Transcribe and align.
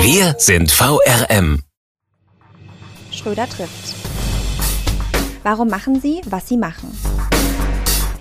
Wir 0.00 0.36
sind 0.38 0.70
VRM. 0.70 1.60
Schröder 3.10 3.48
trifft. 3.48 3.96
Warum 5.42 5.68
machen 5.68 6.00
Sie, 6.00 6.20
was 6.30 6.46
Sie 6.46 6.56
machen? 6.56 6.96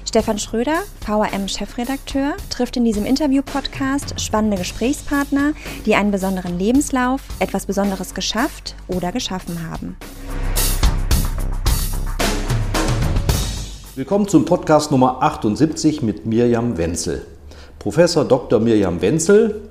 Stefan 0.04 0.40
Schröder, 0.40 0.80
VRM-Chefredakteur, 1.06 2.36
trifft 2.50 2.78
in 2.78 2.84
diesem 2.84 3.06
Interview-Podcast 3.06 4.20
spannende 4.20 4.58
Gesprächspartner, 4.58 5.54
die 5.86 5.94
einen 5.94 6.10
besonderen 6.10 6.58
Lebenslauf, 6.58 7.22
etwas 7.40 7.68
Besonderes 7.68 8.16
geschafft 8.16 8.76
oder 8.88 9.12
geschaffen 9.12 9.70
haben. 9.70 9.98
Willkommen 13.96 14.28
zum 14.28 14.46
Podcast 14.46 14.90
Nummer 14.92 15.22
78 15.22 16.02
mit 16.02 16.26
Mirjam 16.26 16.78
Wenzel. 16.78 17.26
Professor 17.78 18.26
Dr. 18.26 18.60
Mirjam 18.60 19.00
Wenzel 19.00 19.62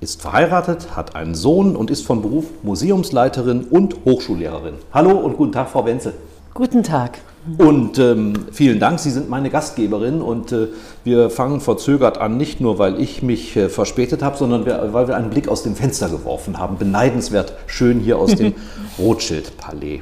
ist 0.00 0.22
verheiratet, 0.22 0.96
hat 0.96 1.16
einen 1.16 1.34
Sohn 1.34 1.74
und 1.74 1.90
ist 1.90 2.06
von 2.06 2.22
Beruf 2.22 2.46
Museumsleiterin 2.62 3.64
und 3.64 3.96
Hochschullehrerin. 4.04 4.74
Hallo 4.92 5.10
und 5.10 5.36
guten 5.36 5.52
Tag, 5.52 5.70
Frau 5.70 5.84
Wenzel. 5.84 6.14
Guten 6.54 6.82
Tag. 6.82 7.18
Und 7.56 7.98
ähm, 7.98 8.34
vielen 8.52 8.78
Dank, 8.78 9.00
Sie 9.00 9.10
sind 9.10 9.30
meine 9.30 9.48
Gastgeberin 9.48 10.20
und 10.20 10.52
äh, 10.52 10.68
wir 11.04 11.30
fangen 11.30 11.60
verzögert 11.60 12.18
an, 12.18 12.36
nicht 12.36 12.60
nur 12.60 12.78
weil 12.78 13.00
ich 13.00 13.22
mich 13.22 13.56
äh, 13.56 13.68
verspätet 13.68 14.22
habe, 14.22 14.36
sondern 14.36 14.66
wir, 14.66 14.92
weil 14.92 15.08
wir 15.08 15.16
einen 15.16 15.30
Blick 15.30 15.48
aus 15.48 15.62
dem 15.62 15.74
Fenster 15.74 16.08
geworfen 16.10 16.58
haben. 16.58 16.76
Beneidenswert 16.76 17.54
schön 17.66 18.00
hier 18.00 18.18
aus 18.18 18.34
dem 18.34 18.54
Rothschild-Palais. 18.98 20.00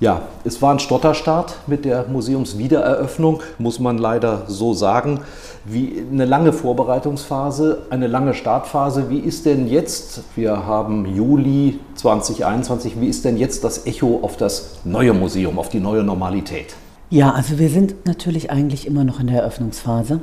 Ja, 0.00 0.22
es 0.44 0.62
war 0.62 0.72
ein 0.72 0.78
Stotterstart 0.78 1.56
mit 1.66 1.84
der 1.84 2.06
Museumswiedereröffnung, 2.06 3.40
muss 3.58 3.80
man 3.80 3.98
leider 3.98 4.44
so 4.46 4.72
sagen. 4.72 5.20
Wie 5.64 6.04
eine 6.12 6.24
lange 6.24 6.52
Vorbereitungsphase, 6.52 7.82
eine 7.90 8.06
lange 8.06 8.34
Startphase. 8.34 9.10
Wie 9.10 9.18
ist 9.18 9.44
denn 9.44 9.66
jetzt, 9.66 10.22
wir 10.36 10.66
haben 10.66 11.04
Juli 11.16 11.80
2021, 11.96 13.00
wie 13.00 13.08
ist 13.08 13.24
denn 13.24 13.36
jetzt 13.36 13.64
das 13.64 13.86
Echo 13.86 14.20
auf 14.22 14.36
das 14.36 14.76
neue 14.84 15.12
Museum, 15.14 15.58
auf 15.58 15.68
die 15.68 15.80
neue 15.80 16.04
Normalität? 16.04 16.76
Ja, 17.10 17.32
also 17.32 17.58
wir 17.58 17.68
sind 17.68 18.06
natürlich 18.06 18.52
eigentlich 18.52 18.86
immer 18.86 19.02
noch 19.02 19.18
in 19.18 19.26
der 19.26 19.40
Eröffnungsphase, 19.40 20.20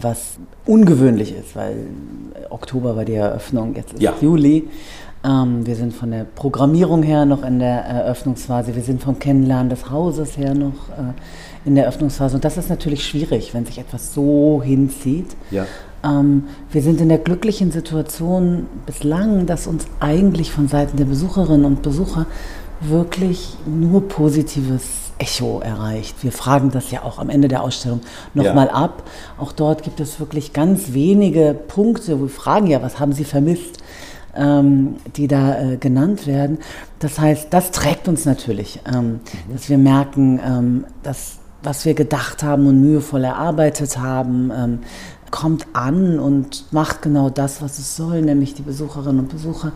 was 0.00 0.38
ungewöhnlich 0.64 1.34
ist, 1.34 1.54
weil 1.54 1.88
Oktober 2.48 2.96
war 2.96 3.04
die 3.04 3.14
Eröffnung, 3.14 3.74
jetzt 3.74 3.92
ist 3.92 4.02
ja. 4.02 4.14
Juli. 4.20 4.68
Ähm, 5.24 5.66
wir 5.66 5.74
sind 5.74 5.94
von 5.94 6.10
der 6.10 6.24
Programmierung 6.24 7.02
her 7.02 7.24
noch 7.24 7.42
in 7.42 7.58
der 7.58 7.84
Eröffnungsphase, 7.84 8.74
wir 8.74 8.82
sind 8.82 9.02
vom 9.02 9.18
Kennenlernen 9.18 9.68
des 9.68 9.90
Hauses 9.90 10.36
her 10.36 10.54
noch 10.54 10.88
äh, 10.90 11.12
in 11.64 11.74
der 11.74 11.84
Eröffnungsphase. 11.84 12.36
Und 12.36 12.44
das 12.44 12.56
ist 12.56 12.70
natürlich 12.70 13.04
schwierig, 13.04 13.52
wenn 13.52 13.66
sich 13.66 13.78
etwas 13.78 14.14
so 14.14 14.62
hinzieht. 14.64 15.36
Ja. 15.50 15.66
Ähm, 16.04 16.44
wir 16.70 16.82
sind 16.82 17.00
in 17.00 17.08
der 17.08 17.18
glücklichen 17.18 17.72
Situation 17.72 18.66
bislang, 18.86 19.46
dass 19.46 19.66
uns 19.66 19.86
eigentlich 19.98 20.52
von 20.52 20.68
Seiten 20.68 20.96
der 20.96 21.04
Besucherinnen 21.04 21.64
und 21.64 21.82
Besucher 21.82 22.26
wirklich 22.80 23.56
nur 23.66 24.06
positives 24.06 25.08
Echo 25.18 25.60
erreicht. 25.60 26.22
Wir 26.22 26.30
fragen 26.30 26.70
das 26.70 26.92
ja 26.92 27.02
auch 27.02 27.18
am 27.18 27.28
Ende 27.28 27.48
der 27.48 27.62
Ausstellung 27.62 28.00
nochmal 28.34 28.68
ja. 28.68 28.74
ab. 28.74 29.02
Auch 29.36 29.50
dort 29.50 29.82
gibt 29.82 29.98
es 29.98 30.20
wirklich 30.20 30.52
ganz 30.52 30.92
wenige 30.92 31.54
Punkte, 31.54 32.20
wo 32.20 32.24
wir 32.24 32.28
fragen, 32.28 32.68
ja, 32.68 32.82
was 32.82 33.00
haben 33.00 33.12
Sie 33.12 33.24
vermisst? 33.24 33.78
Ähm, 34.38 34.96
die 35.16 35.28
da 35.28 35.58
äh, 35.58 35.76
genannt 35.76 36.26
werden. 36.26 36.58
Das 36.98 37.18
heißt, 37.18 37.48
das 37.50 37.70
trägt 37.70 38.08
uns 38.08 38.24
natürlich, 38.24 38.80
ähm, 38.86 39.04
mhm. 39.04 39.20
dass 39.52 39.68
wir 39.68 39.78
merken, 39.78 40.40
ähm, 40.44 40.84
dass 41.02 41.38
was 41.62 41.84
wir 41.84 41.94
gedacht 41.94 42.42
haben 42.42 42.66
und 42.66 42.80
mühevoll 42.80 43.24
erarbeitet 43.24 43.98
haben, 43.98 44.52
ähm, 44.56 44.78
kommt 45.30 45.66
an 45.72 46.18
und 46.18 46.72
macht 46.72 47.02
genau 47.02 47.30
das, 47.30 47.60
was 47.60 47.78
es 47.78 47.96
soll, 47.96 48.22
nämlich 48.22 48.54
die 48.54 48.62
Besucherinnen 48.62 49.20
und 49.20 49.28
Besucher 49.28 49.72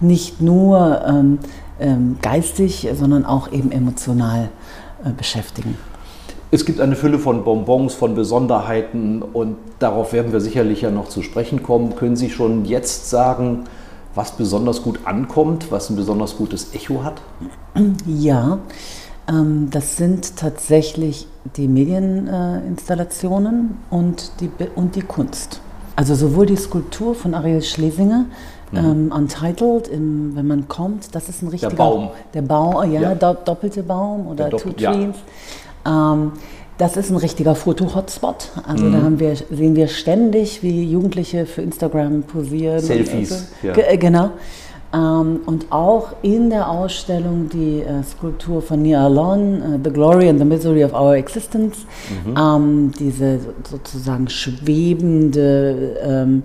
nicht 0.00 0.40
nur 0.40 1.02
ähm, 1.06 1.38
ähm, 1.80 2.18
geistig, 2.22 2.88
sondern 2.94 3.24
auch 3.24 3.50
eben 3.50 3.72
emotional 3.72 4.50
äh, 5.04 5.10
beschäftigen. 5.10 5.76
Es 6.50 6.66
gibt 6.66 6.80
eine 6.80 6.96
Fülle 6.96 7.18
von 7.18 7.44
Bonbons, 7.44 7.94
von 7.94 8.14
Besonderheiten 8.14 9.22
und 9.22 9.56
darauf 9.78 10.12
werden 10.12 10.32
wir 10.32 10.40
sicherlich 10.40 10.82
ja 10.82 10.90
noch 10.90 11.08
zu 11.08 11.22
sprechen 11.22 11.62
kommen. 11.62 11.96
Können 11.96 12.14
Sie 12.14 12.28
schon 12.28 12.66
jetzt 12.66 13.08
sagen, 13.08 13.64
was 14.14 14.32
besonders 14.32 14.82
gut 14.82 15.00
ankommt, 15.04 15.70
was 15.70 15.88
ein 15.90 15.96
besonders 15.96 16.36
gutes 16.36 16.74
Echo 16.74 17.02
hat? 17.02 17.22
Ja, 18.06 18.58
ähm, 19.28 19.68
das 19.70 19.96
sind 19.96 20.36
tatsächlich 20.36 21.26
die 21.56 21.68
Medieninstallationen 21.68 23.78
äh, 23.90 23.94
und, 23.94 24.32
die, 24.40 24.50
und 24.74 24.96
die 24.96 25.02
Kunst. 25.02 25.60
Also 25.96 26.14
sowohl 26.14 26.46
die 26.46 26.56
Skulptur 26.56 27.14
von 27.14 27.34
Ariel 27.34 27.60
Schlesinger, 27.62 28.24
mhm. 28.70 28.78
ähm, 28.78 29.12
Untitled, 29.14 29.88
im, 29.88 30.34
wenn 30.34 30.46
man 30.46 30.68
kommt, 30.68 31.14
das 31.14 31.28
ist 31.28 31.42
ein 31.42 31.48
richtiger... 31.48 31.70
Der 31.70 31.76
Baum. 31.76 32.10
Der 32.34 32.42
Baum, 32.42 32.92
ja, 32.92 33.00
ja. 33.00 33.14
doppelte 33.14 33.82
Baum 33.82 34.28
oder 34.28 34.50
Two 34.50 34.72
Trees. 34.72 35.16
Ja. 35.84 36.12
Ähm, 36.12 36.32
das 36.82 36.96
ist 36.96 37.10
ein 37.10 37.16
richtiger 37.16 37.54
Foto-Hotspot. 37.54 38.50
Also 38.66 38.86
mhm. 38.86 38.92
da 38.92 39.02
haben 39.02 39.20
wir, 39.20 39.36
sehen 39.36 39.76
wir 39.76 39.86
ständig, 39.86 40.64
wie 40.64 40.82
Jugendliche 40.82 41.46
für 41.46 41.62
Instagram 41.62 42.24
posieren. 42.24 42.80
Selfies. 42.80 43.32
Also, 43.62 43.80
ja. 43.80 43.88
Äh, 43.88 43.96
genau. 43.98 44.30
Ähm, 44.92 45.40
und 45.46 45.70
auch 45.70 46.08
in 46.22 46.50
der 46.50 46.68
Ausstellung 46.68 47.48
die 47.48 47.82
äh, 47.82 48.02
Skulptur 48.02 48.60
von 48.62 48.82
Nia 48.82 49.04
Alon, 49.04 49.62
uh, 49.62 49.80
The 49.82 49.90
Glory 49.90 50.28
and 50.28 50.40
the 50.40 50.44
Misery 50.44 50.84
of 50.84 50.92
Our 50.92 51.14
Existence, 51.14 51.86
mhm. 52.26 52.36
ähm, 52.36 52.92
diese 52.98 53.38
sozusagen 53.70 54.28
schwebende 54.28 55.96
ähm, 56.04 56.42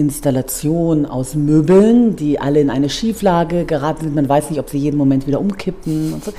Installation 0.00 1.06
aus 1.06 1.34
Möbeln, 1.34 2.16
die 2.16 2.40
alle 2.40 2.60
in 2.60 2.70
eine 2.70 2.88
Schieflage 2.88 3.64
geraten 3.64 4.04
sind. 4.04 4.14
Man 4.14 4.28
weiß 4.28 4.50
nicht, 4.50 4.58
ob 4.58 4.68
sie 4.68 4.78
jeden 4.78 4.96
Moment 4.96 5.26
wieder 5.26 5.40
umkippen 5.40 6.14
und 6.14 6.24
so. 6.24 6.32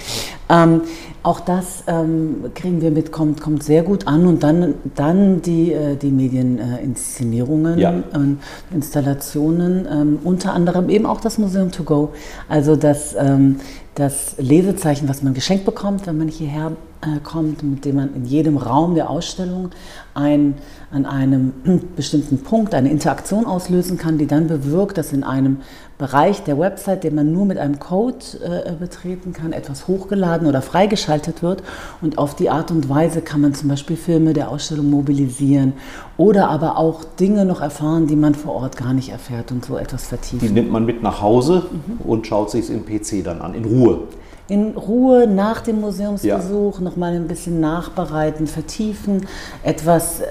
Ähm, 0.50 0.82
auch 1.24 1.40
das 1.40 1.84
ähm, 1.88 2.46
kriegen 2.56 2.82
wir 2.82 2.90
mit, 2.90 3.12
kommt, 3.12 3.42
kommt 3.42 3.64
sehr 3.64 3.84
gut 3.84 4.08
an. 4.08 4.26
Und 4.26 4.44
dann, 4.44 4.74
dann 4.96 5.42
die, 5.42 5.72
äh, 5.72 5.96
die 5.96 6.10
Medieninszenierungen 6.10 7.78
ja. 7.78 7.94
und 8.14 8.40
Installationen, 8.74 9.88
ähm, 9.90 10.20
unter 10.24 10.54
anderem 10.54 10.90
eben 10.90 11.06
auch 11.06 11.22
das 11.22 11.38
Museum 11.38 11.72
to 11.72 11.84
go. 11.84 12.10
Also 12.50 12.76
das, 12.76 13.16
ähm, 13.18 13.58
das 13.96 14.36
Lesezeichen, 14.40 15.08
was 15.08 15.22
man 15.22 15.34
geschenkt 15.34 15.66
bekommt, 15.66 16.08
wenn 16.08 16.18
man 16.18 16.28
hierher 16.28 16.72
äh, 17.02 17.20
kommt, 17.24 17.62
mit 17.62 17.86
dem 17.86 17.98
man 17.98 18.16
in 18.16 18.26
jedem 18.26 18.58
Raum 18.58 18.96
der 18.96 19.10
Ausstellung 19.10 19.70
ein, 20.14 20.56
an 20.92 21.06
einem 21.06 21.54
bestimmten 21.96 22.40
Punkt 22.40 22.74
eine 22.74 22.90
Interaktion 22.90 23.46
auslösen 23.46 23.98
kann, 23.98 24.18
die 24.18 24.28
dann 24.28 24.48
bewirkt, 24.48 24.98
dass 24.98 25.14
in 25.14 25.24
einem 25.24 25.58
Bereich 25.98 26.44
der 26.44 26.58
Website, 26.58 27.04
den 27.04 27.14
man 27.14 27.32
nur 27.32 27.46
mit 27.46 27.60
einem 27.60 27.78
Code 27.78 28.18
äh, 28.44 28.72
betreten 28.74 29.34
kann, 29.34 29.54
etwas 29.54 29.88
hochgeladen 29.88 30.48
oder 30.48 30.64
freigeschaltet 30.64 31.44
wird. 31.44 31.62
Und 32.02 32.18
auf 32.18 32.36
die 32.36 32.50
Art 32.50 32.72
und 32.72 32.90
Weise 32.90 33.22
kann 33.22 33.42
man 33.42 33.54
zum 33.54 33.70
Beispiel 33.70 33.96
Filme 33.96 34.34
der 34.34 34.50
Ausstellung 34.50 34.90
mobilisieren 34.90 35.74
oder 36.18 36.50
aber 36.50 36.78
auch 36.78 37.04
Dinge 37.04 37.46
noch 37.46 37.62
erfahren, 37.62 38.08
die 38.08 38.16
man 38.16 38.34
vor 38.34 38.56
Ort 38.56 38.78
gar 38.78 38.96
nicht 38.96 39.10
erfährt 39.10 39.52
und 39.52 39.64
so 39.64 39.78
etwas 39.78 40.08
vertiefen. 40.08 40.40
Die 40.40 40.52
nimmt 40.52 40.72
man 40.72 40.86
mit 40.86 41.04
nach 41.04 41.22
Hause 41.22 41.68
mhm. 41.72 42.02
und 42.04 42.26
schaut 42.26 42.50
sich 42.50 42.62
es 42.62 42.70
im 42.72 42.84
PC 42.84 43.24
dann 43.24 43.40
an, 43.40 43.54
in 43.54 43.66
Ruhe. 43.66 44.08
In 44.52 44.72
Ruhe 44.76 45.28
nach 45.28 45.62
dem 45.62 45.80
Museumsbesuch 45.80 46.80
ja. 46.80 46.84
nochmal 46.84 47.14
ein 47.14 47.30
bisschen 47.30 47.62
nachbereiten, 47.62 48.48
vertiefen, 48.48 49.26
etwas 49.64 50.20
äh, 50.20 50.26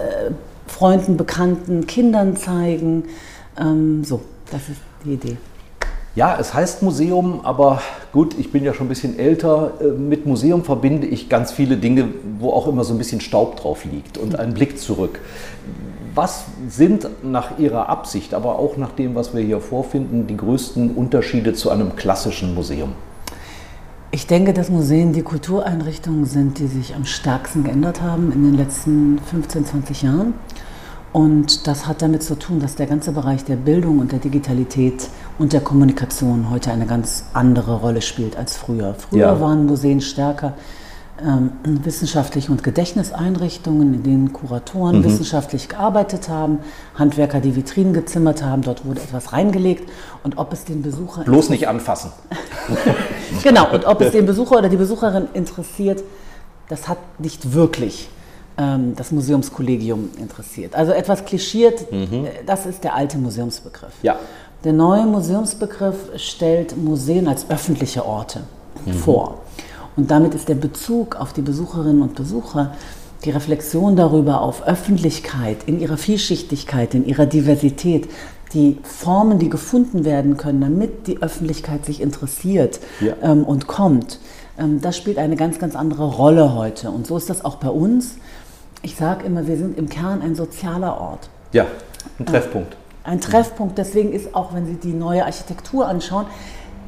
Freunden, 0.67 1.17
Bekannten, 1.17 1.87
Kindern 1.87 2.37
zeigen. 2.37 3.05
Ähm, 3.59 4.05
so, 4.05 4.21
das 4.53 4.69
ist 4.69 4.81
die 5.07 5.15
Idee. 5.15 5.37
Ja, 6.15 6.37
es 6.39 6.53
heißt 6.53 6.83
Museum, 6.83 7.41
aber 7.45 7.81
gut, 8.13 8.39
ich 8.39 8.53
bin 8.53 8.63
ja 8.63 8.75
schon 8.75 8.87
ein 8.87 8.89
bisschen 8.91 9.19
älter. 9.19 9.73
Äh, 9.81 9.85
mit 9.87 10.27
Museum 10.27 10.65
verbinde 10.65 11.07
ich 11.07 11.31
ganz 11.31 11.51
viele 11.51 11.79
Dinge, 11.79 12.09
wo 12.39 12.51
auch 12.51 12.69
immer 12.69 12.85
so 12.85 12.93
ein 12.93 12.99
bisschen 12.99 13.23
Staub 13.23 13.57
drauf 13.57 13.87
liegt 13.87 14.19
und 14.19 14.39
einen 14.39 14.53
Blick 14.53 14.79
zurück. 14.79 15.21
Was 16.15 16.45
sind 16.69 17.09
nach 17.23 17.59
Ihrer 17.59 17.89
Absicht, 17.89 18.35
aber 18.35 18.59
auch 18.59 18.77
nach 18.77 18.93
dem, 18.93 19.15
was 19.15 19.35
wir 19.35 19.41
hier 19.43 19.61
vorfinden, 19.61 20.27
die 20.27 20.37
größten 20.37 20.91
Unterschiede 20.91 21.55
zu 21.55 21.71
einem 21.71 21.97
klassischen 21.97 22.55
Museum? 22.55 22.93
Ich 24.13 24.27
denke, 24.27 24.53
dass 24.53 24.71
Museen 24.71 25.13
die 25.13 25.23
Kultureinrichtungen 25.23 26.25
sind, 26.25 26.59
die 26.59 26.67
sich 26.67 26.97
am 26.97 27.05
stärksten 27.05 27.63
geändert 27.63 28.03
haben 28.03 28.33
in 28.33 28.43
den 28.43 28.55
letzten 28.57 29.21
15, 29.21 29.67
20 29.67 30.03
Jahren. 30.03 30.35
Und 31.13 31.67
das 31.69 31.87
hat 31.87 32.03
damit 32.03 32.23
zu 32.23 32.37
tun, 32.37 32.59
dass 32.61 32.75
der 32.75 32.87
ganze 32.87 33.13
Bereich 33.13 33.45
der 33.45 33.57
Bildung 33.57 33.99
und 34.01 34.11
der 34.11 34.19
Digitalität 34.19 35.09
und 35.39 35.53
der 35.53 35.61
Kommunikation 35.61 36.51
heute 36.51 36.73
eine 36.73 36.87
ganz 36.87 37.25
andere 37.35 37.77
Rolle 37.77 38.03
spielt 38.03 38.37
als 38.37 38.57
früher. 38.57 38.95
Früher 38.95 39.21
Ja. 39.21 39.41
waren 39.41 39.67
Museen 39.67 40.01
stärker 40.01 40.55
wissenschaftliche 41.65 42.51
und 42.51 42.63
Gedächtniseinrichtungen, 42.63 43.95
in 43.95 44.03
denen 44.03 44.33
Kuratoren 44.33 44.99
Mhm. 45.01 45.05
wissenschaftlich 45.05 45.69
gearbeitet 45.69 46.29
haben, 46.29 46.59
Handwerker 46.95 47.41
die 47.41 47.55
Vitrinen 47.57 47.93
gezimmert 47.93 48.43
haben, 48.43 48.63
dort 48.63 48.85
wurde 48.87 49.01
etwas 49.01 49.33
reingelegt 49.33 49.89
und 50.25 50.39
ob 50.39 50.53
es 50.53 50.65
den 50.65 50.83
Besucher 50.83 51.23
Bloß 51.25 51.51
nicht 51.51 51.69
anfassen. 51.69 52.13
Genau, 53.43 53.73
und 53.73 53.85
ob 53.87 54.01
es 54.01 54.13
den 54.13 54.27
Besucher 54.27 54.59
oder 54.59 54.69
die 54.69 54.77
Besucherin 54.77 55.29
interessiert, 55.35 56.03
das 56.69 56.89
hat 56.89 56.99
nicht 57.19 57.53
wirklich 57.55 58.09
ähm, 58.59 58.95
das 58.97 59.13
Museumskollegium 59.13 60.11
interessiert. 60.19 60.75
Also 60.75 60.93
etwas 60.93 61.25
klischiert, 61.25 61.91
äh, 61.93 62.07
das 62.47 62.67
ist 62.67 62.85
der 62.85 62.95
alte 62.95 63.19
Museumsbegriff. 63.19 63.93
Ja. 64.03 64.17
Der 64.65 64.73
neue 64.75 65.07
Museumsbegriff 65.07 65.97
stellt 66.17 66.77
Museen 66.77 67.29
als 67.29 67.49
öffentliche 67.49 68.05
Orte 68.05 68.41
vor. 69.05 69.39
Und 69.97 70.11
damit 70.11 70.35
ist 70.35 70.49
der 70.49 70.55
Bezug 70.55 71.17
auf 71.17 71.33
die 71.33 71.43
Besucherinnen 71.43 72.03
und 72.03 72.15
Besucher, 72.15 72.75
die 73.25 73.31
Reflexion 73.31 73.97
darüber 73.97 74.41
auf 74.41 74.67
Öffentlichkeit, 74.67 75.59
in 75.67 75.79
ihrer 75.81 75.97
Vielschichtigkeit, 75.99 76.95
in 76.95 77.05
ihrer 77.07 77.27
Diversität, 77.27 78.09
die 78.55 78.79
Formen, 78.83 79.39
die 79.39 79.49
gefunden 79.51 80.05
werden 80.05 80.37
können, 80.37 80.61
damit 80.61 81.07
die 81.07 81.23
Öffentlichkeit 81.23 81.85
sich 81.85 82.01
interessiert 82.01 82.81
Ja. 83.01 83.15
ähm, 83.23 83.45
und 83.45 83.67
kommt, 83.67 84.19
ähm, 84.59 84.81
das 84.81 84.97
spielt 84.97 85.19
eine 85.19 85.37
ganz, 85.37 85.59
ganz 85.59 85.77
andere 85.77 86.05
Rolle 86.07 86.55
heute. 86.55 86.91
Und 86.91 87.07
so 87.07 87.17
ist 87.17 87.29
das 87.31 87.45
auch 87.45 87.57
bei 87.57 87.69
uns. 87.69 88.17
Ich 88.83 88.97
sage 88.97 89.27
immer, 89.27 89.47
wir 89.47 89.57
sind 89.59 89.77
im 89.79 89.89
Kern 89.89 90.23
ein 90.23 90.35
sozialer 90.35 90.99
Ort 91.01 91.29
Ja, 91.53 91.67
ein 92.19 92.27
Treffpunkt. 92.27 92.77
ein 93.05 93.21
Treffpunkt. 93.21 93.77
Deswegen 93.77 94.13
ist 94.13 94.35
auch, 94.35 94.55
wenn 94.55 94.67
Sie 94.67 94.75
die 94.77 94.95
neue 94.95 95.25
Architektur 95.27 95.87
anschauen, 95.87 96.25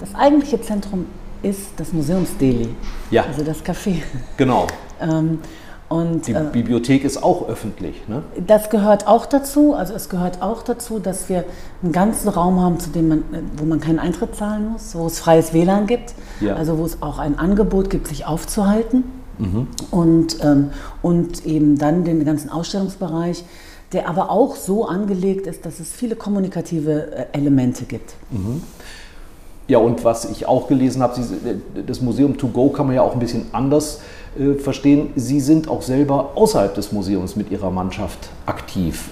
das 0.00 0.14
eigentliche 0.14 0.60
Zentrum 0.62 1.06
ist 1.42 1.68
das 1.76 1.92
Museumsdeli, 1.92 2.68
Ja. 3.10 3.24
also 3.24 3.42
das 3.44 3.64
Café. 3.64 3.96
Genau. 4.36 4.66
Ähm, 5.00 5.40
und 5.88 6.28
Die 6.28 6.32
äh, 6.32 6.44
Bibliothek 6.52 7.02
ist 7.04 7.22
auch 7.24 7.48
öffentlich. 7.48 8.06
Ne? 8.08 8.22
das 8.46 8.70
gehört 8.70 9.08
auch 9.08 9.26
dazu. 9.26 9.74
Also 9.74 9.92
es 9.94 10.08
gehört 10.08 10.40
auch 10.40 10.62
dazu, 10.62 11.00
dass 11.00 11.28
wir 11.28 11.44
einen 11.82 11.90
ganzen 11.92 12.28
Raum 12.28 12.60
haben, 12.60 12.78
zu 12.78 12.90
dem 12.90 13.08
man, 13.08 13.18
äh, 13.18 13.42
wo 13.56 13.64
man 13.64 13.80
keinen 13.80 13.98
Eintritt 13.98 14.36
zahlen 14.36 14.70
muss, 14.72 14.94
wo 14.94 15.06
es 15.08 15.18
freies 15.18 15.52
WLAN 15.52 15.88
gibt, 15.88 16.14
Ja. 16.40 16.54
also 16.54 16.78
wo 16.78 16.84
es 16.84 17.02
auch 17.02 17.18
ein 17.18 17.36
Angebot 17.38 17.90
gibt, 17.90 18.06
sich 18.06 18.24
aufzuhalten. 18.26 19.02
Mhm. 19.38 19.66
Und, 19.90 20.36
ähm, 20.44 20.70
und 21.02 21.44
eben 21.44 21.76
dann 21.76 22.04
den 22.04 22.24
ganzen 22.24 22.48
Ausstellungsbereich, 22.48 23.44
der 23.92 24.08
aber 24.08 24.30
auch 24.30 24.54
so 24.56 24.86
angelegt 24.86 25.46
ist, 25.46 25.66
dass 25.66 25.80
es 25.80 25.90
viele 25.90 26.14
kommunikative 26.16 27.12
äh, 27.12 27.26
Elemente 27.32 27.84
gibt. 27.86 28.14
Ja, 29.72 29.78
und 29.78 30.04
was 30.04 30.26
ich 30.26 30.46
auch 30.46 30.68
gelesen 30.68 31.00
habe, 31.02 31.14
Sie, 31.14 31.34
das 31.86 32.02
Museum 32.02 32.36
To 32.36 32.46
Go 32.48 32.68
kann 32.68 32.88
man 32.88 32.94
ja 32.94 33.00
auch 33.00 33.14
ein 33.14 33.18
bisschen 33.18 33.46
anders 33.52 34.02
äh, 34.38 34.52
verstehen. 34.58 35.14
Sie 35.16 35.40
sind 35.40 35.66
auch 35.66 35.80
selber 35.80 36.32
außerhalb 36.34 36.74
des 36.74 36.92
Museums 36.92 37.36
mit 37.36 37.50
Ihrer 37.50 37.70
Mannschaft 37.70 38.18
aktiv. 38.44 39.08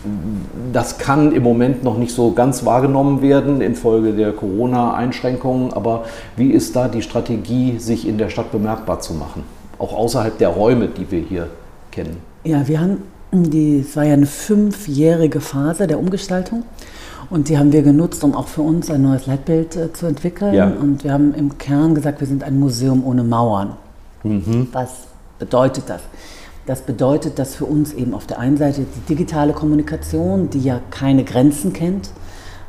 Das 0.71 0.99
kann 0.99 1.33
im 1.33 1.45
Moment 1.45 1.83
noch 1.83 1.97
nicht 1.97 2.15
so 2.15 2.33
ganz 2.33 2.67
wahrgenommen 2.67 3.23
werden 3.23 3.62
infolge 3.62 4.12
der 4.12 4.33
Corona-Einschränkungen. 4.33 5.73
Aber 5.73 6.05
wie 6.37 6.51
ist 6.51 6.77
da 6.77 6.89
die 6.89 7.01
Strategie, 7.01 7.79
sich 7.79 8.07
in 8.07 8.19
der 8.19 8.29
Stadt 8.29 8.53
bemerkbar 8.53 9.01
zu 9.01 9.15
machen? 9.15 9.45
Auch 9.79 9.95
außerhalb 9.95 10.37
der 10.37 10.51
Räume, 10.51 10.89
die 10.89 11.11
wir 11.11 11.21
hier 11.21 11.47
kennen. 11.91 12.19
Ja, 12.45 12.69
wir 12.69 12.83
haben, 12.83 12.99
die, 13.33 13.79
es 13.79 13.97
war 13.97 14.05
ja 14.05 14.12
eine 14.12 14.27
fünfjährige 14.27 15.41
Phase 15.41 15.87
der 15.87 15.99
Umgestaltung 15.99 16.65
und 17.28 17.49
die 17.49 17.58
haben 17.58 17.72
wir 17.72 17.82
genutzt, 17.82 18.25
um 18.25 18.34
auch 18.34 18.49
für 18.49 18.62
uns 18.62 18.90
ein 18.90 19.02
neues 19.02 19.26
Leitbild 19.26 19.76
äh, 19.76 19.93
zu 19.93 20.06
entwickeln. 20.06 20.55
Ja. 20.55 20.67
Und 20.67 21.05
wir 21.05 21.12
haben 21.12 21.34
im 21.34 21.58
Kern 21.58 21.94
gesagt, 21.94 22.20
wir 22.20 22.26
sind 22.26 22.43
ein 22.43 22.58
Museum 22.58 23.05
ohne 23.05 23.22
Mauern. 23.22 23.76
Was 24.72 24.90
bedeutet 25.38 25.84
das? 25.88 26.02
Das 26.67 26.82
bedeutet, 26.82 27.38
dass 27.38 27.55
für 27.55 27.64
uns 27.64 27.93
eben 27.94 28.14
auf 28.14 28.26
der 28.26 28.38
einen 28.38 28.56
Seite 28.56 28.82
die 28.82 29.14
digitale 29.14 29.52
Kommunikation, 29.52 30.50
die 30.50 30.61
ja 30.61 30.81
keine 30.90 31.25
Grenzen 31.25 31.72
kennt 31.72 32.11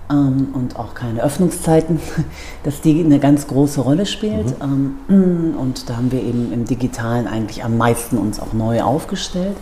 ähm, 0.09 0.49
und 0.53 0.77
auch 0.77 0.93
keine 0.93 1.21
Öffnungszeiten, 1.21 1.99
dass 2.63 2.81
die 2.81 3.03
eine 3.03 3.19
ganz 3.19 3.47
große 3.47 3.81
Rolle 3.81 4.05
spielt. 4.05 4.55
Ähm, 4.61 4.95
und 5.59 5.89
da 5.89 5.97
haben 5.97 6.11
wir 6.11 6.23
eben 6.23 6.51
im 6.53 6.65
Digitalen 6.65 7.27
eigentlich 7.27 7.63
am 7.63 7.77
meisten 7.77 8.17
uns 8.17 8.39
auch 8.39 8.53
neu 8.53 8.81
aufgestellt. 8.81 9.57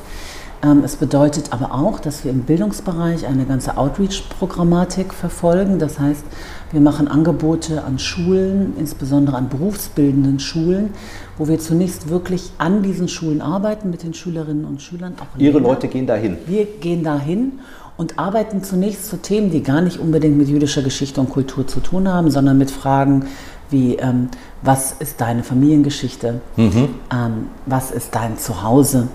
Ähm, 0.61 0.83
es 0.83 0.97
bedeutet 0.97 1.53
aber 1.53 1.73
auch, 1.73 1.99
dass 1.99 2.25
wir 2.25 2.31
im 2.31 2.41
Bildungsbereich 2.41 3.25
eine 3.25 3.45
ganze 3.45 3.77
Outreach-Programmatik 3.77 5.13
verfolgen. 5.13 5.79
Das 5.79 5.99
heißt, 5.99 6.23
wir 6.71 6.81
machen 6.81 7.07
Angebote 7.07 7.83
an 7.83 7.97
Schulen, 7.97 8.73
insbesondere 8.77 9.37
an 9.37 9.47
berufsbildenden 9.47 10.39
Schulen, 10.39 10.93
wo 11.37 11.47
wir 11.47 11.59
zunächst 11.59 12.09
wirklich 12.09 12.51
an 12.57 12.83
diesen 12.83 13.07
Schulen 13.07 13.41
arbeiten 13.41 13.89
mit 13.89 14.03
den 14.03 14.13
Schülerinnen 14.13 14.65
und 14.65 14.81
Schülern. 14.81 15.13
Ihre. 15.37 15.59
Leute 15.59 15.87
gehen 15.87 16.07
dahin. 16.07 16.37
Wir 16.45 16.65
gehen 16.65 17.03
dahin 17.03 17.59
und 17.95 18.19
arbeiten 18.19 18.63
zunächst 18.63 19.07
zu 19.07 19.17
Themen, 19.17 19.51
die 19.51 19.63
gar 19.63 19.81
nicht 19.81 19.99
unbedingt 19.99 20.37
mit 20.37 20.49
jüdischer 20.49 20.81
Geschichte 20.81 21.21
und 21.21 21.29
Kultur 21.29 21.67
zu 21.67 21.79
tun 21.79 22.07
haben, 22.07 22.31
sondern 22.31 22.57
mit 22.57 22.71
Fragen 22.71 23.25
wie, 23.69 23.95
ähm, 23.95 24.29
was 24.61 24.93
ist 24.99 25.21
deine 25.21 25.43
Familiengeschichte? 25.43 26.41
Ähm, 27.11 27.47
was 27.65 27.91
ist 27.91 28.15
dein 28.15 28.37
Zuhause? 28.37 29.07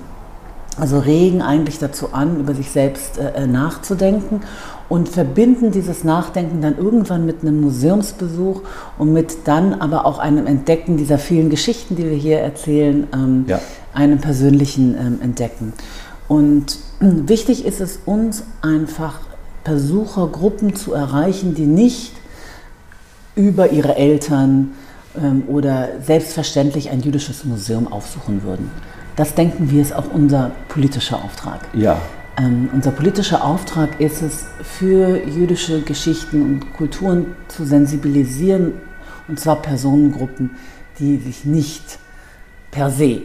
Also 0.79 0.99
regen 0.99 1.41
eigentlich 1.41 1.79
dazu 1.79 2.13
an, 2.13 2.41
über 2.41 2.55
sich 2.55 2.71
selbst 2.71 3.19
äh, 3.19 3.47
nachzudenken 3.47 4.41
und 4.89 5.09
verbinden 5.09 5.71
dieses 5.71 6.03
Nachdenken 6.05 6.61
dann 6.61 6.77
irgendwann 6.77 7.25
mit 7.27 7.43
einem 7.43 7.61
Museumsbesuch 7.61 8.63
und 8.99 9.13
mit 9.13 9.47
dann 9.47 9.75
aber 9.75 10.05
auch 10.05 10.19
einem 10.19 10.47
Entdecken 10.47 10.97
dieser 10.97 11.19
vielen 11.19 11.49
Geschichten, 11.49 11.95
die 11.97 12.05
wir 12.11 12.17
hier 12.17 12.39
erzählen, 12.41 13.07
ähm, 13.15 13.45
Ja. 13.47 13.61
einem 13.93 14.19
persönlichen 14.19 14.95
ähm, 14.99 15.19
Entdecken. 15.23 15.73
Und 16.27 16.79
äh, 17.01 17.07
wichtig 17.29 17.65
ist 17.65 17.81
es 17.81 18.01
uns 18.05 18.43
einfach, 18.63 19.21
Besuchergruppen 19.63 20.75
zu 20.77 20.93
erreichen, 20.93 21.55
die 21.55 21.67
nicht 21.67 22.13
über 23.35 23.71
ihre 23.71 23.97
Eltern 23.97 24.73
ähm, 25.17 25.45
oder 25.47 25.89
selbstverständlich 26.05 26.91
ein 26.91 27.01
jüdisches 27.01 27.45
Museum 27.45 27.91
aufsuchen 27.91 28.43
würden. 28.43 28.71
Das 29.17 29.35
denken 29.35 29.71
wir 29.71 29.81
ist 29.81 29.95
auch 29.95 30.11
unser 30.13 30.51
politischer 30.69 31.23
Auftrag. 31.23 31.61
Ja. 31.73 32.01
Ähm, 32.37 32.69
unser 32.73 32.91
politischer 32.91 33.45
Auftrag 33.45 34.01
ist 34.01 34.23
es, 34.23 34.47
für 34.63 35.25
jüdische 35.25 35.83
Geschichten 35.83 36.43
und 36.43 36.73
Kulturen 36.75 37.27
zu 37.49 37.65
sensibilisieren, 37.65 38.73
und 39.29 39.39
zwar 39.39 39.63
Personengruppen, 39.63 40.51
die 40.99 41.19
sich 41.19 41.45
nicht 41.45 41.99
per 42.71 42.91
se 42.91 43.23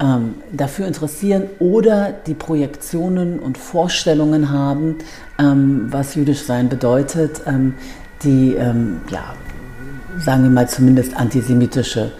ähm, 0.00 0.36
dafür 0.52 0.86
interessieren 0.86 1.44
oder 1.58 2.12
die 2.26 2.34
Projektionen 2.34 3.38
und 3.38 3.58
Vorstellungen 3.58 4.50
haben, 4.50 4.96
ähm, 5.38 5.88
was 5.90 6.14
jüdisch 6.14 6.42
sein 6.42 6.68
bedeutet, 6.68 7.42
ähm, 7.46 7.74
die, 8.22 8.54
ähm, 8.54 9.00
ja, 9.10 9.34
sagen 10.18 10.44
wir 10.44 10.50
mal 10.50 10.68
zumindest 10.68 11.16
antisemitische 11.16 12.12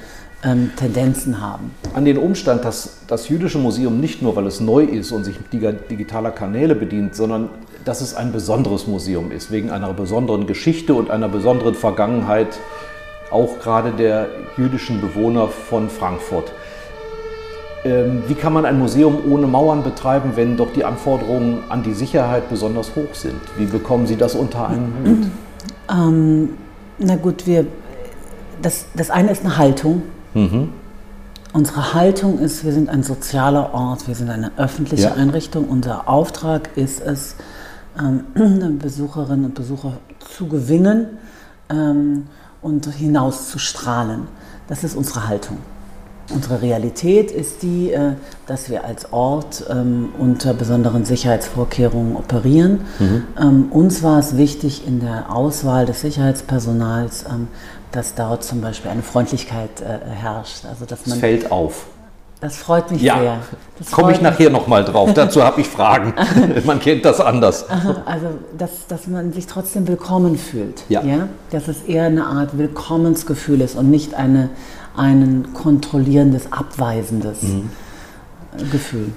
ähm, 0.44 0.70
Tendenzen 0.76 1.40
haben. 1.40 1.72
An 1.94 2.04
den 2.04 2.18
Umstand, 2.18 2.64
dass 2.64 2.98
das 3.06 3.28
Jüdische 3.28 3.58
Museum 3.58 4.00
nicht 4.00 4.22
nur, 4.22 4.36
weil 4.36 4.46
es 4.46 4.60
neu 4.60 4.84
ist 4.84 5.10
und 5.12 5.24
sich 5.24 5.36
digitaler 5.50 6.30
Kanäle 6.30 6.74
bedient, 6.74 7.14
sondern 7.14 7.48
dass 7.84 8.00
es 8.00 8.14
ein 8.14 8.32
besonderes 8.32 8.86
Museum 8.86 9.32
ist, 9.32 9.50
wegen 9.50 9.70
einer 9.70 9.92
besonderen 9.92 10.46
Geschichte 10.46 10.94
und 10.94 11.10
einer 11.10 11.28
besonderen 11.28 11.74
Vergangenheit, 11.74 12.58
auch 13.30 13.58
gerade 13.58 13.90
der 13.92 14.26
jüdischen 14.56 15.00
Bewohner 15.00 15.48
von 15.48 15.90
Frankfurt. 15.90 16.52
Ähm, 17.84 18.22
wie 18.26 18.34
kann 18.34 18.52
man 18.52 18.64
ein 18.64 18.78
Museum 18.78 19.18
ohne 19.30 19.46
Mauern 19.46 19.82
betreiben, 19.82 20.32
wenn 20.34 20.56
doch 20.56 20.72
die 20.72 20.84
Anforderungen 20.84 21.62
an 21.68 21.82
die 21.82 21.94
Sicherheit 21.94 22.48
besonders 22.48 22.94
hoch 22.96 23.14
sind? 23.14 23.40
Wie 23.56 23.66
bekommen 23.66 24.06
Sie 24.06 24.16
das 24.16 24.34
unter 24.34 24.68
einen 24.68 24.92
Hut? 25.04 25.30
Ähm, 25.90 26.50
na 26.98 27.16
gut, 27.16 27.46
wir, 27.46 27.66
das, 28.60 28.86
das 28.94 29.10
eine 29.10 29.30
ist 29.30 29.44
eine 29.44 29.56
Haltung. 29.56 30.02
Unsere 31.52 31.94
Haltung 31.94 32.38
ist, 32.38 32.64
wir 32.64 32.72
sind 32.72 32.88
ein 32.88 33.02
sozialer 33.02 33.72
Ort, 33.72 34.06
wir 34.06 34.14
sind 34.14 34.28
eine 34.30 34.52
öffentliche 34.58 35.04
Ja. 35.04 35.14
Einrichtung. 35.14 35.68
Unser 35.68 36.08
Auftrag 36.08 36.76
ist 36.76 37.00
es, 37.00 37.36
ähm, 37.98 38.78
Besucherinnen 38.78 39.46
und 39.46 39.54
Besucher 39.54 39.94
zu 40.36 40.46
gewinnen 40.46 41.18
ähm, 41.70 42.26
und 42.60 42.86
hinaus 42.86 43.50
zu 43.50 43.58
strahlen. 43.58 44.22
Das 44.68 44.84
ist 44.84 44.94
unsere 44.94 45.26
Haltung. 45.28 45.56
Unsere 46.34 46.60
Realität 46.60 47.30
ist 47.30 47.62
die, 47.62 47.90
äh, 47.90 48.12
dass 48.46 48.68
wir 48.68 48.84
als 48.84 49.10
Ort 49.14 49.64
ähm, 49.70 50.10
unter 50.18 50.52
besonderen 50.52 51.06
Sicherheitsvorkehrungen 51.06 52.16
operieren. 52.16 52.80
Ähm, 53.40 53.68
uns 53.70 54.02
war 54.02 54.18
es 54.18 54.36
wichtig 54.36 54.86
in 54.86 55.00
der 55.00 55.34
Auswahl 55.34 55.86
des 55.86 56.02
Sicherheitspersonals, 56.02 57.24
ähm, 57.30 57.48
dass 57.92 58.14
dort 58.14 58.44
zum 58.44 58.60
Beispiel 58.60 58.90
eine 58.90 59.02
Freundlichkeit 59.02 59.80
äh, 59.80 60.10
herrscht. 60.10 60.64
Also 60.66 60.84
dass 60.84 61.06
man 61.06 61.18
fällt 61.18 61.50
auf. 61.50 61.86
Das 62.40 62.56
freut 62.56 62.92
mich 62.92 63.02
ja, 63.02 63.18
sehr. 63.18 63.38
Komme 63.90 64.12
ich 64.12 64.20
nachher 64.20 64.48
nochmal 64.50 64.84
drauf. 64.84 65.12
Dazu 65.12 65.42
habe 65.42 65.60
ich 65.60 65.68
Fragen. 65.68 66.14
man 66.64 66.78
kennt 66.78 67.04
das 67.04 67.20
anders. 67.20 67.68
Also, 67.68 68.28
dass, 68.56 68.86
dass 68.86 69.08
man 69.08 69.32
sich 69.32 69.48
trotzdem 69.48 69.88
willkommen 69.88 70.38
fühlt. 70.38 70.84
Ja. 70.88 71.02
ja. 71.02 71.28
Dass 71.50 71.66
es 71.66 71.82
eher 71.82 72.04
eine 72.04 72.26
Art 72.26 72.56
Willkommensgefühl 72.56 73.60
ist 73.60 73.74
und 73.74 73.90
nicht 73.90 74.14
eine, 74.14 74.50
ein 74.96 75.48
kontrollierendes, 75.52 76.52
abweisendes 76.52 77.42
mhm. 77.42 77.70
Gefühl. 78.70 79.10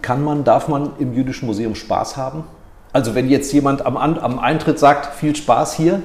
Kann 0.00 0.22
man, 0.22 0.44
darf 0.44 0.68
man 0.68 0.90
im 1.00 1.12
Jüdischen 1.12 1.46
Museum 1.46 1.74
Spaß 1.74 2.16
haben? 2.16 2.44
Also 2.92 3.16
wenn 3.16 3.28
jetzt 3.28 3.52
jemand 3.52 3.84
am, 3.84 3.96
am 3.96 4.38
Eintritt 4.38 4.78
sagt, 4.78 5.16
viel 5.16 5.34
Spaß 5.34 5.74
hier? 5.74 6.00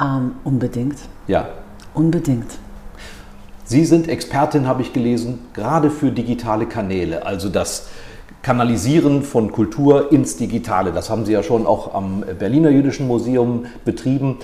Ähm, 0.00 0.32
unbedingt. 0.44 0.98
Ja. 1.26 1.48
Unbedingt. 1.94 2.58
Sie 3.64 3.84
sind 3.84 4.08
Expertin, 4.08 4.68
habe 4.68 4.82
ich 4.82 4.92
gelesen, 4.92 5.40
gerade 5.52 5.90
für 5.90 6.12
digitale 6.12 6.66
Kanäle, 6.66 7.26
also 7.26 7.48
das 7.48 7.88
Kanalisieren 8.42 9.22
von 9.22 9.50
Kultur 9.50 10.12
ins 10.12 10.36
Digitale. 10.36 10.92
Das 10.92 11.10
haben 11.10 11.24
Sie 11.24 11.32
ja 11.32 11.42
schon 11.42 11.66
auch 11.66 11.94
am 11.94 12.22
Berliner 12.38 12.70
Jüdischen 12.70 13.08
Museum 13.08 13.66
betrieben. 13.84 14.38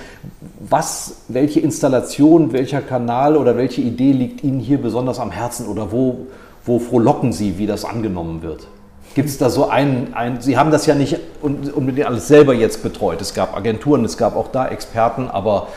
Was, 0.58 1.18
welche 1.28 1.60
Installation, 1.60 2.52
welcher 2.52 2.80
Kanal 2.80 3.36
oder 3.36 3.56
welche 3.56 3.80
Idee 3.80 4.10
liegt 4.10 4.42
Ihnen 4.42 4.58
hier 4.58 4.82
besonders 4.82 5.20
am 5.20 5.30
Herzen 5.30 5.68
oder 5.68 5.92
wo, 5.92 6.26
wo 6.64 6.80
frohlocken 6.80 7.32
Sie, 7.32 7.58
wie 7.58 7.66
das 7.68 7.84
angenommen 7.84 8.42
wird? 8.42 8.66
Gibt 9.14 9.28
es 9.28 9.38
da 9.38 9.50
so 9.50 9.68
einen, 9.68 10.14
ein, 10.14 10.40
Sie 10.40 10.56
haben 10.56 10.70
das 10.70 10.86
ja 10.86 10.94
nicht 10.94 11.18
unbedingt 11.42 12.06
alles 12.06 12.28
selber 12.28 12.54
jetzt 12.54 12.82
betreut. 12.82 13.20
Es 13.20 13.34
gab 13.34 13.56
Agenturen, 13.56 14.04
es 14.04 14.16
gab 14.16 14.36
auch 14.36 14.48
da 14.48 14.68
Experten, 14.68 15.28
aber 15.28 15.68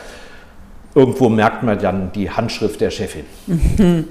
irgendwo 0.94 1.28
merkt 1.28 1.62
man 1.62 1.78
dann 1.78 2.12
die 2.12 2.30
Handschrift 2.30 2.80
der 2.80 2.90
Chefin. 2.90 3.24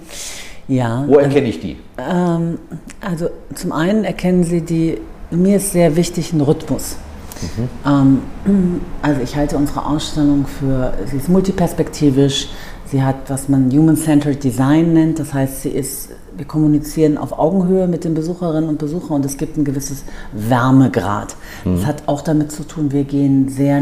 Ja. 0.67 1.03
Wo 1.08 1.17
erkenne 1.17 1.48
ich 1.48 1.60
die? 1.60 1.77
Ähm, 1.98 2.58
also 3.01 3.29
zum 3.53 3.72
einen 3.72 4.03
erkennen 4.03 4.44
Sie 4.44 4.62
die, 4.62 4.98
mir 5.32 5.58
ist 5.58 5.72
sehr 5.72 5.96
wichtig 5.96 6.34
ein 6.34 6.41
Rhythmus. 6.41 6.96
Mhm. 7.41 8.22
Ähm, 8.46 8.82
also 9.01 9.22
ich 9.22 9.36
halte 9.36 9.58
unsere 9.58 9.86
Ausstellung 9.86 10.46
für, 10.48 10.94
sie 11.05 11.17
ist 11.17 11.29
multiperspektivisch, 11.29 12.50
sie 12.86 13.03
hat, 13.03 13.15
was 13.27 13.50
man 13.50 13.72
Human-Centered 13.72 14.44
Design 14.44 14.94
nennt, 14.94 15.20
das 15.20 15.34
heißt, 15.34 15.63
sie 15.63 15.70
ist, 15.70 16.10
wir 16.37 16.45
kommunizieren 16.45 17.17
auf 17.17 17.37
Augenhöhe 17.37 17.87
mit 17.87 18.03
den 18.03 18.13
Besucherinnen 18.13 18.69
und 18.69 18.77
Besuchern 18.77 19.17
und 19.17 19.25
es 19.25 19.37
gibt 19.37 19.57
ein 19.57 19.63
gewisses 19.63 20.03
Wärmegrad. 20.33 21.35
Mhm. 21.63 21.77
Das 21.77 21.85
hat 21.85 22.03
auch 22.07 22.21
damit 22.21 22.51
zu 22.51 22.63
tun, 22.63 22.91
wir 22.91 23.03
gehen 23.03 23.49
sehr 23.49 23.81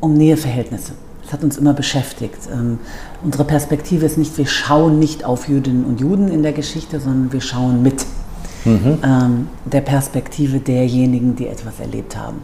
um 0.00 0.14
Näheverhältnisse. 0.14 0.92
Das 1.22 1.32
hat 1.32 1.42
uns 1.42 1.56
immer 1.56 1.74
beschäftigt. 1.74 2.38
Ähm, 2.52 2.78
unsere 3.24 3.44
Perspektive 3.44 4.06
ist 4.06 4.16
nicht, 4.16 4.38
wir 4.38 4.46
schauen 4.46 4.98
nicht 4.98 5.24
auf 5.24 5.48
Jüdinnen 5.48 5.84
und 5.84 6.00
Juden 6.00 6.28
in 6.28 6.42
der 6.42 6.52
Geschichte, 6.52 7.00
sondern 7.00 7.32
wir 7.32 7.40
schauen 7.40 7.82
mit 7.82 8.06
mhm. 8.64 8.98
ähm, 9.02 9.48
der 9.64 9.80
Perspektive 9.80 10.60
derjenigen, 10.60 11.34
die 11.34 11.48
etwas 11.48 11.80
erlebt 11.80 12.16
haben. 12.16 12.38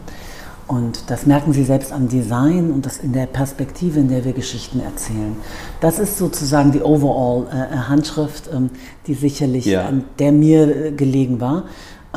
Und 0.73 1.11
das 1.11 1.27
merken 1.27 1.53
Sie 1.53 1.63
selbst 1.63 1.91
am 1.91 2.07
Design 2.09 2.71
und 2.71 2.85
das 2.85 2.97
in 2.97 3.13
der 3.13 3.27
Perspektive, 3.27 3.99
in 3.99 4.09
der 4.09 4.25
wir 4.25 4.33
Geschichten 4.33 4.79
erzählen. 4.79 5.35
Das 5.81 5.99
ist 5.99 6.17
sozusagen 6.17 6.71
die 6.71 6.81
Overall-Handschrift, 6.81 8.47
äh, 8.47 8.55
ähm, 8.55 8.69
die 9.05 9.13
sicherlich 9.13 9.65
ja. 9.65 9.85
an 9.85 10.05
der 10.17 10.31
mir 10.31 10.85
äh, 10.85 10.91
gelegen 10.91 11.39
war. 11.39 11.65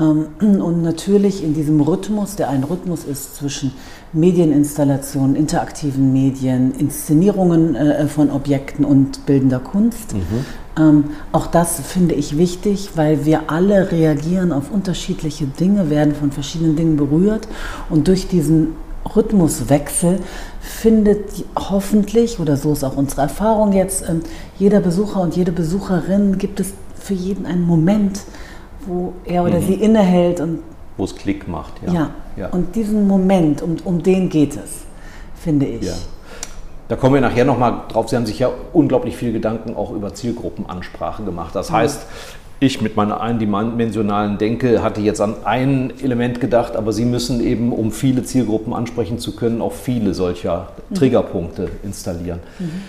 Ähm, 0.00 0.28
und 0.40 0.82
natürlich 0.82 1.44
in 1.44 1.52
diesem 1.52 1.82
Rhythmus, 1.82 2.36
der 2.36 2.48
ein 2.48 2.64
Rhythmus 2.64 3.04
ist 3.04 3.36
zwischen 3.36 3.72
Medieninstallationen, 4.14 5.36
interaktiven 5.36 6.14
Medien, 6.14 6.72
Inszenierungen 6.78 7.75
äh, 7.75 8.06
von 8.06 8.30
Objekten 8.30 8.86
und 8.86 9.26
bildender 9.26 9.58
Kunst. 9.58 10.14
Mhm. 10.14 10.46
Ähm, 10.78 11.04
auch 11.33 11.47
das 11.47 11.80
finde 11.80 12.14
ich 12.14 12.37
wichtig, 12.37 12.90
weil 12.97 13.25
wir 13.25 13.50
alle 13.50 13.90
reagieren 13.90 14.52
auf 14.52 14.71
unterschiedliche 14.71 15.47
Dinge, 15.47 15.90
werden 15.90 16.14
von 16.14 16.33
verschiedenen 16.33 16.76
Dingen 16.76 16.97
berührt 16.97 17.49
und 17.88 18.09
durch 18.09 18.28
diesen 18.28 18.75
Rhythmuswechsel 19.14 20.21
findet 20.61 21.45
hoffentlich, 21.56 22.40
oder 22.40 22.56
so 22.56 22.73
ist 22.73 22.85
auch 22.85 22.97
unsere 22.97 23.23
Erfahrung 23.23 23.73
jetzt, 23.73 24.06
ähm, 24.09 24.21
jeder 24.59 24.80
Besucher 24.80 25.21
und 25.21 25.37
jede 25.37 25.52
Besucherin 25.52 26.38
gibt 26.38 26.61
es 26.61 26.73
für 26.99 27.14
jeden 27.14 27.47
einen 27.47 27.62
Moment, 27.62 28.23
wo 28.87 29.14
er 29.25 29.45
oder 29.45 29.61
mhm. 29.61 29.66
sie 29.66 29.75
innehält 29.75 30.40
und 30.40 30.59
wo 30.97 31.04
es 31.04 31.14
Klick 31.14 31.47
macht. 31.47 31.75
Ja. 31.87 31.92
ja. 31.92 32.11
ja. 32.37 32.49
Und 32.49 32.75
diesen 32.75 33.06
Moment, 33.06 33.62
um, 33.62 33.76
um 33.85 34.02
den 34.02 34.28
geht 34.28 34.56
es, 34.56 34.85
finde 35.37 35.66
ich. 35.66 35.87
Ja. 35.87 35.92
Da 36.88 36.97
kommen 36.97 37.14
wir 37.14 37.21
nachher 37.21 37.45
nochmal 37.45 37.83
drauf. 37.88 38.09
Sie 38.09 38.16
haben 38.16 38.26
sich 38.26 38.38
ja 38.38 38.50
unglaublich 38.73 39.16
viel 39.16 39.33
Gedanken 39.33 39.75
auch 39.75 39.90
über 39.90 40.14
Zielgruppenansprache 40.14 41.25
gemacht. 41.25 41.55
Das 41.55 41.71
heißt, 41.73 42.07
ich 42.59 42.81
mit 42.81 42.97
meiner 42.97 43.21
eindimensionalen 43.21 44.38
Denke 44.38 44.83
hatte 44.83 45.00
jetzt 45.00 45.21
an 45.21 45.35
ein 45.45 45.93
Element 46.02 46.40
gedacht, 46.40 46.75
aber 46.75 46.93
Sie 46.93 47.05
müssen 47.05 47.45
eben, 47.45 47.73
um 47.73 47.93
viele 47.93 48.23
Zielgruppen 48.23 48.73
ansprechen 48.73 49.19
zu 49.19 49.37
können, 49.37 49.61
auch 49.61 49.73
viele 49.73 50.14
solcher 50.14 50.69
mhm. 50.88 50.95
Triggerpunkte 50.95 51.69
installieren. 51.83 52.40
Mhm. 52.59 52.83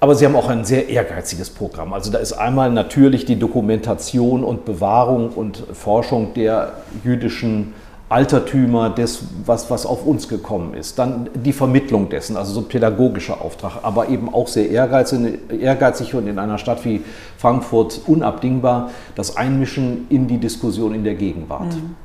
Aber 0.00 0.14
Sie 0.14 0.24
haben 0.24 0.34
auch 0.34 0.48
ein 0.48 0.64
sehr 0.64 0.88
ehrgeiziges 0.88 1.50
Programm. 1.50 1.92
Also 1.92 2.10
da 2.10 2.18
ist 2.18 2.32
einmal 2.32 2.70
natürlich 2.70 3.26
die 3.26 3.36
Dokumentation 3.36 4.44
und 4.44 4.64
Bewahrung 4.64 5.30
und 5.30 5.62
Forschung 5.72 6.34
der 6.34 6.72
jüdischen 7.04 7.74
Altertümer, 8.08 8.88
des, 8.88 9.20
was, 9.44 9.70
was 9.70 9.84
auf 9.84 10.06
uns 10.06 10.28
gekommen 10.28 10.74
ist. 10.74 10.98
Dann 10.98 11.28
die 11.34 11.52
Vermittlung 11.52 12.08
dessen, 12.08 12.36
also 12.36 12.54
so 12.54 12.60
ein 12.60 12.68
pädagogischer 12.68 13.42
Auftrag, 13.42 13.80
aber 13.82 14.08
eben 14.08 14.32
auch 14.32 14.48
sehr 14.48 14.70
ehrgeizig, 14.70 15.38
ehrgeizig 15.60 16.14
und 16.14 16.26
in 16.26 16.38
einer 16.38 16.56
Stadt 16.58 16.84
wie 16.84 17.02
Frankfurt 17.36 18.00
unabdingbar, 18.06 18.90
das 19.14 19.36
Einmischen 19.36 20.06
in 20.08 20.26
die 20.26 20.38
Diskussion 20.38 20.94
in 20.94 21.04
der 21.04 21.16
Gegenwart. 21.16 21.74
Mhm. 21.74 21.96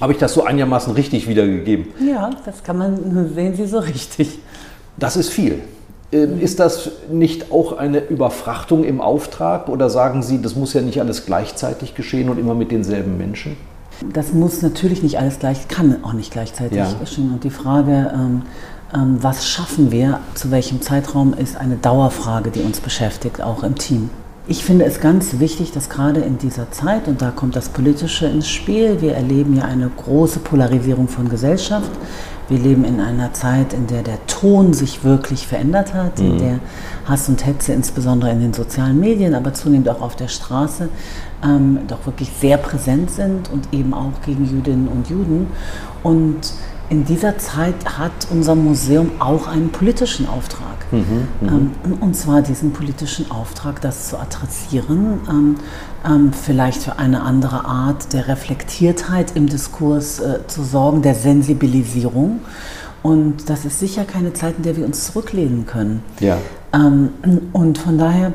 Habe 0.00 0.12
ich 0.12 0.18
das 0.18 0.34
so 0.34 0.44
einigermaßen 0.44 0.92
richtig 0.94 1.28
wiedergegeben? 1.28 1.88
Ja, 2.06 2.30
das 2.44 2.62
kann 2.62 2.78
man, 2.78 3.30
sehen 3.34 3.54
Sie 3.54 3.66
so 3.66 3.78
richtig. 3.78 4.38
Das 4.96 5.16
ist 5.16 5.28
viel. 5.28 5.60
Ähm, 6.12 6.40
ist 6.40 6.60
das 6.60 6.90
nicht 7.10 7.50
auch 7.50 7.76
eine 7.76 7.98
Überfrachtung 7.98 8.84
im 8.84 9.00
Auftrag 9.00 9.68
oder 9.68 9.90
sagen 9.90 10.22
Sie, 10.22 10.40
das 10.40 10.54
muss 10.54 10.72
ja 10.72 10.80
nicht 10.80 11.00
alles 11.00 11.26
gleichzeitig 11.26 11.94
geschehen 11.94 12.30
und 12.30 12.38
immer 12.38 12.54
mit 12.54 12.70
denselben 12.70 13.18
Menschen? 13.18 13.56
Das 14.12 14.32
muss 14.32 14.62
natürlich 14.62 15.02
nicht 15.02 15.18
alles 15.18 15.38
gleich, 15.38 15.68
kann 15.68 16.04
auch 16.04 16.12
nicht 16.12 16.32
gleichzeitig 16.32 16.78
ja. 16.78 16.92
geschehen. 16.92 17.32
Und 17.32 17.44
die 17.44 17.50
Frage, 17.50 18.12
ähm, 18.14 18.42
ähm, 18.94 19.18
was 19.20 19.46
schaffen 19.46 19.90
wir, 19.90 20.20
zu 20.34 20.50
welchem 20.50 20.82
Zeitraum, 20.82 21.34
ist 21.34 21.56
eine 21.56 21.76
Dauerfrage, 21.76 22.50
die 22.50 22.60
uns 22.60 22.80
beschäftigt, 22.80 23.40
auch 23.40 23.62
im 23.62 23.76
Team. 23.76 24.10
Ich 24.48 24.64
finde 24.64 24.84
es 24.84 25.00
ganz 25.00 25.40
wichtig, 25.40 25.72
dass 25.72 25.88
gerade 25.88 26.20
in 26.20 26.38
dieser 26.38 26.70
Zeit, 26.70 27.08
und 27.08 27.20
da 27.20 27.32
kommt 27.32 27.56
das 27.56 27.68
Politische 27.68 28.26
ins 28.26 28.48
Spiel, 28.48 29.00
wir 29.00 29.14
erleben 29.14 29.56
ja 29.56 29.64
eine 29.64 29.90
große 29.90 30.38
Polarisierung 30.38 31.08
von 31.08 31.28
Gesellschaft. 31.28 31.90
Wir 32.48 32.60
leben 32.60 32.84
in 32.84 33.00
einer 33.00 33.32
Zeit, 33.32 33.72
in 33.72 33.88
der 33.88 34.04
der 34.04 34.24
Ton 34.28 34.72
sich 34.72 35.02
wirklich 35.02 35.48
verändert 35.48 35.94
hat, 35.94 36.20
mhm. 36.20 36.26
in 36.26 36.38
der 36.38 36.60
Hass 37.06 37.28
und 37.28 37.44
Hetze 37.44 37.72
insbesondere 37.72 38.30
in 38.30 38.40
den 38.40 38.52
sozialen 38.52 39.00
Medien, 39.00 39.34
aber 39.34 39.52
zunehmend 39.52 39.88
auch 39.88 40.00
auf 40.00 40.14
der 40.14 40.28
Straße 40.28 40.90
ähm, 41.42 41.80
doch 41.88 42.06
wirklich 42.06 42.30
sehr 42.40 42.56
präsent 42.56 43.10
sind 43.10 43.50
und 43.52 43.72
eben 43.72 43.92
auch 43.92 44.12
gegen 44.24 44.44
Jüdinnen 44.44 44.86
und 44.86 45.10
Juden. 45.10 45.48
Und 46.04 46.52
in 46.88 47.04
dieser 47.04 47.38
Zeit 47.38 47.98
hat 47.98 48.28
unser 48.30 48.54
Museum 48.54 49.12
auch 49.18 49.48
einen 49.48 49.70
politischen 49.70 50.28
Auftrag. 50.28 50.76
Mhm, 50.92 51.28
mhm, 51.40 51.48
ähm, 51.48 51.72
und 52.00 52.14
zwar 52.14 52.42
diesen 52.42 52.72
politischen 52.72 53.30
Auftrag, 53.30 53.80
das 53.80 54.08
zu 54.08 54.18
adressieren, 54.18 55.20
ähm, 55.28 55.56
ähm, 56.04 56.32
vielleicht 56.32 56.82
für 56.82 56.98
eine 56.98 57.22
andere 57.22 57.64
Art 57.64 58.12
der 58.12 58.28
Reflektiertheit 58.28 59.32
im 59.34 59.48
Diskurs 59.48 60.20
äh, 60.20 60.46
zu 60.46 60.62
sorgen, 60.62 61.02
der 61.02 61.14
Sensibilisierung. 61.14 62.40
Und 63.02 63.50
das 63.50 63.64
ist 63.64 63.80
sicher 63.80 64.04
keine 64.04 64.32
Zeit, 64.32 64.54
in 64.58 64.62
der 64.62 64.76
wir 64.76 64.84
uns 64.84 65.06
zurücklehnen 65.06 65.66
können. 65.66 66.02
Ja. 66.20 66.38
Ähm, 66.72 67.10
und 67.52 67.78
von 67.78 67.98
daher, 67.98 68.32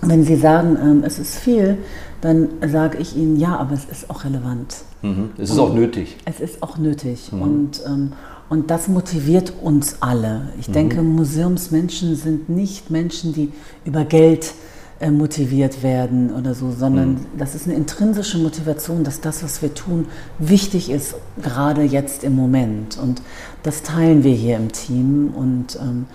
wenn 0.00 0.24
Sie 0.24 0.36
sagen, 0.36 0.76
ähm, 0.82 1.02
es 1.04 1.18
ist 1.18 1.36
viel, 1.36 1.78
dann 2.24 2.48
sage 2.66 2.96
ich 2.98 3.16
Ihnen, 3.16 3.36
ja, 3.36 3.54
aber 3.56 3.74
es 3.74 3.84
ist 3.84 4.08
auch 4.08 4.24
relevant. 4.24 4.76
Mhm. 5.02 5.30
Es 5.36 5.50
ist 5.50 5.58
und 5.58 5.60
auch 5.60 5.74
nötig. 5.74 6.16
Es 6.24 6.40
ist 6.40 6.62
auch 6.62 6.78
nötig. 6.78 7.30
Mhm. 7.30 7.42
Und, 7.42 7.82
ähm, 7.86 8.12
und 8.48 8.70
das 8.70 8.88
motiviert 8.88 9.52
uns 9.62 9.98
alle. 10.00 10.48
Ich 10.58 10.68
mhm. 10.68 10.72
denke, 10.72 11.02
Museumsmenschen 11.02 12.16
sind 12.16 12.48
nicht 12.48 12.90
Menschen, 12.90 13.34
die 13.34 13.52
über 13.84 14.06
Geld 14.06 14.54
äh, 15.00 15.10
motiviert 15.10 15.82
werden 15.82 16.32
oder 16.34 16.54
so, 16.54 16.72
sondern 16.72 17.10
mhm. 17.10 17.26
das 17.36 17.54
ist 17.54 17.66
eine 17.66 17.76
intrinsische 17.76 18.38
Motivation, 18.38 19.04
dass 19.04 19.20
das, 19.20 19.44
was 19.44 19.60
wir 19.60 19.74
tun, 19.74 20.06
wichtig 20.38 20.90
ist, 20.90 21.16
gerade 21.42 21.82
jetzt 21.82 22.24
im 22.24 22.34
Moment. 22.34 22.96
Und 22.96 23.20
das 23.64 23.82
teilen 23.82 24.24
wir 24.24 24.34
hier 24.34 24.56
im 24.56 24.72
Team. 24.72 25.34
Und, 25.36 25.78
ähm, 25.78 26.06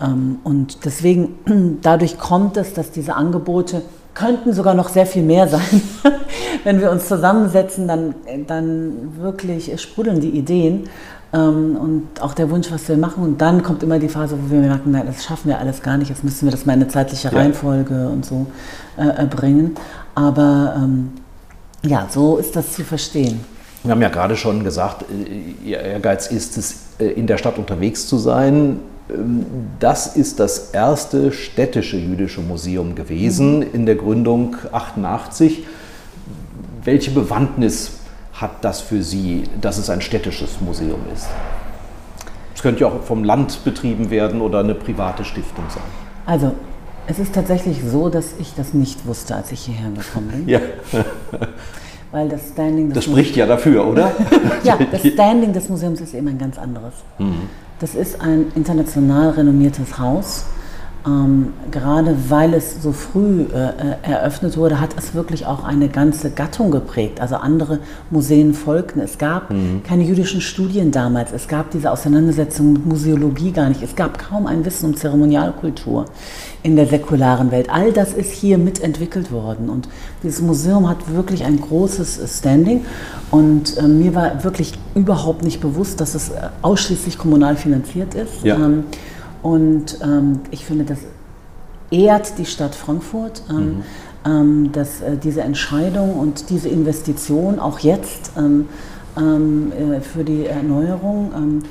ähm, 0.00 0.38
und 0.44 0.84
deswegen, 0.84 1.78
dadurch 1.82 2.16
kommt 2.16 2.56
es, 2.56 2.74
dass 2.74 2.92
diese 2.92 3.16
Angebote 3.16 3.82
könnten 4.18 4.52
sogar 4.52 4.74
noch 4.74 4.88
sehr 4.88 5.06
viel 5.06 5.22
mehr 5.22 5.48
sein. 5.48 5.82
Wenn 6.64 6.80
wir 6.80 6.90
uns 6.90 7.06
zusammensetzen, 7.08 7.86
dann, 7.86 8.14
dann 8.46 9.16
wirklich 9.20 9.80
sprudeln 9.80 10.20
die 10.20 10.30
Ideen. 10.30 10.88
ähm, 11.32 11.76
und 11.76 12.22
auch 12.22 12.34
der 12.34 12.50
Wunsch, 12.50 12.70
was 12.70 12.88
wir 12.88 12.96
machen. 12.96 13.22
Und 13.22 13.40
dann 13.40 13.62
kommt 13.62 13.82
immer 13.82 13.98
die 13.98 14.08
Phase, 14.08 14.38
wo 14.40 14.50
wir 14.50 14.60
merken, 14.60 14.90
nein, 14.90 15.04
das 15.06 15.24
schaffen 15.24 15.48
wir 15.48 15.58
alles 15.58 15.82
gar 15.82 15.98
nicht, 15.98 16.08
jetzt 16.08 16.24
müssen 16.24 16.46
wir 16.46 16.50
das 16.50 16.66
mal 16.66 16.74
in 16.74 16.82
eine 16.82 16.88
zeitliche. 16.88 17.32
Reihenfolge 17.32 18.08
und 18.08 18.24
so 18.24 18.46
äh, 18.96 19.26
bringen. 19.26 19.74
Aber 20.14 20.74
ähm, 20.76 21.12
ja, 21.84 22.06
so 22.10 22.38
ist 22.38 22.56
das 22.56 22.72
zu 22.72 22.84
verstehen. 22.84 23.44
Wir 23.84 23.92
haben 23.92 24.02
ja 24.02 24.08
gerade 24.08 24.36
schon 24.36 24.64
gesagt, 24.64 25.02
äh, 25.02 25.68
Ihr 25.68 25.80
Ehrgeiz 25.80 26.28
ist 26.28 26.56
es, 26.56 26.76
äh, 26.98 27.06
in 27.06 27.26
der 27.26 27.36
Stadt 27.38 27.58
unterwegs 27.58 28.06
zu 28.06 28.16
sein. 28.16 28.80
Ähm, 29.10 29.46
das 29.78 30.16
ist 30.16 30.40
das 30.40 30.70
erste 30.70 31.32
städtische 31.32 31.96
jüdische 31.96 32.40
Museum 32.40 32.94
gewesen 32.94 33.58
mhm. 33.58 33.66
in 33.72 33.86
der 33.86 33.94
Gründung 33.94 34.56
88. 34.72 35.64
Welche 36.84 37.10
Bewandtnis 37.10 37.92
hat 38.32 38.64
das 38.64 38.80
für 38.80 39.02
Sie, 39.02 39.44
dass 39.60 39.78
es 39.78 39.90
ein 39.90 40.00
städtisches 40.00 40.60
Museum 40.60 41.00
ist? 41.12 41.26
Es 42.54 42.62
könnte 42.62 42.80
ja 42.80 42.88
auch 42.88 43.02
vom 43.02 43.24
Land 43.24 43.64
betrieben 43.64 44.10
werden 44.10 44.40
oder 44.40 44.60
eine 44.60 44.74
private 44.74 45.24
Stiftung 45.24 45.64
sein. 45.68 45.82
Also, 46.26 46.52
es 47.06 47.18
ist 47.18 47.34
tatsächlich 47.34 47.78
so, 47.86 48.08
dass 48.08 48.34
ich 48.38 48.54
das 48.54 48.74
nicht 48.74 49.06
wusste, 49.06 49.34
als 49.34 49.52
ich 49.52 49.60
hierher 49.60 49.90
gekommen 49.90 50.28
bin. 50.28 50.48
Ja. 50.48 50.60
Weil 52.10 52.28
das 52.30 52.48
Standing. 52.52 52.90
das 52.92 53.04
spricht 53.04 53.36
ja 53.36 53.44
dafür, 53.44 53.86
oder? 53.86 54.12
ja, 54.64 54.78
das 54.90 55.06
Standing 55.06 55.52
des 55.52 55.68
Museums 55.68 56.00
ist 56.00 56.14
eben 56.14 56.28
ein 56.28 56.38
ganz 56.38 56.58
anderes. 56.58 56.94
Mhm. 57.18 57.48
Das 57.80 57.94
ist 57.94 58.20
ein 58.20 58.50
international 58.54 59.30
renommiertes 59.30 59.98
Haus 59.98 60.46
ähm, 61.06 61.52
gerade 61.70 62.16
weil 62.28 62.54
es 62.54 62.82
so 62.82 62.92
früh 62.92 63.42
äh, 63.42 63.44
äh, 63.44 63.96
eröffnet 64.02 64.56
wurde, 64.56 64.80
hat 64.80 64.90
es 64.98 65.14
wirklich 65.14 65.46
auch 65.46 65.64
eine 65.64 65.88
ganze 65.88 66.30
Gattung 66.30 66.70
geprägt. 66.70 67.20
Also 67.20 67.36
andere 67.36 67.78
Museen 68.10 68.52
folgten. 68.52 69.00
Es 69.00 69.16
gab 69.18 69.50
mhm. 69.50 69.82
keine 69.84 70.02
jüdischen 70.02 70.40
Studien 70.40 70.90
damals. 70.90 71.32
Es 71.32 71.46
gab 71.46 71.70
diese 71.70 71.92
Auseinandersetzung 71.92 72.72
mit 72.72 72.86
Museologie 72.86 73.52
gar 73.52 73.68
nicht. 73.68 73.82
Es 73.82 73.94
gab 73.94 74.18
kaum 74.18 74.46
ein 74.46 74.64
Wissen 74.64 74.86
um 74.86 74.96
Zeremonialkultur 74.96 76.06
in 76.62 76.74
der 76.74 76.86
säkularen 76.86 77.52
Welt. 77.52 77.70
All 77.70 77.92
das 77.92 78.12
ist 78.12 78.32
hier 78.32 78.58
mitentwickelt 78.58 79.30
worden. 79.30 79.68
Und 79.68 79.88
dieses 80.22 80.42
Museum 80.42 80.88
hat 80.88 81.14
wirklich 81.14 81.44
ein 81.44 81.60
großes 81.60 82.20
Standing. 82.38 82.84
Und 83.30 83.76
äh, 83.78 83.82
mir 83.82 84.14
war 84.14 84.42
wirklich 84.42 84.72
überhaupt 84.94 85.44
nicht 85.44 85.60
bewusst, 85.60 86.00
dass 86.00 86.14
es 86.14 86.30
äh, 86.30 86.48
ausschließlich 86.62 87.18
kommunal 87.18 87.56
finanziert 87.56 88.14
ist. 88.14 88.42
Ja. 88.42 88.56
Ähm, 88.56 88.84
und 89.42 89.98
ähm, 90.02 90.40
ich 90.50 90.64
finde, 90.64 90.84
das 90.84 90.98
ehrt 91.90 92.38
die 92.38 92.46
Stadt 92.46 92.74
Frankfurt, 92.74 93.42
ähm, 93.48 93.56
mhm. 93.56 93.82
ähm, 94.26 94.72
dass 94.72 95.00
äh, 95.00 95.16
diese 95.16 95.42
Entscheidung 95.42 96.18
und 96.18 96.50
diese 96.50 96.68
Investition 96.68 97.58
auch 97.58 97.78
jetzt 97.78 98.32
ähm, 98.36 98.68
ähm, 99.16 99.72
äh, 99.72 100.00
für 100.00 100.24
die 100.24 100.46
Erneuerung 100.46 101.62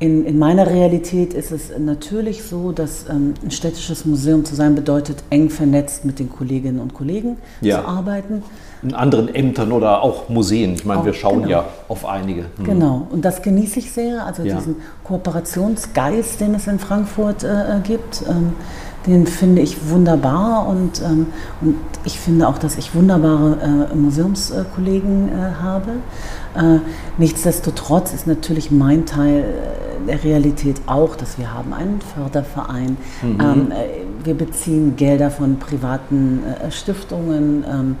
in, 0.00 0.26
in, 0.26 0.38
meiner 0.38 0.66
Realität 0.66 1.34
ist 1.34 1.52
es 1.52 1.70
natürlich 1.78 2.42
so, 2.42 2.72
dass 2.72 3.08
ähm, 3.08 3.34
ein 3.42 3.50
städtisches 3.50 4.04
Museum 4.04 4.44
zu 4.44 4.54
sein 4.54 4.74
bedeutet, 4.74 5.22
eng 5.30 5.50
vernetzt 5.50 6.04
mit 6.04 6.18
den 6.18 6.30
Kolleginnen 6.30 6.80
und 6.80 6.94
Kollegen 6.94 7.36
ja. 7.60 7.80
zu 7.80 7.88
arbeiten 7.88 8.42
in 8.84 8.94
anderen 8.94 9.34
Ämtern 9.34 9.72
oder 9.72 10.02
auch 10.02 10.28
Museen. 10.28 10.74
Ich 10.74 10.84
meine, 10.84 11.00
auch, 11.00 11.04
wir 11.06 11.14
schauen 11.14 11.42
genau. 11.42 11.48
ja 11.48 11.64
auf 11.88 12.04
einige. 12.06 12.42
Hm. 12.56 12.64
Genau, 12.64 13.06
und 13.10 13.24
das 13.24 13.40
genieße 13.42 13.78
ich 13.78 13.90
sehr. 13.90 14.24
Also 14.26 14.42
ja. 14.42 14.56
diesen 14.56 14.76
Kooperationsgeist, 15.04 16.40
den 16.40 16.54
es 16.54 16.66
in 16.66 16.78
Frankfurt 16.78 17.42
äh, 17.42 17.78
äh, 17.78 17.80
gibt, 17.80 18.22
ähm, 18.28 18.52
den 19.06 19.26
finde 19.26 19.60
ich 19.60 19.88
wunderbar 19.90 20.66
und, 20.66 21.02
ähm, 21.02 21.26
und 21.60 21.76
ich 22.04 22.18
finde 22.18 22.48
auch, 22.48 22.58
dass 22.58 22.78
ich 22.78 22.94
wunderbare 22.94 23.88
äh, 23.92 23.94
Museumskollegen 23.94 25.28
äh, 25.28 25.62
habe. 25.62 25.90
Äh, 26.56 26.80
nichtsdestotrotz 27.18 28.14
ist 28.14 28.26
natürlich 28.26 28.70
mein 28.70 29.04
Teil 29.04 29.40
äh, 29.40 30.06
der 30.06 30.24
Realität 30.24 30.80
auch, 30.86 31.16
dass 31.16 31.38
wir 31.38 31.52
haben 31.52 31.72
einen 31.72 32.00
Förderverein. 32.00 32.96
Mhm. 33.22 33.40
Ähm, 33.40 33.72
wir 34.24 34.34
beziehen 34.34 34.96
Gelder 34.96 35.30
von 35.30 35.58
privaten 35.58 36.42
Stiftungen. 36.70 37.62
Ähm, 37.70 37.96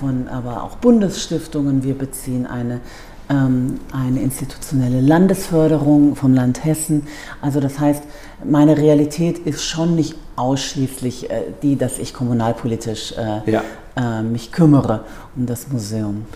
von 0.00 0.28
aber 0.28 0.62
auch 0.62 0.76
Bundesstiftungen. 0.76 1.84
Wir 1.84 1.94
beziehen 1.94 2.46
eine, 2.46 2.80
ähm, 3.28 3.80
eine 3.92 4.20
institutionelle 4.22 5.00
Landesförderung 5.00 6.16
vom 6.16 6.34
Land 6.34 6.64
Hessen. 6.64 7.06
Also 7.42 7.60
das 7.60 7.78
heißt, 7.78 8.04
meine 8.44 8.76
Realität 8.76 9.38
ist 9.38 9.64
schon 9.64 9.96
nicht 9.96 10.14
ausschließlich 10.36 11.30
äh, 11.30 11.42
die, 11.62 11.76
dass 11.76 11.98
ich 11.98 12.14
kommunalpolitisch 12.14 13.12
äh, 13.12 13.50
ja. 13.50 13.62
äh, 13.96 14.22
mich 14.22 14.52
kümmere 14.52 15.00
um 15.36 15.46
das 15.46 15.68
Museum. 15.68 16.26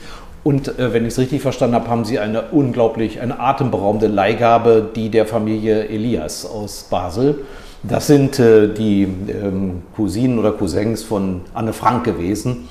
Und 0.44 0.79
äh, 0.79 0.92
wenn 0.92 1.05
ich 1.05 1.12
es 1.14 1.18
richtig 1.18 1.42
verstanden 1.42 1.75
habe, 1.75 1.88
haben 1.88 2.05
Sie 2.05 2.18
eine 2.18 2.51
unglaublich, 2.53 3.21
eine 3.21 3.40
atemberaubende 3.40 4.07
Leihgabe, 4.07 4.88
die 4.94 5.11
der 5.11 5.27
Familie 5.27 5.88
Elias 5.88 6.47
aus 6.47 6.85
Basel. 6.85 7.44
Das 7.83 8.07
sind 8.07 8.38
äh, 8.38 8.73
die 8.73 9.05
ähm, 9.05 9.83
Cousinen 9.95 10.38
oder 10.38 10.53
Cousins 10.53 11.03
von 11.03 11.43
Anne 11.55 11.73
Frank 11.73 12.05
gewesen. 12.05 12.69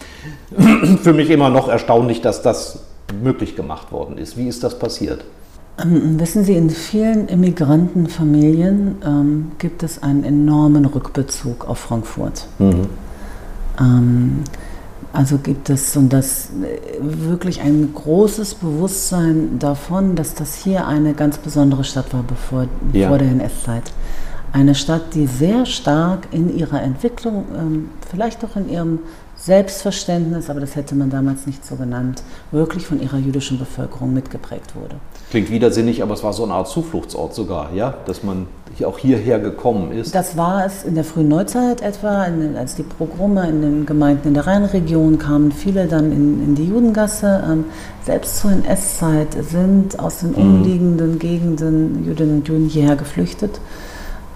Für 1.02 1.14
mich 1.14 1.30
immer 1.30 1.50
noch 1.50 1.70
erstaunlich, 1.70 2.22
dass 2.22 2.42
das 2.42 2.80
möglich 3.24 3.56
gemacht 3.56 3.92
worden 3.92 4.18
ist. 4.18 4.38
Wie 4.38 4.48
ist 4.48 4.64
das 4.64 4.78
passiert? 4.78 5.24
Ähm, 5.82 6.20
wissen 6.20 6.44
Sie, 6.44 6.56
in 6.56 6.70
vielen 6.70 7.28
Immigrantenfamilien 7.28 8.96
ähm, 9.06 9.52
gibt 9.60 9.84
es 9.84 10.02
einen 10.02 10.24
enormen 10.24 10.86
Rückbezug 10.86 11.68
auf 11.70 11.80
Frankfurt. 11.80 12.48
Mhm. 12.60 12.88
Ähm, 13.80 14.44
also 15.14 15.38
gibt 15.38 15.70
es 15.70 15.96
und 15.96 16.12
das 16.12 16.50
äh, 16.62 17.00
wirklich 17.00 17.62
ein 17.62 17.92
großes 17.94 18.56
Bewusstsein 18.56 19.58
davon, 19.60 20.16
dass 20.16 20.34
das 20.34 20.56
hier 20.56 20.86
eine 20.88 21.14
ganz 21.14 21.38
besondere 21.38 21.84
Stadt 21.84 22.14
war 22.14 22.24
bevor, 22.24 22.66
ja. 22.94 23.08
vor 23.08 23.18
der 23.20 23.30
NS-Zeit. 23.30 23.84
Eine 24.54 24.76
Stadt, 24.76 25.14
die 25.14 25.28
sehr 25.28 25.66
stark 25.66 26.28
in 26.32 26.58
ihrer 26.58 26.82
Entwicklung, 26.82 27.46
ähm, 27.56 27.90
vielleicht 28.10 28.44
auch 28.44 28.56
in 28.56 28.70
ihrem 28.70 29.00
Selbstverständnis, 29.36 30.50
aber 30.50 30.60
das 30.60 30.76
hätte 30.76 30.96
man 30.96 31.10
damals 31.10 31.46
nicht 31.46 31.64
so 31.64 31.76
genannt, 31.76 32.24
wirklich 32.52 32.86
von 32.88 33.00
ihrer 33.00 33.18
jüdischen 33.18 33.60
Bevölkerung 33.60 34.14
mitgeprägt 34.14 34.76
wurde. 34.76 34.96
Klingt 35.30 35.52
widersinnig, 35.52 36.02
aber 36.02 36.16
es 36.16 36.24
war 36.24 36.34
so 36.34 36.44
eine 36.44 36.54
Art 36.54 36.68
Zufluchtsort 36.68 37.36
sogar, 37.36 37.72
ja, 37.74 37.94
dass 38.06 38.24
man 38.24 38.48
auch 38.84 38.98
hierher 38.98 39.40
gekommen 39.40 39.92
ist. 39.92 40.14
Das 40.14 40.38
war 40.38 40.66
es 40.66 40.84
in 40.84 40.96
der 40.96 41.04
frühen 41.04 41.28
Neuzeit 41.28 41.82
etwa, 41.82 42.28
als 42.58 42.76
die 42.76 42.84
Programme 42.84 43.48
in 43.48 43.62
den 43.62 43.86
Gemeinden 43.86 44.30
in 44.30 44.34
der 44.34 44.46
Rheinregion 44.46 45.18
kamen, 45.18 45.52
viele 45.52 45.88
dann 45.88 46.12
in, 46.12 46.44
in 46.44 46.56
die 46.56 46.66
Judengasse. 46.66 47.44
Ähm, 47.50 47.66
selbst 48.06 48.38
zur 48.38 48.52
NS-Zeit 48.52 49.36
sind 49.50 50.00
aus 50.00 50.20
den 50.20 50.32
mhm. 50.32 50.38
umliegenden 50.38 51.20
Gegenden 51.20 52.06
Jüdinnen 52.06 52.38
und 52.38 52.48
Juden 52.48 52.70
hierher 52.70 52.96
geflüchtet. 52.96 53.60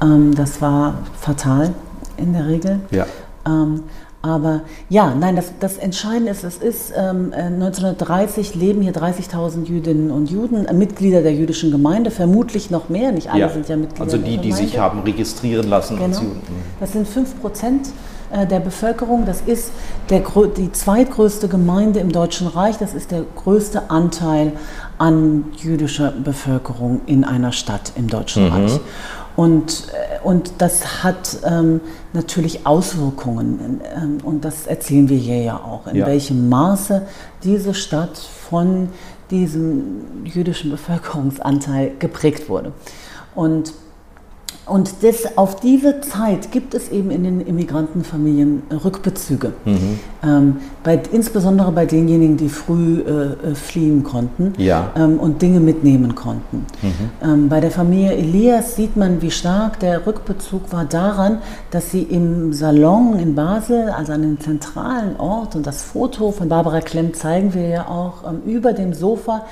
Ähm, 0.02 0.34
das 0.36 0.62
war 0.62 0.96
fatal 1.20 1.74
in 2.18 2.34
der 2.34 2.48
Regel. 2.48 2.80
Ja. 2.92 3.06
Ähm, 3.46 3.84
aber 4.24 4.62
ja, 4.88 5.16
nein, 5.16 5.36
das, 5.36 5.52
das 5.60 5.78
Entscheidende 5.78 6.32
ist, 6.32 6.44
es 6.44 6.58
ist 6.58 6.94
ähm, 6.96 7.34
1930 7.34 8.54
äh, 8.54 8.60
leben 8.60 8.82
hier 8.84 8.94
30.000 8.94 9.66
Jüdinnen 9.66 10.12
und 10.12 10.30
Juden, 10.30 10.66
äh, 10.68 10.74
Mitglieder 10.74 11.24
der 11.24 11.34
jüdischen 11.34 11.72
Gemeinde, 11.72 12.12
vermutlich 12.12 12.70
noch 12.70 12.90
mehr, 12.90 13.12
nicht 13.12 13.32
alle 13.32 13.40
ja. 13.42 13.50
sind 13.50 13.68
ja 13.68 13.76
Mitglieder 13.78 14.04
Also 14.04 14.18
die, 14.18 14.38
die 14.38 14.52
sich 14.52 14.78
haben 14.78 15.00
registrieren 15.02 15.68
lassen. 15.68 15.98
Genau. 15.98 16.16
Sie, 16.16 16.28
das 16.80 16.92
sind 16.92 17.08
5 17.08 17.42
Prozent 17.42 17.90
äh, 18.32 18.46
der 18.46 18.60
Bevölkerung. 18.60 19.26
Das 19.26 19.42
ist 19.42 19.72
der, 20.12 20.22
die 20.56 20.72
zweitgrößte 20.72 21.48
Gemeinde 21.48 22.00
im 22.00 22.12
Deutschen 22.12 22.46
Reich. 22.46 22.78
Das 22.78 22.94
ist 22.94 23.10
der 23.10 23.24
größte 23.36 23.90
Anteil 23.90 24.54
an 25.00 25.46
jüdischer 25.58 26.12
Bevölkerung 26.12 27.02
in 27.08 27.24
einer 27.24 27.54
Stadt 27.54 27.94
im 27.96 28.08
Deutschen 28.08 28.46
mhm. 28.46 28.54
Reich. 28.54 28.80
Und, 29.36 29.88
äh, 29.94 30.26
und 30.26 30.54
das 30.58 31.04
hat 31.04 31.38
ähm, 31.46 31.82
natürlich 32.14 32.66
Auswirkungen. 32.66 33.82
Ähm, 33.96 34.18
und 34.24 34.46
das 34.46 34.68
erzählen 34.68 35.10
wir 35.10 35.18
hier 35.18 35.42
ja 35.42 35.58
auch, 35.58 35.88
in 35.88 35.98
ja. 35.98 36.06
welchem 36.06 36.50
Maße 36.50 37.04
diese 37.44 37.74
Stadt 37.74 38.18
von 38.18 38.90
diesem 39.30 40.26
jüdischen 40.26 40.72
Bevölkerungsanteil 40.72 41.94
geprägt 41.98 42.50
wurde. 42.50 42.74
Und 43.34 43.74
und 44.68 45.02
das, 45.02 45.38
auf 45.38 45.56
diese 45.56 46.02
Zeit 46.02 46.52
gibt 46.52 46.76
es 46.76 46.90
eben 46.90 47.10
in 47.10 47.24
den 47.24 47.42
Immigrantenfamilien 47.42 48.62
Rückbezüge. 48.84 49.54
Mhm. 49.66 50.00
Ähm, 50.24 50.58
bei, 50.84 51.02
insbesondere 51.12 51.72
bei 51.72 51.88
denjenigen, 51.88 52.38
die 52.38 52.48
früh 52.48 53.00
äh, 53.00 53.50
äh, 53.52 53.56
fliehen 53.56 54.04
konnten 54.04 54.54
ja. 54.58 54.92
ähm, 54.96 55.20
und 55.20 55.42
Dinge 55.42 55.60
mitnehmen 55.60 56.14
konnten. 56.14 56.66
Mhm. 56.82 56.92
Ähm, 57.24 57.50
bei 57.50 57.60
der 57.60 57.72
Familie 57.72 58.14
Elias 58.14 58.76
sieht 58.76 58.96
man, 58.96 59.22
wie 59.24 59.32
stark 59.32 59.80
der 59.80 60.06
Rückbezug 60.06 60.72
war 60.72 60.86
daran, 60.86 61.40
dass 61.72 61.90
sie 61.90 62.04
im 62.04 62.54
Salon 62.54 63.18
in 63.18 63.34
Basel, 63.34 63.90
also 63.90 64.14
an 64.14 64.22
dem 64.22 64.40
zentralen 64.40 65.20
Ort, 65.20 65.56
und 65.56 65.66
das 65.66 65.82
Foto 65.82 66.32
von 66.32 66.50
Barbara 66.50 66.82
Klemm 66.82 67.16
zeigen 67.16 67.56
wir 67.56 67.68
ja 67.68 67.88
auch, 67.88 68.30
ähm, 68.30 68.44
über 68.46 68.74
dem 68.74 68.94
Sofa 68.94 69.46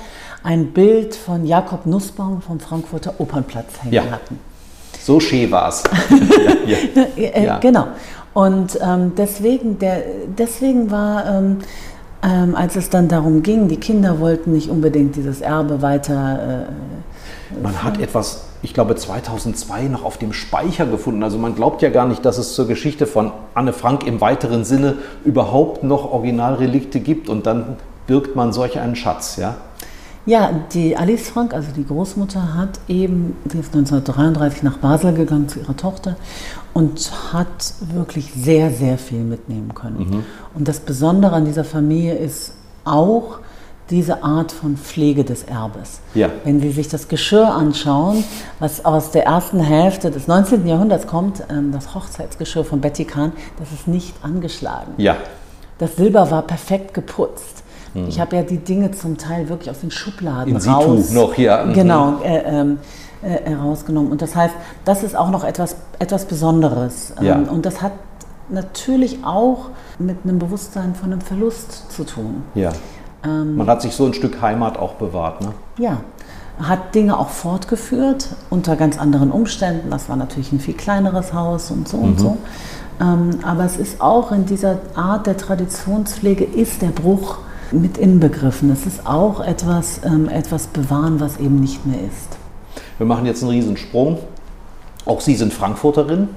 ein 0.44 0.68
Bild 0.68 1.16
von 1.16 1.44
Jakob 1.46 1.84
Nussbaum 1.84 2.40
vom 2.40 2.60
Frankfurter 2.60 3.14
Opernplatz 3.18 3.82
hängen 3.82 3.92
ja. 3.92 4.04
hatten. 4.04 4.38
So 5.02 5.20
schön 5.20 5.50
war 5.50 5.68
es. 5.68 5.82
ja, 7.16 7.40
ja. 7.42 7.58
Genau. 7.58 7.88
Und 8.32 8.78
ähm, 8.80 9.12
deswegen, 9.16 9.78
der, 9.78 10.02
deswegen 10.38 10.90
war 10.90 11.26
ähm, 11.26 11.58
ähm, 12.22 12.54
als 12.54 12.76
es 12.76 12.90
dann 12.90 13.08
darum 13.08 13.42
ging, 13.42 13.68
die 13.68 13.78
Kinder 13.78 14.20
wollten 14.20 14.52
nicht 14.52 14.68
unbedingt 14.68 15.16
dieses 15.16 15.40
Erbe 15.40 15.80
weiter. 15.80 16.66
Äh, 16.68 17.62
man 17.62 17.82
hat 17.82 17.98
etwas, 17.98 18.44
ich 18.62 18.74
glaube 18.74 18.94
2002 18.94 19.84
noch 19.84 20.04
auf 20.04 20.18
dem 20.18 20.32
Speicher 20.32 20.86
gefunden. 20.86 21.22
Also 21.22 21.38
man 21.38 21.54
glaubt 21.54 21.82
ja 21.82 21.88
gar 21.88 22.06
nicht, 22.06 22.24
dass 22.24 22.38
es 22.38 22.54
zur 22.54 22.66
Geschichte 22.66 23.06
von 23.06 23.32
Anne 23.54 23.72
Frank 23.72 24.06
im 24.06 24.20
weiteren 24.20 24.64
Sinne 24.64 24.96
überhaupt 25.24 25.82
noch 25.82 26.12
Originalrelikte 26.12 27.00
gibt 27.00 27.28
und 27.28 27.46
dann 27.46 27.76
birgt 28.06 28.36
man 28.36 28.52
solch 28.52 28.78
einen 28.78 28.96
Schatz, 28.96 29.36
ja? 29.36 29.56
Ja, 30.26 30.50
die 30.72 30.96
Alice 30.96 31.30
Frank, 31.30 31.54
also 31.54 31.68
die 31.74 31.84
Großmutter, 31.84 32.54
hat 32.54 32.78
eben, 32.88 33.36
sie 33.48 33.58
ist 33.58 33.74
1933 33.74 34.62
nach 34.62 34.78
Basel 34.78 35.14
gegangen 35.14 35.48
zu 35.48 35.60
ihrer 35.60 35.76
Tochter 35.76 36.16
und 36.74 37.10
hat 37.32 37.74
wirklich 37.94 38.32
sehr, 38.34 38.70
sehr 38.70 38.98
viel 38.98 39.20
mitnehmen 39.20 39.74
können. 39.74 39.98
Mhm. 39.98 40.24
Und 40.54 40.68
das 40.68 40.80
Besondere 40.80 41.34
an 41.34 41.46
dieser 41.46 41.64
Familie 41.64 42.14
ist 42.14 42.52
auch 42.84 43.38
diese 43.90 44.22
Art 44.22 44.52
von 44.52 44.76
Pflege 44.76 45.24
des 45.24 45.42
Erbes. 45.44 46.00
Ja. 46.14 46.28
Wenn 46.44 46.60
Sie 46.60 46.70
sich 46.70 46.88
das 46.88 47.08
Geschirr 47.08 47.52
anschauen, 47.52 48.22
was 48.60 48.84
aus 48.84 49.10
der 49.10 49.24
ersten 49.24 49.58
Hälfte 49.58 50.10
des 50.10 50.28
19. 50.28 50.66
Jahrhunderts 50.66 51.06
kommt, 51.06 51.42
ähm, 51.50 51.72
das 51.72 51.94
Hochzeitsgeschirr 51.94 52.64
von 52.64 52.80
Betty 52.80 53.04
Kahn, 53.04 53.32
das 53.58 53.72
ist 53.72 53.88
nicht 53.88 54.14
angeschlagen. 54.22 54.92
Ja. 54.96 55.16
Das 55.78 55.96
Silber 55.96 56.30
war 56.30 56.42
perfekt 56.42 56.94
geputzt. 56.94 57.59
Mhm. 57.94 58.08
Ich 58.08 58.20
habe 58.20 58.36
ja 58.36 58.42
die 58.42 58.58
Dinge 58.58 58.90
zum 58.92 59.18
Teil 59.18 59.48
wirklich 59.48 59.70
aus 59.70 59.80
den 59.80 59.90
Schubladen 59.90 60.54
In 60.54 60.60
raus. 60.60 61.08
Situ 61.08 61.20
noch 61.20 61.34
hier. 61.34 61.64
Mhm. 61.64 61.72
Genau. 61.72 62.20
Äh, 62.22 62.42
ähm, 62.44 62.78
äh, 63.22 63.50
herausgenommen. 63.50 64.10
Und 64.10 64.22
das 64.22 64.34
heißt, 64.34 64.54
das 64.86 65.02
ist 65.02 65.14
auch 65.14 65.30
noch 65.30 65.44
etwas, 65.44 65.76
etwas 65.98 66.24
Besonderes. 66.24 67.12
Ähm, 67.18 67.26
ja. 67.26 67.36
Und 67.36 67.66
das 67.66 67.82
hat 67.82 67.92
natürlich 68.48 69.18
auch 69.24 69.66
mit 69.98 70.16
einem 70.24 70.38
Bewusstsein 70.38 70.94
von 70.94 71.12
einem 71.12 71.20
Verlust 71.20 71.92
zu 71.92 72.04
tun. 72.04 72.42
Ja. 72.54 72.72
Ähm, 73.24 73.56
Man 73.56 73.68
hat 73.68 73.82
sich 73.82 73.94
so 73.94 74.06
ein 74.06 74.14
Stück 74.14 74.40
Heimat 74.40 74.78
auch 74.78 74.94
bewahrt, 74.94 75.42
ne? 75.42 75.52
Ja. 75.78 75.98
Hat 76.62 76.94
Dinge 76.94 77.18
auch 77.18 77.28
fortgeführt 77.28 78.28
unter 78.50 78.76
ganz 78.76 78.98
anderen 78.98 79.30
Umständen. 79.30 79.90
Das 79.90 80.08
war 80.08 80.16
natürlich 80.16 80.52
ein 80.52 80.60
viel 80.60 80.74
kleineres 80.74 81.32
Haus 81.32 81.70
und 81.70 81.88
so 81.88 81.98
mhm. 81.98 82.04
und 82.04 82.20
so. 82.20 82.38
Ähm, 83.00 83.30
aber 83.42 83.64
es 83.64 83.76
ist 83.76 84.00
auch 84.00 84.30
in 84.32 84.46
dieser 84.46 84.78
Art 84.94 85.26
der 85.26 85.36
Traditionspflege 85.36 86.44
ist 86.44 86.82
der 86.82 86.88
Bruch 86.88 87.38
mit 87.72 87.98
inbegriffen. 87.98 88.70
Es 88.70 88.86
ist 88.86 89.06
auch 89.06 89.40
etwas, 89.40 90.00
ähm, 90.04 90.28
etwas 90.28 90.66
bewahren, 90.68 91.20
was 91.20 91.38
eben 91.38 91.60
nicht 91.60 91.86
mehr 91.86 92.00
ist. 92.00 92.38
Wir 92.98 93.06
machen 93.06 93.26
jetzt 93.26 93.42
einen 93.42 93.52
Riesensprung. 93.52 94.18
Auch 95.06 95.20
Sie 95.20 95.34
sind 95.34 95.52
Frankfurterin. 95.52 96.28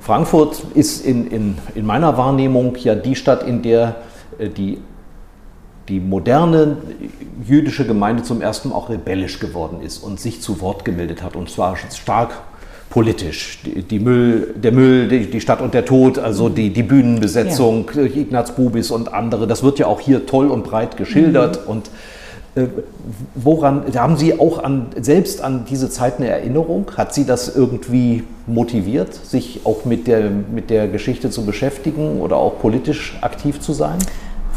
Frankfurt 0.00 0.62
ist 0.74 1.04
in, 1.04 1.26
in, 1.28 1.58
in 1.74 1.86
meiner 1.86 2.16
Wahrnehmung 2.18 2.76
ja 2.76 2.94
die 2.94 3.16
Stadt, 3.16 3.42
in 3.42 3.62
der 3.62 3.96
äh, 4.38 4.48
die, 4.48 4.78
die 5.88 6.00
moderne 6.00 6.76
jüdische 7.46 7.86
Gemeinde 7.86 8.22
zum 8.22 8.40
ersten 8.40 8.70
Mal 8.70 8.74
auch 8.74 8.88
rebellisch 8.88 9.38
geworden 9.38 9.80
ist 9.82 9.98
und 9.98 10.18
sich 10.20 10.40
zu 10.40 10.60
Wort 10.60 10.84
gemeldet 10.84 11.22
hat. 11.22 11.36
Und 11.36 11.50
zwar 11.50 11.76
stark 11.76 12.42
politisch. 12.94 13.58
Die, 13.90 13.98
Müll, 13.98 14.54
der 14.54 14.70
Müll, 14.70 15.08
die, 15.08 15.28
die, 15.28 15.40
Stadt 15.40 15.60
und 15.60 15.74
der 15.74 15.84
Tod, 15.84 16.16
also 16.16 16.48
die, 16.48 16.70
die 16.70 16.84
Bühnenbesetzung, 16.84 17.90
ja. 17.92 18.02
Ignaz 18.04 18.52
Bubis 18.52 18.92
und 18.92 19.12
andere, 19.12 19.48
das 19.48 19.64
wird 19.64 19.80
ja 19.80 19.88
auch 19.88 19.98
hier 19.98 20.26
toll 20.26 20.46
und 20.46 20.62
breit 20.62 20.96
geschildert. 20.96 21.64
Mhm. 21.64 21.70
Und 21.72 21.90
äh, 22.54 22.68
woran, 23.34 23.82
haben 23.96 24.16
Sie 24.16 24.38
auch 24.38 24.62
an, 24.62 24.86
selbst 25.00 25.42
an 25.42 25.64
diese 25.68 25.90
Zeit 25.90 26.18
eine 26.18 26.28
Erinnerung? 26.28 26.88
Hat 26.96 27.12
Sie 27.12 27.26
das 27.26 27.56
irgendwie 27.56 28.22
motiviert, 28.46 29.12
sich 29.12 29.62
auch 29.64 29.84
mit 29.84 30.06
der, 30.06 30.30
mit 30.30 30.70
der 30.70 30.86
Geschichte 30.86 31.30
zu 31.30 31.44
beschäftigen 31.44 32.20
oder 32.20 32.36
auch 32.36 32.60
politisch 32.60 33.18
aktiv 33.22 33.58
zu 33.58 33.72
sein? 33.72 33.98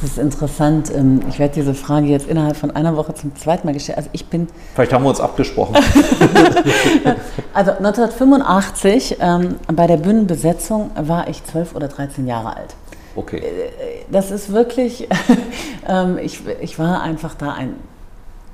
Das 0.02 0.12
ist 0.12 0.18
interessant. 0.20 0.92
Ähm, 0.94 1.22
ich 1.28 1.40
werde 1.40 1.56
diese 1.56 1.74
Frage 1.74 2.08
jetzt 2.08 2.28
innerhalb 2.28 2.56
von 2.56 2.72
einer 2.72 2.96
Woche 2.96 3.14
zum 3.16 3.36
zweiten 3.36 3.66
Mal 3.66 3.74
gestellt. 3.74 3.98
Also 3.98 4.10
ich 4.14 4.28
bin. 4.28 4.48
Vielleicht 4.76 4.94
haben 4.94 5.04
wir 5.04 5.10
uns 5.10 5.20
abgesprochen. 5.20 5.76
also 7.54 7.72
1985 7.72 9.18
ähm, 9.20 9.56
bei 9.74 9.88
der 9.88 9.98
Bühnenbesetzung 9.98 10.92
war 10.96 11.28
ich 11.28 11.44
12 11.44 11.76
oder 11.76 11.88
13 11.88 12.28
Jahre 12.28 12.56
alt. 12.56 12.76
Okay. 13.16 13.38
Äh, 13.38 14.06
das 14.12 14.30
ist 14.30 14.52
wirklich. 14.52 15.08
ähm, 15.88 16.20
ich, 16.22 16.42
ich 16.62 16.78
war 16.78 17.02
einfach 17.02 17.34
da 17.34 17.54
ein 17.54 17.74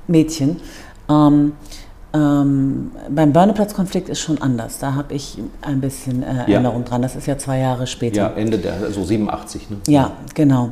Mädchen. 0.08 0.62
Ähm, 1.10 1.54
ähm, 2.14 2.92
beim 3.10 3.34
Börneplatzkonflikt 3.34 4.08
ist 4.08 4.20
schon 4.22 4.42
anders. 4.42 4.78
Da 4.78 4.94
habe 4.94 5.14
ich 5.16 5.40
ein 5.62 5.82
bisschen 5.82 6.24
äh, 6.24 6.52
Erinnerung 6.52 6.84
ja. 6.84 6.90
dran. 6.90 7.02
Das 7.02 7.16
ist 7.16 7.26
ja 7.26 7.38
zwei 7.38 7.60
Jahre 7.60 7.88
später. 7.88 8.18
Ja, 8.18 8.30
Ende 8.30 8.60
der, 8.60 8.80
so 8.80 8.86
also 8.86 9.04
87. 9.04 9.70
Ne? 9.72 9.78
Ja, 9.88 10.12
genau. 10.36 10.70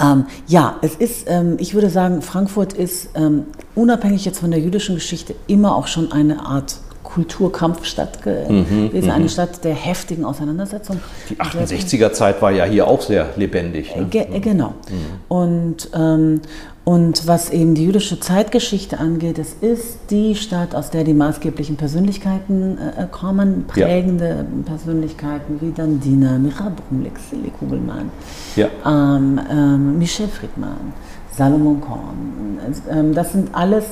Ähm, 0.00 0.26
ja, 0.46 0.76
es 0.82 0.94
ist, 0.94 1.26
ähm, 1.28 1.56
ich 1.58 1.74
würde 1.74 1.90
sagen, 1.90 2.22
Frankfurt 2.22 2.72
ist 2.72 3.10
ähm, 3.14 3.46
unabhängig 3.74 4.24
jetzt 4.24 4.38
von 4.38 4.50
der 4.50 4.60
jüdischen 4.60 4.94
Geschichte 4.94 5.34
immer 5.46 5.74
auch 5.74 5.86
schon 5.88 6.12
eine 6.12 6.40
Art 6.44 6.78
Kulturkampfstadt 7.18 8.22
gewesen, 8.22 8.90
mhm, 8.92 9.10
eine 9.10 9.24
mhm. 9.24 9.28
Stadt 9.28 9.64
der 9.64 9.74
heftigen 9.74 10.24
Auseinandersetzung. 10.24 11.00
Die 11.28 11.34
68er 11.34 12.12
Zeit 12.12 12.40
war 12.40 12.52
ja 12.52 12.64
hier 12.64 12.86
auch 12.86 13.02
sehr 13.02 13.30
lebendig. 13.34 13.96
Ne? 13.96 14.04
Ge 14.04 14.38
genau. 14.38 14.74
Mhm. 14.88 14.94
Und, 15.26 15.90
ähm, 15.94 16.40
und 16.84 17.26
was 17.26 17.50
eben 17.50 17.74
die 17.74 17.86
jüdische 17.86 18.20
Zeitgeschichte 18.20 19.00
angeht, 19.00 19.40
es 19.40 19.54
ist 19.54 19.98
die 20.10 20.36
Stadt, 20.36 20.76
aus 20.76 20.90
der 20.90 21.02
die 21.02 21.12
maßgeblichen 21.12 21.74
Persönlichkeiten 21.74 22.78
äh, 22.78 23.06
kommen, 23.10 23.64
prägende 23.66 24.28
ja. 24.28 24.44
Persönlichkeiten 24.64 25.60
wie 25.60 25.72
Dandina, 25.72 26.38
Micha 26.38 26.70
Brumlik, 26.70 27.18
Silly 27.18 27.50
Kugelmann, 27.58 28.12
ja. 28.54 28.68
ähm, 28.86 29.40
ähm, 29.50 29.98
Michel 29.98 30.28
Friedmann, 30.28 30.92
Salomon 31.32 31.80
Korn. 31.80 32.60
Ähm, 32.88 33.12
das 33.12 33.32
sind 33.32 33.48
alles 33.56 33.86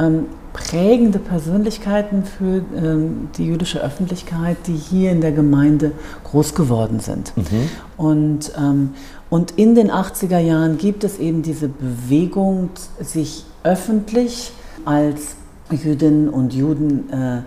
ähm, 0.00 0.26
prägende 0.52 1.18
Persönlichkeiten 1.18 2.24
für 2.24 2.62
ähm, 2.76 3.28
die 3.36 3.46
jüdische 3.46 3.80
Öffentlichkeit, 3.80 4.56
die 4.66 4.74
hier 4.74 5.12
in 5.12 5.20
der 5.20 5.32
Gemeinde 5.32 5.92
groß 6.24 6.54
geworden 6.54 7.00
sind. 7.00 7.32
Mhm. 7.36 7.70
Und, 7.96 8.52
ähm, 8.58 8.94
und 9.28 9.52
in 9.52 9.74
den 9.74 9.90
80er 9.90 10.38
Jahren 10.38 10.78
gibt 10.78 11.04
es 11.04 11.18
eben 11.18 11.42
diese 11.42 11.68
Bewegung, 11.68 12.70
sich 13.00 13.44
öffentlich 13.62 14.52
als 14.84 15.36
Jüdinnen 15.70 16.28
und 16.28 16.52
Juden 16.52 17.44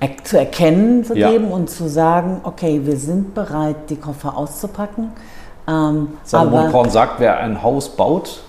äh, 0.00 0.08
zu 0.22 0.38
erkennen 0.38 1.04
zu 1.04 1.16
ja. 1.16 1.30
geben 1.30 1.50
und 1.50 1.68
zu 1.68 1.88
sagen, 1.88 2.40
okay, 2.44 2.80
wir 2.84 2.96
sind 2.96 3.34
bereit, 3.34 3.76
die 3.90 3.96
Koffer 3.96 4.36
auszupacken. 4.36 5.12
Ähm, 5.68 6.08
Salomon 6.22 6.70
Korn 6.70 6.90
sagt, 6.90 7.20
wer 7.20 7.38
ein 7.38 7.62
Haus 7.62 7.88
baut, 7.88 8.42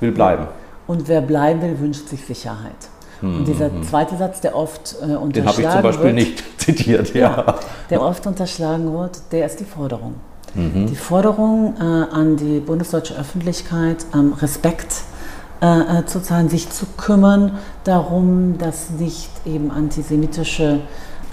will 0.00 0.10
bleiben. 0.10 0.46
Und 0.86 1.06
wer 1.06 1.20
bleiben 1.20 1.62
will, 1.62 1.78
wünscht 1.78 2.08
sich 2.08 2.24
Sicherheit. 2.24 2.88
Und 3.22 3.40
mhm, 3.40 3.44
dieser 3.44 3.68
mhm. 3.68 3.82
zweite 3.84 4.16
Satz, 4.16 4.40
der 4.40 4.56
oft 4.56 4.96
äh, 5.00 5.14
unterschlagen 5.14 5.24
wird. 5.24 5.36
Den 5.36 5.46
habe 5.46 5.62
ich 5.62 5.68
zum 5.70 5.82
Beispiel 5.82 6.04
wird, 6.04 6.14
nicht 6.14 6.44
zitiert, 6.60 7.14
ja. 7.14 7.44
ja. 7.46 7.54
Der 7.88 8.02
oft 8.02 8.26
unterschlagen 8.26 8.92
wird, 8.92 9.20
der 9.30 9.46
ist 9.46 9.60
die 9.60 9.64
Forderung. 9.64 10.14
Mhm. 10.54 10.86
Die 10.86 10.96
Forderung 10.96 11.74
äh, 11.78 11.82
an 11.82 12.36
die 12.36 12.60
bundesdeutsche 12.60 13.14
Öffentlichkeit, 13.14 14.04
ähm, 14.14 14.34
Respekt 14.34 15.02
äh, 15.62 16.00
äh, 16.00 16.06
zu 16.06 16.20
zahlen, 16.20 16.48
sich 16.48 16.68
zu 16.70 16.86
kümmern 16.96 17.52
darum, 17.84 18.58
dass 18.58 18.90
nicht 18.90 19.30
eben 19.46 19.70
antisemitische 19.70 20.80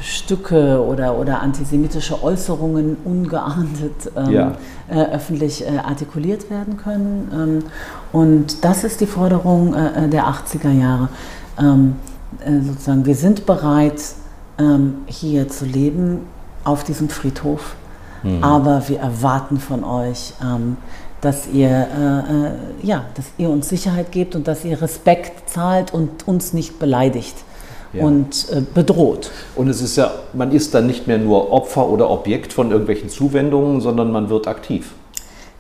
Stücke 0.02 0.82
oder, 0.82 1.18
oder 1.18 1.42
antisemitische 1.42 2.24
Äußerungen 2.24 2.98
ungeahndet 3.04 4.12
ähm, 4.16 4.30
ja. 4.30 4.52
äh, 4.90 5.14
öffentlich 5.14 5.66
äh, 5.66 5.80
artikuliert 5.80 6.50
werden 6.50 6.78
können. 6.78 7.32
Ähm, 7.34 7.64
und 8.14 8.64
das 8.64 8.84
ist 8.84 9.02
die 9.02 9.08
Forderung 9.08 9.74
äh, 9.74 10.08
der 10.08 10.26
80er 10.26 10.72
Jahre. 10.72 11.10
Ähm, 11.60 11.96
äh, 12.46 12.62
sozusagen, 12.62 13.06
wir 13.06 13.16
sind 13.16 13.46
bereit, 13.46 14.02
ähm, 14.58 15.00
hier 15.08 15.50
zu 15.50 15.66
leben 15.66 16.22
auf 16.64 16.84
diesem 16.84 17.10
Friedhof 17.10 17.76
Mhm. 18.24 18.44
Aber 18.44 18.84
wir 18.88 19.00
erwarten 19.00 19.60
von 19.60 19.84
euch, 19.84 20.34
ähm, 20.44 20.78
dass 21.22 21.48
ihr, 21.48 21.70
äh, 21.70 21.74
äh, 21.74 22.52
ja, 22.88 23.06
dass 23.16 23.26
ihr 23.38 23.50
uns 23.50 23.70
Sicherheit 23.70 24.12
gebt 24.12 24.36
und 24.36 24.48
dass 24.48 24.64
ihr 24.64 24.82
Respekt 24.82 25.50
zahlt 25.50 25.94
und 25.94 26.28
uns 26.28 26.54
nicht 26.54 26.80
beleidigt. 26.80 27.36
Ja. 27.92 28.04
und 28.06 28.46
äh, 28.52 28.62
bedroht. 28.62 29.32
Und 29.56 29.68
es 29.68 29.82
ist 29.82 29.96
ja, 29.96 30.12
man 30.34 30.52
ist 30.52 30.76
dann 30.76 30.86
nicht 30.86 31.08
mehr 31.08 31.18
nur 31.18 31.52
Opfer 31.52 31.90
oder 31.90 32.08
Objekt 32.12 32.54
von 32.54 32.70
irgendwelchen 32.70 33.10
Zuwendungen, 33.10 33.82
sondern 33.82 34.12
man 34.12 34.30
wird 34.30 34.48
aktiv. 34.48 34.92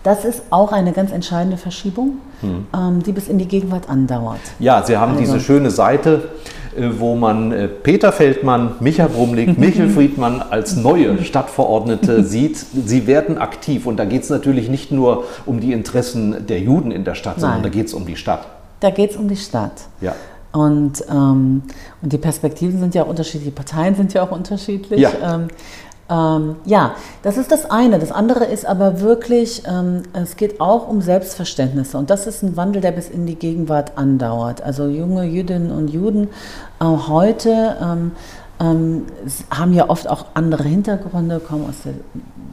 Das 0.04 0.24
ist 0.24 0.44
auch 0.50 0.72
eine 0.72 0.94
ganz 0.94 1.12
entscheidende 1.12 1.58
Verschiebung, 1.58 2.20
hm. 2.42 2.68
ähm, 2.74 3.04
die 3.04 3.12
bis 3.12 3.28
in 3.28 3.38
die 3.38 3.48
Gegenwart 3.48 3.90
andauert. 3.90 4.40
Ja, 4.60 4.84
Sie 4.86 4.96
haben 4.96 5.12
also. 5.12 5.22
diese 5.22 5.40
schöne 5.40 5.72
Seite 5.72 6.30
äh, 6.78 7.00
wo 7.00 7.16
man 7.16 7.52
äh, 7.52 7.68
Peter 7.68 8.12
Feldmann, 8.12 8.76
Micha 8.80 9.08
Brumlik, 9.08 9.58
Michel 9.58 9.90
Friedmann 9.90 10.42
als 10.42 10.76
neue 10.76 11.24
Stadtverordnete 11.24 12.24
sieht. 12.24 12.58
Sie 12.58 13.08
werden 13.08 13.38
aktiv 13.38 13.86
und 13.86 13.98
da 13.98 14.06
geht 14.06 14.24
es 14.24 14.30
natürlich 14.30 14.70
nicht 14.70 14.92
nur 14.92 15.26
um 15.46 15.60
die 15.60 15.74
Interessen 15.74 16.46
der 16.48 16.60
Juden 16.60 16.92
in 16.92 17.04
der 17.04 17.16
Stadt, 17.16 17.38
Nein. 17.38 17.42
sondern 17.42 17.64
da 17.64 17.70
geht 17.70 17.88
es 17.88 17.94
um 17.94 18.06
die 18.06 18.16
Stadt. 18.16 18.48
Da 18.80 18.92
geht 18.92 19.12
es 19.12 19.18
um 19.18 19.28
die 19.28 19.36
Stadt. 19.36 19.74
Ja. 20.00 20.16
Und, 20.52 21.04
ähm, 21.10 21.64
und 22.02 22.14
die 22.14 22.18
Perspektiven 22.18 22.80
sind 22.80 22.96
ja 22.96 23.04
auch 23.04 23.10
unterschiedlich, 23.10 23.50
die 23.50 23.56
Parteien 23.56 23.96
sind 23.96 24.14
ja 24.14 24.24
auch 24.24 24.32
unterschiedlich. 24.32 25.00
Ja. 25.00 25.12
Ähm, 25.22 25.48
Ähm, 26.10 26.56
ja, 26.66 26.96
das 27.22 27.38
ist 27.38 27.52
das 27.52 27.70
eine. 27.70 28.00
Das 28.00 28.12
andere 28.12 28.46
ist 28.46 28.66
aber 28.66 29.00
wirklich, 29.02 29.64
ähm, 29.68 30.04
es 30.14 30.38
geht 30.38 30.60
auch 30.60 30.88
um 30.88 31.02
Selbstverständnisse. 31.02 31.98
Und 31.98 32.10
das 32.10 32.26
ist 32.26 32.42
ein 32.42 32.58
Wandel, 32.58 32.82
der 32.82 32.92
bis 32.92 33.10
in 33.10 33.26
die 33.26 33.36
Gegenwart 33.36 33.98
andauert. 33.98 34.62
Also 34.62 34.88
junge 34.88 35.24
Jüdinnen 35.24 35.72
und 35.72 35.90
Juden 35.90 36.30
äh, 36.80 36.86
heute 36.86 37.78
ähm, 37.82 38.12
ähm 38.60 39.06
haben 39.52 39.74
ja 39.74 39.90
oft 39.90 40.10
auch 40.10 40.26
andere 40.34 40.64
Hintergründe, 40.64 41.40
kommen 41.40 41.66
aus 41.70 41.84
der 41.86 41.94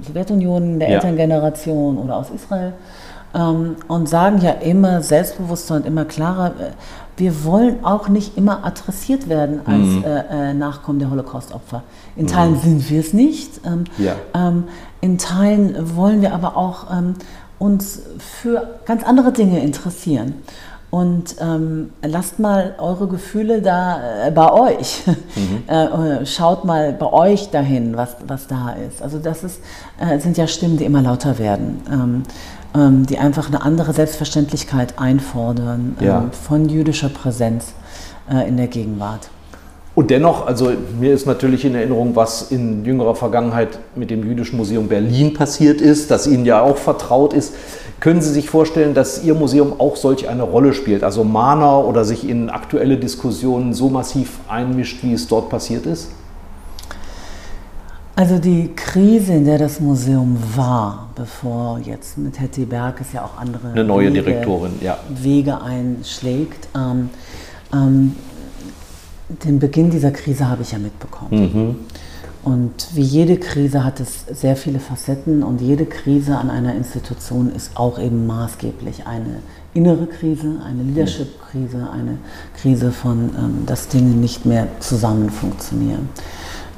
Sowjetunion, 0.07 0.79
der 0.79 0.89
ja. 0.89 0.95
Elterngeneration 0.97 1.99
oder 1.99 2.17
aus 2.17 2.31
Israel 2.31 2.75
ähm, 3.37 3.77
und 3.89 4.09
sagen 4.09 4.39
ja 4.39 4.53
immer 4.53 5.03
selbstbewusster 5.03 5.77
und 5.77 5.87
immer 5.87 6.05
klarer, 6.05 6.49
äh, 6.49 6.71
wir 7.17 7.45
wollen 7.45 7.85
auch 7.85 8.09
nicht 8.09 8.37
immer 8.37 8.65
adressiert 8.65 9.29
werden 9.29 9.61
als 9.67 9.87
mhm. 9.87 10.05
äh, 10.05 10.51
äh, 10.51 10.55
Nachkommen 10.55 10.99
der 10.99 11.11
Holocaust-Opfer. 11.11 11.83
In 12.17 12.27
Teilen 12.27 12.55
mhm. 12.55 12.61
sind 12.61 12.91
wir 12.91 13.01
es 13.01 13.13
nicht. 13.13 13.61
Ähm, 13.65 13.85
ja. 13.99 14.17
ähm, 14.35 14.65
in 15.01 15.19
Teilen 15.19 15.97
wollen 15.97 16.21
wir 16.21 16.35
aber 16.35 16.57
auch 16.57 16.91
ähm, 16.91 17.15
uns 17.59 18.03
für 18.19 18.81
ganz 18.85 19.03
andere 19.03 19.33
Dinge 19.33 19.61
interessieren. 19.61 20.35
Und 20.91 21.37
ähm, 21.41 21.91
lasst 22.01 22.39
mal 22.39 22.77
eure 22.79 23.09
Gefühle 23.09 23.61
da 23.61 24.27
äh, 24.27 24.31
bei 24.31 24.53
euch. 24.53 25.03
Mhm. 25.07 25.65
Äh, 25.67 26.25
schaut 26.27 26.65
mal 26.65 26.93
bei 26.93 27.13
euch 27.13 27.51
dahin, 27.51 27.97
was, 27.97 28.17
was 28.27 28.47
da 28.47 28.71
ist. 28.71 29.03
Also 29.03 29.19
das 29.19 29.43
ist, 29.43 29.61
äh, 29.99 30.19
sind 30.21 30.37
ja 30.37 30.47
Stimmen, 30.47 30.77
die 30.77 30.85
immer 30.85 31.03
lauter 31.03 31.39
werden. 31.39 32.25
Ähm, 32.77 33.07
die 33.07 33.19
einfach 33.19 33.49
eine 33.49 33.63
andere 33.63 33.93
Selbstverständlichkeit 33.93 34.99
einfordern 34.99 35.97
ja. 36.01 36.19
ähm, 36.19 36.31
von 36.33 36.69
jüdischer 36.69 37.09
Präsenz 37.09 37.73
äh, 38.31 38.47
in 38.47 38.57
der 38.59 38.67
Gegenwart. 38.67 39.31
Und 39.95 40.11
dennoch, 40.11 40.47
also 40.47 40.73
mir 41.01 41.15
ist 41.15 41.27
natürlich 41.27 41.65
in 41.65 41.75
Erinnerung, 41.75 42.17
was 42.17 42.51
in 42.51 42.85
jüngerer 42.85 43.15
Vergangenheit 43.15 43.79
mit 43.95 44.11
dem 44.11 44.29
Jüdischen 44.29 44.59
Museum 44.59 44.89
Berlin 44.89 45.33
passiert 45.33 45.81
ist, 45.81 46.11
das 46.11 46.27
Ihnen 46.27 46.45
ja 46.45 46.61
auch 46.61 46.77
vertraut 46.77 47.33
ist. 47.33 47.55
Können 47.99 48.21
Sie 48.21 48.31
sich 48.31 48.51
vorstellen, 48.51 48.93
dass 48.93 49.25
Ihr 49.25 49.35
Museum 49.35 49.81
auch 49.81 49.97
solch 49.97 50.29
eine 50.29 50.43
Rolle 50.43 50.75
spielt, 50.75 51.03
also 51.03 51.25
Mahner 51.25 51.83
oder 51.87 52.05
sich 52.05 52.29
in 52.29 52.51
aktuelle 52.51 52.99
Diskussionen 52.99 53.73
so 53.73 53.89
massiv 53.89 54.41
einmischt, 54.49 55.03
wie 55.03 55.15
es 55.15 55.29
dort 55.29 55.49
passiert 55.49 55.87
ist? 55.87 56.09
Also 58.19 58.39
die 58.39 58.71
Krise, 58.75 59.35
in 59.35 59.45
der 59.45 59.59
das 59.59 59.79
Museum 59.79 60.39
war, 60.55 61.11
bevor 61.15 61.79
jetzt 61.81 62.17
mit 62.17 62.41
Hetty 62.41 62.65
Berg 62.65 62.99
es 63.03 63.13
ja 63.13 63.23
auch 63.23 63.37
andere 63.39 63.73
eine 63.73 63.85
neue 63.85 64.11
Wege, 64.11 64.23
Direktorin, 64.23 64.73
ja. 64.81 64.99
Wege 65.11 65.61
einschlägt. 65.61 66.67
Ähm, 66.75 67.11
ähm, 67.75 68.17
den 69.29 69.59
Beginn 69.59 69.91
dieser 69.91 70.13
Krise 70.13 70.49
habe 70.49 70.63
ich 70.63 70.73
ja 70.73 70.79
mitbekommen. 70.79 71.31
Mhm. 71.31 71.77
Und 72.43 72.89
wie 72.95 73.03
jede 73.03 73.37
Krise 73.37 73.85
hat 73.85 74.01
es 74.01 74.25
sehr 74.33 74.57
viele 74.57 74.79
Facetten 74.79 75.43
und 75.43 75.61
jede 75.61 75.85
Krise 75.85 76.39
an 76.39 76.49
einer 76.49 76.75
Institution 76.75 77.53
ist 77.55 77.73
auch 77.77 77.99
eben 77.99 78.27
maßgeblich 78.27 79.07
eine 79.07 79.41
innere 79.75 80.07
Krise, 80.07 80.61
eine 80.65 80.85
Leadership-Krise, 80.85 81.91
eine 81.93 82.17
Krise 82.63 82.93
von, 82.93 83.31
ähm, 83.37 83.67
dass 83.67 83.89
Dinge 83.89 84.15
nicht 84.15 84.47
mehr 84.47 84.69
zusammen 84.81 85.29
funktionieren. 85.29 86.09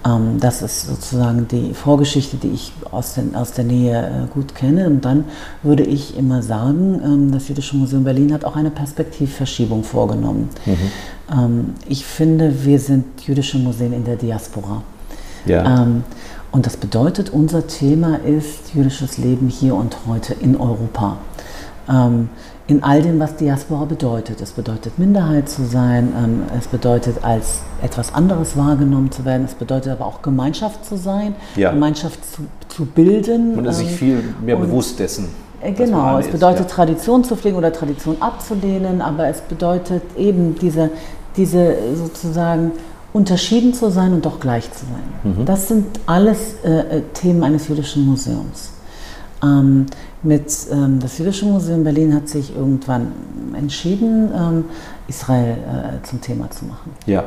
Ähm, 0.07 0.39
das 0.41 0.63
ist 0.63 0.87
sozusagen 0.87 1.49
die 1.49 1.75
Vorgeschichte, 1.75 2.37
die 2.37 2.49
ich 2.49 2.73
aus, 2.91 3.15
den, 3.15 3.35
aus 3.35 3.53
der 3.53 3.65
Nähe 3.65 3.99
äh, 3.99 4.33
gut 4.33 4.55
kenne. 4.55 4.87
Und 4.87 5.05
dann 5.05 5.25
würde 5.63 5.83
ich 5.83 6.17
immer 6.17 6.43
sagen, 6.43 7.01
ähm, 7.05 7.33
das 7.33 7.49
Jüdische 7.49 7.77
Museum 7.77 8.05
Berlin 8.05 8.33
hat 8.33 8.45
auch 8.45 8.57
eine 8.57 8.71
Perspektivverschiebung 8.71 9.85
vorgenommen. 9.85 10.49
Mhm. 10.67 10.77
Ähm, 11.33 11.75
ich 11.89 12.05
finde, 12.05 12.65
wir 12.65 12.79
sind 12.79 13.05
jüdische 13.27 13.59
Museen 13.59 13.93
in 13.93 14.05
der 14.05 14.17
Diaspora. 14.17 14.83
Ja. 15.47 15.87
und 16.51 16.67
das 16.67 16.77
bedeutet, 16.77 17.31
unser 17.31 17.67
Thema 17.67 18.17
ist 18.17 18.75
jüdisches 18.75 19.17
Leben 19.17 19.49
hier 19.49 19.75
und 19.77 19.97
heute 20.07 20.35
in 20.35 20.57
Europa 20.57 21.17
in 22.69 22.83
all 22.85 23.01
dem, 23.03 23.19
was 23.19 23.35
Diaspora 23.37 23.87
bedeutet. 23.87 24.43
Es 24.43 24.53
bedeutet 24.53 24.99
Minderheit 24.99 25.49
zu 25.49 25.65
sein, 25.65 26.13
ähm, 26.23 26.43
es 26.57 26.69
bedeutet 26.69 27.25
als 27.25 27.61
etwas 27.83 28.15
anderes 28.15 28.57
wahrgenommen 28.57 29.11
zu 29.11 29.25
werden, 29.25 29.47
es 29.47 29.55
bedeutet 29.55 29.91
aber 29.93 30.05
auch 30.05 30.21
Gemeinschaft 30.21 30.85
zu 30.85 30.97
sein, 30.97 31.35
ja. 31.57 31.71
Gemeinschaft 31.71 32.21
zu, 32.31 32.43
zu 32.69 32.85
bilden. 32.85 33.55
Und 33.55 33.65
ist 33.65 33.79
sich 33.79 33.89
ähm, 33.89 33.97
viel 33.97 34.35
mehr 34.45 34.57
bewusst 34.57 34.99
dessen. 34.99 35.31
Äh, 35.63 35.73
genau, 35.73 36.19
es 36.19 36.29
bedeutet 36.29 36.67
ist, 36.67 36.71
ja. 36.71 36.75
Tradition 36.77 37.25
zu 37.25 37.37
pflegen 37.37 37.57
oder 37.57 37.73
Tradition 37.73 38.19
abzulehnen, 38.21 39.01
aber 39.01 39.29
es 39.29 39.41
bedeutet 39.41 40.03
eben 40.19 40.55
diese, 40.61 40.91
diese 41.39 41.75
sozusagen 41.95 42.73
unterschieden 43.15 43.73
zu 43.73 43.91
sein 43.91 44.13
und 44.13 44.27
doch 44.27 44.41
gleich 44.41 44.71
zu 44.71 44.85
sein. 44.85 45.33
Mhm. 45.39 45.45
Das 45.47 45.69
sind 45.69 45.87
alles 46.05 46.57
äh, 46.63 46.99
äh 46.99 47.03
Themen 47.15 47.43
eines 47.43 47.67
jüdischen 47.69 48.05
Museums. 48.05 48.73
Ähm, 49.43 49.87
mit 50.23 50.53
ähm, 50.73 50.99
das 50.99 51.19
Jüdische 51.19 51.47
Museum 51.47 51.85
Berlin 51.85 52.15
hat 52.15 52.29
sich 52.29 52.55
irgendwann 52.57 53.13
entschieden, 53.55 54.31
ähm, 54.35 54.65
Israel 55.07 55.53
äh, 55.53 56.07
zum 56.07 56.21
Thema 56.21 56.51
zu 56.51 56.65
machen. 56.65 56.93
Ja. 57.07 57.25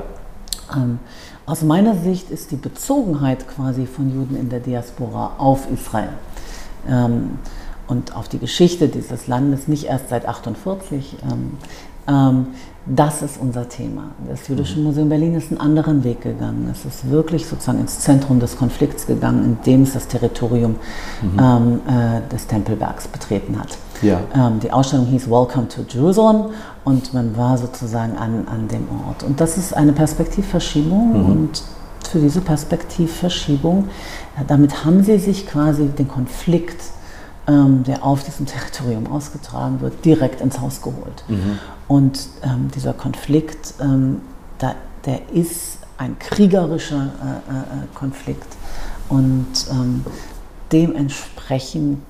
Ähm, 0.76 1.00
aus 1.46 1.64
meiner 1.64 1.96
Sicht 1.96 2.30
ist 2.30 2.52
die 2.52 2.56
Bezogenheit 2.58 3.48
quasi 3.48 3.86
von 3.86 4.14
Juden 4.14 4.36
in 4.36 4.50
der 4.50 4.60
Diaspora 4.60 5.36
auf 5.38 5.72
Israel 5.72 6.10
ähm, 6.88 7.40
und 7.88 8.16
auf 8.16 8.30
die 8.30 8.40
Geschichte 8.40 8.88
dieses 8.88 9.28
Landes 9.28 9.68
nicht 9.68 9.86
erst 9.86 10.10
seit 10.10 10.26
1948 12.12 12.72
das 12.86 13.22
ist 13.22 13.40
unser 13.40 13.70
Thema. 13.70 14.06
Das 14.28 14.48
Jüdische 14.48 14.80
mhm. 14.80 14.86
Museum 14.86 15.10
Berlin 15.10 15.36
ist 15.36 15.52
einen 15.52 15.62
anderen 15.62 16.04
Weg 16.04 16.22
gegangen. 16.22 16.68
Es 16.72 16.84
ist 16.84 17.10
wirklich 17.10 17.46
sozusagen 17.46 17.80
ins 17.80 18.00
Zentrum 18.00 18.40
des 18.40 18.58
Konflikts 18.58 19.06
gegangen, 19.06 19.46
indem 19.46 19.84
es 19.84 19.94
das 19.94 20.08
Territorium 20.08 20.76
mhm. 21.22 21.40
ähm, 21.40 21.82
äh, 21.88 22.28
des 22.32 22.48
Tempelbergs 22.48 23.08
betreten 23.08 23.60
hat. 23.60 23.78
Ja. 24.02 24.20
Ähm, 24.34 24.60
die 24.60 24.72
Ausstellung 24.72 25.06
hieß 25.06 25.30
Welcome 25.30 25.68
to 25.68 25.82
Jerusalem 25.88 26.46
und 26.84 27.14
man 27.14 27.38
war 27.38 27.58
sozusagen 27.58 28.18
an, 28.18 28.48
an 28.48 28.68
dem 28.68 28.88
Ort. 29.08 29.24
Und 29.24 29.40
das 29.40 29.60
ist 29.60 29.76
eine 29.76 29.94
Perspektivverschiebung 29.94 31.10
mhm. 31.10 31.26
und 31.32 31.64
für 32.10 32.20
diese 32.20 32.42
Perspektivverschiebung, 32.42 33.90
damit 34.48 34.84
haben 34.84 35.04
sie 35.04 35.20
sich 35.20 35.48
quasi 35.48 35.86
den 35.86 36.08
Konflikt 36.08 36.82
ähm, 37.52 37.84
der 37.84 38.06
auf 38.06 38.24
diesem 38.24 38.46
Territorium 38.46 39.08
ausgetragen 39.08 39.82
wird, 39.82 40.06
direkt 40.06 40.42
ins 40.42 40.60
Haus 40.60 40.82
geholt. 40.82 41.24
Mhm. 41.28 41.60
Und 41.88 42.28
ähm, 42.44 42.70
dieser 42.74 42.94
Konflikt, 42.94 43.74
ähm, 43.82 44.22
da, 44.60 44.76
der 45.06 45.20
ist 45.34 45.80
ein 45.98 46.18
kriegerischer 46.18 47.12
äh, 47.22 47.52
äh, 47.52 47.60
äh 47.60 47.88
Konflikt. 47.94 48.48
Und 49.10 49.48
ähm, 49.70 50.06
dementsprechend. 50.72 52.02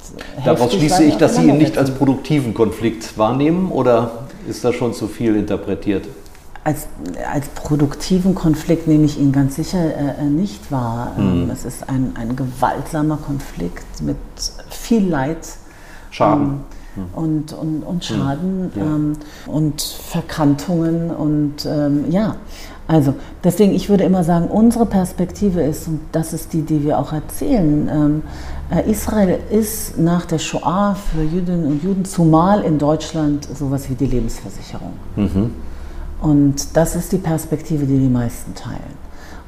Daraus 0.46 0.74
schließe 0.74 1.04
ich, 1.04 1.18
dass 1.18 1.36
Sie 1.36 1.48
ihn 1.48 1.58
nicht 1.58 1.78
als 1.78 1.92
produktiven 1.92 2.54
Konflikt 2.54 3.18
wahrnehmen 3.18 3.72
oder 3.72 4.28
ist 4.48 4.64
das 4.64 4.76
schon 4.76 4.94
zu 4.94 5.08
viel 5.08 5.36
interpretiert? 5.36 6.06
als, 6.64 6.88
als 7.32 7.48
produktiven 7.50 8.36
Konflikt 8.36 8.88
nehme 8.88 9.06
ich 9.06 9.20
ihn 9.20 9.32
ganz 9.32 9.56
sicher 9.56 9.80
äh, 9.80 10.22
äh 10.22 10.24
nicht 10.26 10.72
wahr. 10.72 11.14
Mhm. 11.18 11.50
Es 11.50 11.66
ist 11.66 11.90
ein, 11.90 12.14
ein 12.16 12.36
gewaltsamer 12.36 13.18
Konflikt 13.18 14.02
mit 14.02 14.18
viel 14.92 15.08
Leid. 15.08 15.48
Schaden. 16.10 16.66
Ähm, 16.98 17.06
und, 17.14 17.54
und, 17.54 17.84
und 17.84 18.04
Schaden 18.04 18.64
mhm. 18.64 18.72
ja. 18.76 18.84
ähm, 18.84 19.14
und 19.48 19.82
Verkantungen 19.82 21.10
und 21.10 21.66
ähm, 21.66 22.12
ja, 22.12 22.36
also 22.86 23.14
deswegen, 23.46 23.74
ich 23.74 23.88
würde 23.88 24.04
immer 24.04 24.26
sagen, 24.26 24.48
unsere 24.48 24.86
Perspektive 24.86 25.62
ist, 25.62 25.88
und 25.88 26.02
das 26.12 26.34
ist 26.34 26.52
die, 26.52 26.64
die 26.64 26.84
wir 26.84 27.00
auch 27.00 27.14
erzählen, 27.14 27.90
ähm, 27.90 28.24
äh, 28.70 28.92
Israel 28.92 29.40
ist 29.50 29.98
nach 29.98 30.26
der 30.26 30.40
Shoah 30.40 30.96
für 30.96 31.24
Jüdinnen 31.24 31.66
und 31.68 31.82
Juden, 31.82 32.04
zumal 32.04 32.66
in 32.66 32.78
Deutschland, 32.78 33.48
sowas 33.58 33.90
wie 33.90 33.96
die 33.96 34.08
Lebensversicherung. 34.08 34.92
Mhm. 35.16 35.52
Und 36.20 36.76
das 36.76 36.98
ist 36.98 37.14
die 37.14 37.18
Perspektive, 37.18 37.86
die 37.86 37.98
die 37.98 38.10
meisten 38.10 38.54
teilen. 38.54 39.01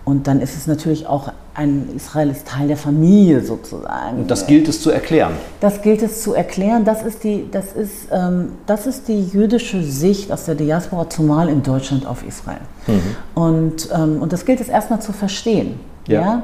Und 0.05 0.27
dann 0.27 0.41
ist 0.41 0.55
es 0.55 0.67
natürlich 0.67 1.07
auch 1.07 1.31
ein 1.55 1.87
Israel 1.95 2.29
ist 2.29 2.47
Teil 2.47 2.67
der 2.67 2.77
Familie 2.77 3.41
sozusagen. 3.41 4.17
Und 4.17 4.31
das 4.31 4.47
gilt 4.47 4.67
es 4.67 4.81
zu 4.81 4.89
erklären. 4.89 5.33
Das 5.59 5.81
gilt 5.81 6.01
es 6.01 6.23
zu 6.23 6.33
erklären. 6.33 6.83
Das 6.83 7.03
ist 7.03 7.23
die, 7.23 7.45
das 7.51 7.73
ist, 7.73 8.07
ähm, 8.11 8.53
das 8.65 8.87
ist 8.87 9.07
die 9.07 9.23
jüdische 9.23 9.83
Sicht 9.83 10.31
aus 10.31 10.45
der 10.45 10.55
Diaspora, 10.55 11.09
zumal 11.09 11.49
in 11.49 11.61
Deutschland 11.61 12.05
auf 12.07 12.25
Israel. 12.27 12.61
Mhm. 12.87 13.01
Und, 13.35 13.89
ähm, 13.93 14.21
und 14.21 14.33
das 14.33 14.45
gilt 14.45 14.61
es 14.61 14.67
erstmal 14.67 15.01
zu 15.01 15.13
verstehen. 15.13 15.79
Ja. 16.07 16.21
ja? 16.21 16.43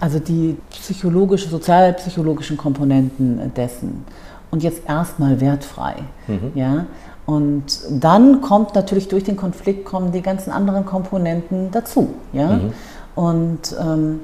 Also 0.00 0.20
die 0.20 0.56
psychologische, 0.70 1.48
sozialpsychologischen 1.48 2.56
Komponenten 2.56 3.52
dessen. 3.56 4.04
Und 4.50 4.62
jetzt 4.62 4.82
erstmal 4.86 5.40
wertfrei. 5.40 5.96
Mhm. 6.28 6.52
Ja? 6.54 6.86
Und 7.26 7.64
dann 7.90 8.40
kommt 8.40 8.76
natürlich 8.76 9.08
durch 9.08 9.24
den 9.24 9.36
Konflikt 9.36 9.84
kommen 9.84 10.12
die 10.12 10.22
ganzen 10.22 10.52
anderen 10.52 10.86
Komponenten 10.86 11.72
dazu. 11.72 12.10
Ja? 12.32 12.52
Mhm. 12.52 12.72
Und 13.16 13.76
ähm, 13.80 14.20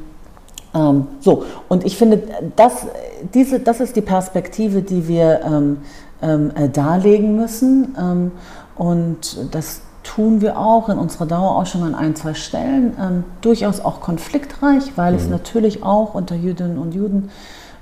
ähm, 0.75 1.07
so, 1.21 1.45
und 1.69 1.85
ich 1.85 1.97
finde, 1.97 2.23
das, 2.57 2.87
diese, 3.35 3.59
das 3.59 3.81
ist 3.81 3.97
die 3.97 4.03
Perspektive, 4.03 4.83
die 4.83 5.09
wir 5.09 5.41
ähm, 5.45 5.79
ähm 6.23 6.53
äh, 6.55 6.69
darlegen 6.69 7.37
müssen. 7.37 7.97
Ähm, 7.99 8.31
und 8.77 9.53
das 9.55 9.83
tun 10.05 10.41
wir 10.41 10.59
auch 10.59 10.89
in 10.89 10.99
unserer 10.99 11.27
Dauerausstellung 11.27 11.89
an 11.89 11.95
ein, 11.95 12.17
zwei 12.17 12.35
Stellen. 12.35 12.97
Ähm, 13.01 13.25
durchaus 13.41 13.81
auch 13.81 14.01
konfliktreich, 14.01 14.93
weil 14.97 15.13
mhm. 15.13 15.19
es 15.19 15.29
natürlich 15.29 15.83
auch 15.83 16.15
unter 16.15 16.37
Jüdinnen 16.37 16.79
und 16.79 16.95
Juden 16.95 17.31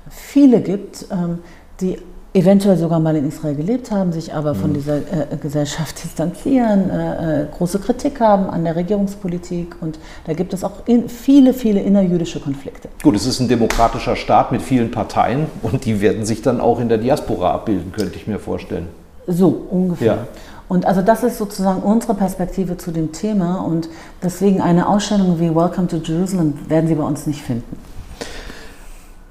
viele 0.09 0.61
gibt, 0.61 1.05
die 1.79 1.99
eventuell 2.33 2.77
sogar 2.77 2.99
mal 2.99 3.15
in 3.15 3.27
Israel 3.27 3.55
gelebt 3.55 3.91
haben, 3.91 4.13
sich 4.13 4.33
aber 4.33 4.55
von 4.55 4.69
mhm. 4.69 4.75
dieser 4.75 4.97
äh, 4.97 5.37
Gesellschaft 5.41 6.03
distanzieren, 6.03 6.89
äh, 6.89 7.43
äh, 7.43 7.47
große 7.57 7.79
Kritik 7.79 8.19
haben 8.19 8.49
an 8.49 8.63
der 8.63 8.75
Regierungspolitik 8.75 9.75
und 9.81 9.99
da 10.25 10.33
gibt 10.33 10.53
es 10.53 10.63
auch 10.63 10.85
in, 10.85 11.09
viele, 11.09 11.53
viele 11.53 11.81
innerjüdische 11.81 12.39
Konflikte. 12.39 12.89
Gut, 13.03 13.15
es 13.15 13.25
ist 13.25 13.39
ein 13.39 13.49
demokratischer 13.49 14.15
Staat 14.15 14.51
mit 14.51 14.61
vielen 14.61 14.91
Parteien 14.91 15.47
und 15.61 15.85
die 15.85 15.99
werden 15.99 16.25
sich 16.25 16.41
dann 16.41 16.61
auch 16.61 16.79
in 16.79 16.89
der 16.89 16.97
Diaspora 16.97 17.51
abbilden, 17.51 17.91
könnte 17.91 18.15
ich 18.15 18.27
mir 18.27 18.39
vorstellen. 18.39 18.87
So 19.27 19.65
ungefähr. 19.69 20.13
Ja. 20.13 20.27
Und 20.67 20.85
also 20.85 21.01
das 21.01 21.21
ist 21.23 21.37
sozusagen 21.37 21.81
unsere 21.81 22.13
Perspektive 22.13 22.77
zu 22.77 22.91
dem 22.91 23.11
Thema 23.11 23.57
und 23.57 23.89
deswegen 24.23 24.61
eine 24.61 24.87
Ausstellung 24.87 25.37
wie 25.37 25.53
Welcome 25.53 25.89
to 25.89 25.97
Jerusalem 25.97 26.53
werden 26.69 26.87
Sie 26.87 26.95
bei 26.95 27.03
uns 27.03 27.27
nicht 27.27 27.41
finden. 27.41 27.75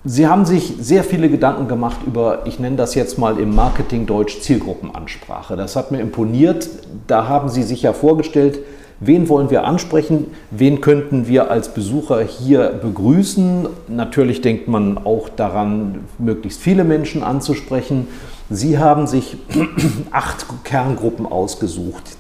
Sie 0.05 0.27
haben 0.27 0.47
sich 0.47 0.77
sehr 0.81 1.05
viele 1.05 1.29
Gedanken 1.29 1.69
gemacht 1.69 1.99
über, 2.07 2.47
ich 2.47 2.59
nenne 2.59 2.77
das 2.77 2.95
jetzt 2.95 3.19
mal 3.19 3.39
im 3.39 3.55
Marketing 3.55 4.07
Deutsch 4.07 4.41
Zielgruppenansprache. 4.41 5.57
Das 5.57 5.77
hat 5.77 5.91
mir 5.91 6.01
imponiert. 6.01 6.71
Da 7.07 7.29
haben 7.29 7.51
Sie 7.51 7.63
sich 7.63 7.83
ja 7.83 7.93
vorgestellt, 7.93 8.61
wen 9.01 9.29
wollen 9.29 9.51
wir 9.51 9.65
ansprechen, 9.65 10.29
wen 10.51 10.81
könnten 10.81 11.27
wir 11.29 11.51
als 11.51 11.75
Besucher 11.75 12.23
hier 12.23 12.71
begrüßen. 12.71 13.69
Natürlich 13.89 14.41
denkt 14.41 14.69
man 14.69 14.97
auch 14.97 15.29
daran, 15.29 16.07
möglichst 16.19 16.63
viele 16.63 16.85
Menschen 16.85 17.23
anzusprechen. 17.23 18.09
Sie 18.49 18.79
haben 18.79 19.07
sich 19.07 19.37
acht 20.13 20.47
Kerngruppen 20.65 21.27
ausgesucht. 21.27 22.17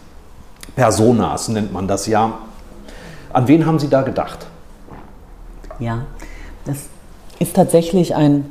Personas 0.76 1.48
nennt 1.48 1.72
man 1.72 1.88
das 1.88 2.06
ja. 2.06 2.40
An 3.32 3.48
wen 3.48 3.64
haben 3.64 3.78
Sie 3.78 3.88
da 3.88 4.02
gedacht? 4.02 4.46
Ja, 5.78 6.04
das 6.66 6.90
ist 7.40 7.56
tatsächlich 7.56 8.14
ein 8.14 8.44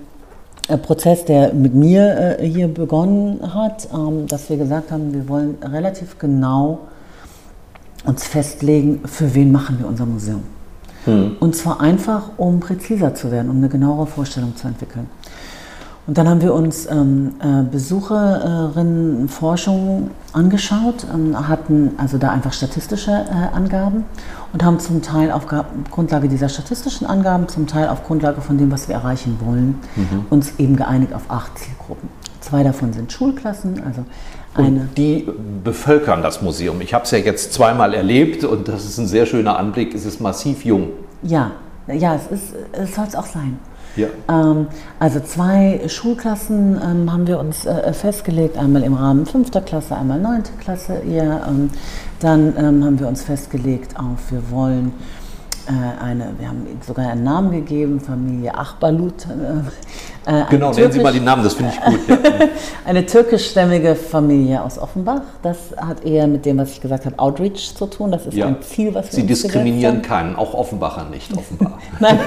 äh, 0.68 0.78
Prozess, 0.78 1.24
der 1.24 1.54
mit 1.54 1.74
mir 1.74 2.40
äh, 2.40 2.46
hier 2.46 2.68
begonnen 2.68 3.40
hat, 3.54 3.88
ähm, 3.94 4.28
dass 4.28 4.50
wir 4.50 4.58
gesagt 4.58 4.92
haben, 4.92 5.14
wir 5.14 5.30
wollen 5.30 5.58
relativ 5.64 6.20
genau 6.20 6.80
uns 8.06 8.26
festlegen, 8.26 9.02
für 9.06 9.34
wen 9.34 9.52
machen 9.52 9.80
wir 9.80 9.88
unser 9.88 10.06
Museum. 10.06 10.44
Hm. 11.06 11.38
Und 11.40 11.56
zwar 11.56 11.80
einfach, 11.80 12.32
um 12.38 12.60
präziser 12.60 13.14
zu 13.14 13.32
werden, 13.32 13.50
um 13.50 13.58
eine 13.58 13.70
genauere 13.70 14.08
Vorstellung 14.08 14.56
zu 14.56 14.68
entwickeln. 14.68 15.08
Und 16.10 16.18
dann 16.18 16.28
haben 16.28 16.42
wir 16.42 16.54
uns 16.56 16.90
ähm, 16.90 17.36
äh, 17.40 17.62
Besucherinnenforschung 17.72 20.10
angeschaut, 20.34 21.06
ähm, 21.14 21.48
hatten 21.48 21.92
also 22.00 22.18
da 22.18 22.32
einfach 22.32 22.52
statistische 22.52 23.12
äh, 23.12 23.56
Angaben 23.56 24.06
und 24.52 24.66
haben 24.66 24.80
zum 24.80 25.04
Teil 25.04 25.32
auf 25.32 25.46
Grundlage 25.92 26.28
dieser 26.28 26.50
statistischen 26.50 27.06
Angaben, 27.06 27.48
zum 27.48 27.68
Teil 27.68 27.90
auf 27.90 28.08
Grundlage 28.08 28.42
von 28.42 28.58
dem, 28.58 28.72
was 28.72 28.88
wir 28.88 28.96
erreichen 28.96 29.38
wollen, 29.46 29.76
mhm. 29.96 30.26
uns 30.32 30.54
eben 30.58 30.78
geeinigt 30.78 31.14
auf 31.14 31.30
acht 31.30 31.60
Zielgruppen. 31.60 32.10
Zwei 32.42 32.64
davon 32.64 32.92
sind 32.92 33.12
Schulklassen, 33.12 33.84
also 33.86 34.04
eine. 34.56 34.80
Und 34.80 34.98
die 34.98 35.28
bevölkern 35.64 36.24
das 36.24 36.42
Museum. 36.42 36.82
Ich 36.82 36.96
habe 36.96 37.04
es 37.04 37.12
ja 37.12 37.20
jetzt 37.20 37.54
zweimal 37.54 37.94
erlebt 37.94 38.44
und 38.44 38.68
das 38.68 38.84
ist 38.84 38.98
ein 38.98 39.06
sehr 39.06 39.28
schöner 39.28 39.60
Anblick. 39.60 39.94
Es 39.94 40.08
ist 40.08 40.20
massiv 40.20 40.66
jung. 40.66 40.88
Ja, 41.22 41.52
ja, 41.86 42.16
es, 42.16 42.24
es 42.72 42.96
soll 42.96 43.06
es 43.08 43.14
auch 43.14 43.28
sein. 43.28 43.60
Ja. 44.00 44.08
Ähm, 44.30 44.68
also 45.00 45.20
zwei 45.20 45.82
Schulklassen 45.88 46.80
ähm, 46.82 47.12
haben 47.12 47.28
wir 47.28 47.40
uns 47.40 47.66
äh, 47.66 47.94
festgelegt, 47.94 48.58
einmal 48.58 48.84
im 48.84 48.94
Rahmen 48.94 49.26
5. 49.26 49.52
Klasse, 49.66 49.96
einmal 49.96 50.20
9. 50.20 50.44
Klasse. 50.60 51.02
Ja, 51.06 51.48
ähm, 51.48 51.70
dann 52.20 52.54
ähm, 52.58 52.84
haben 52.84 53.00
wir 53.00 53.08
uns 53.08 53.24
festgelegt 53.24 53.98
auf, 53.98 54.32
wir 54.32 54.50
wollen 54.52 54.88
äh, 54.88 55.19
eine, 55.74 56.34
wir 56.38 56.48
haben 56.48 56.66
sogar 56.86 57.12
einen 57.12 57.24
Namen 57.24 57.52
gegeben, 57.52 58.00
Familie 58.00 58.56
Achbalut. 58.56 59.26
Äh, 60.26 60.32
äh 60.32 60.44
genau, 60.50 60.72
nennen 60.72 60.92
Sie 60.92 61.00
mal 61.00 61.14
die 61.14 61.20
Namen, 61.20 61.44
das 61.44 61.54
finde 61.54 61.74
ich 61.74 61.82
gut. 61.82 62.00
Ja. 62.10 62.18
eine 62.86 63.06
türkischstämmige 63.06 63.96
Familie 63.96 64.64
aus 64.64 64.80
Offenbach. 64.80 65.22
Das 65.44 65.58
hat 65.78 66.04
eher 66.04 66.28
mit 66.28 66.46
dem, 66.46 66.58
was 66.58 66.72
ich 66.72 66.82
gesagt 66.82 67.06
habe, 67.06 67.20
Outreach 67.20 67.76
zu 67.76 67.86
tun. 67.86 68.12
Das 68.12 68.26
ist 68.26 68.34
ja. 68.34 68.48
ein 68.48 68.62
Ziel, 68.62 68.94
was 68.96 69.12
wir 69.12 69.22
Sie 69.22 69.28
diskriminieren 69.28 70.02
keinen, 70.02 70.36
auch 70.36 70.54
Offenbacher 70.54 71.06
nicht, 71.06 71.32
offenbar. 71.38 71.78
Nein, 72.00 72.20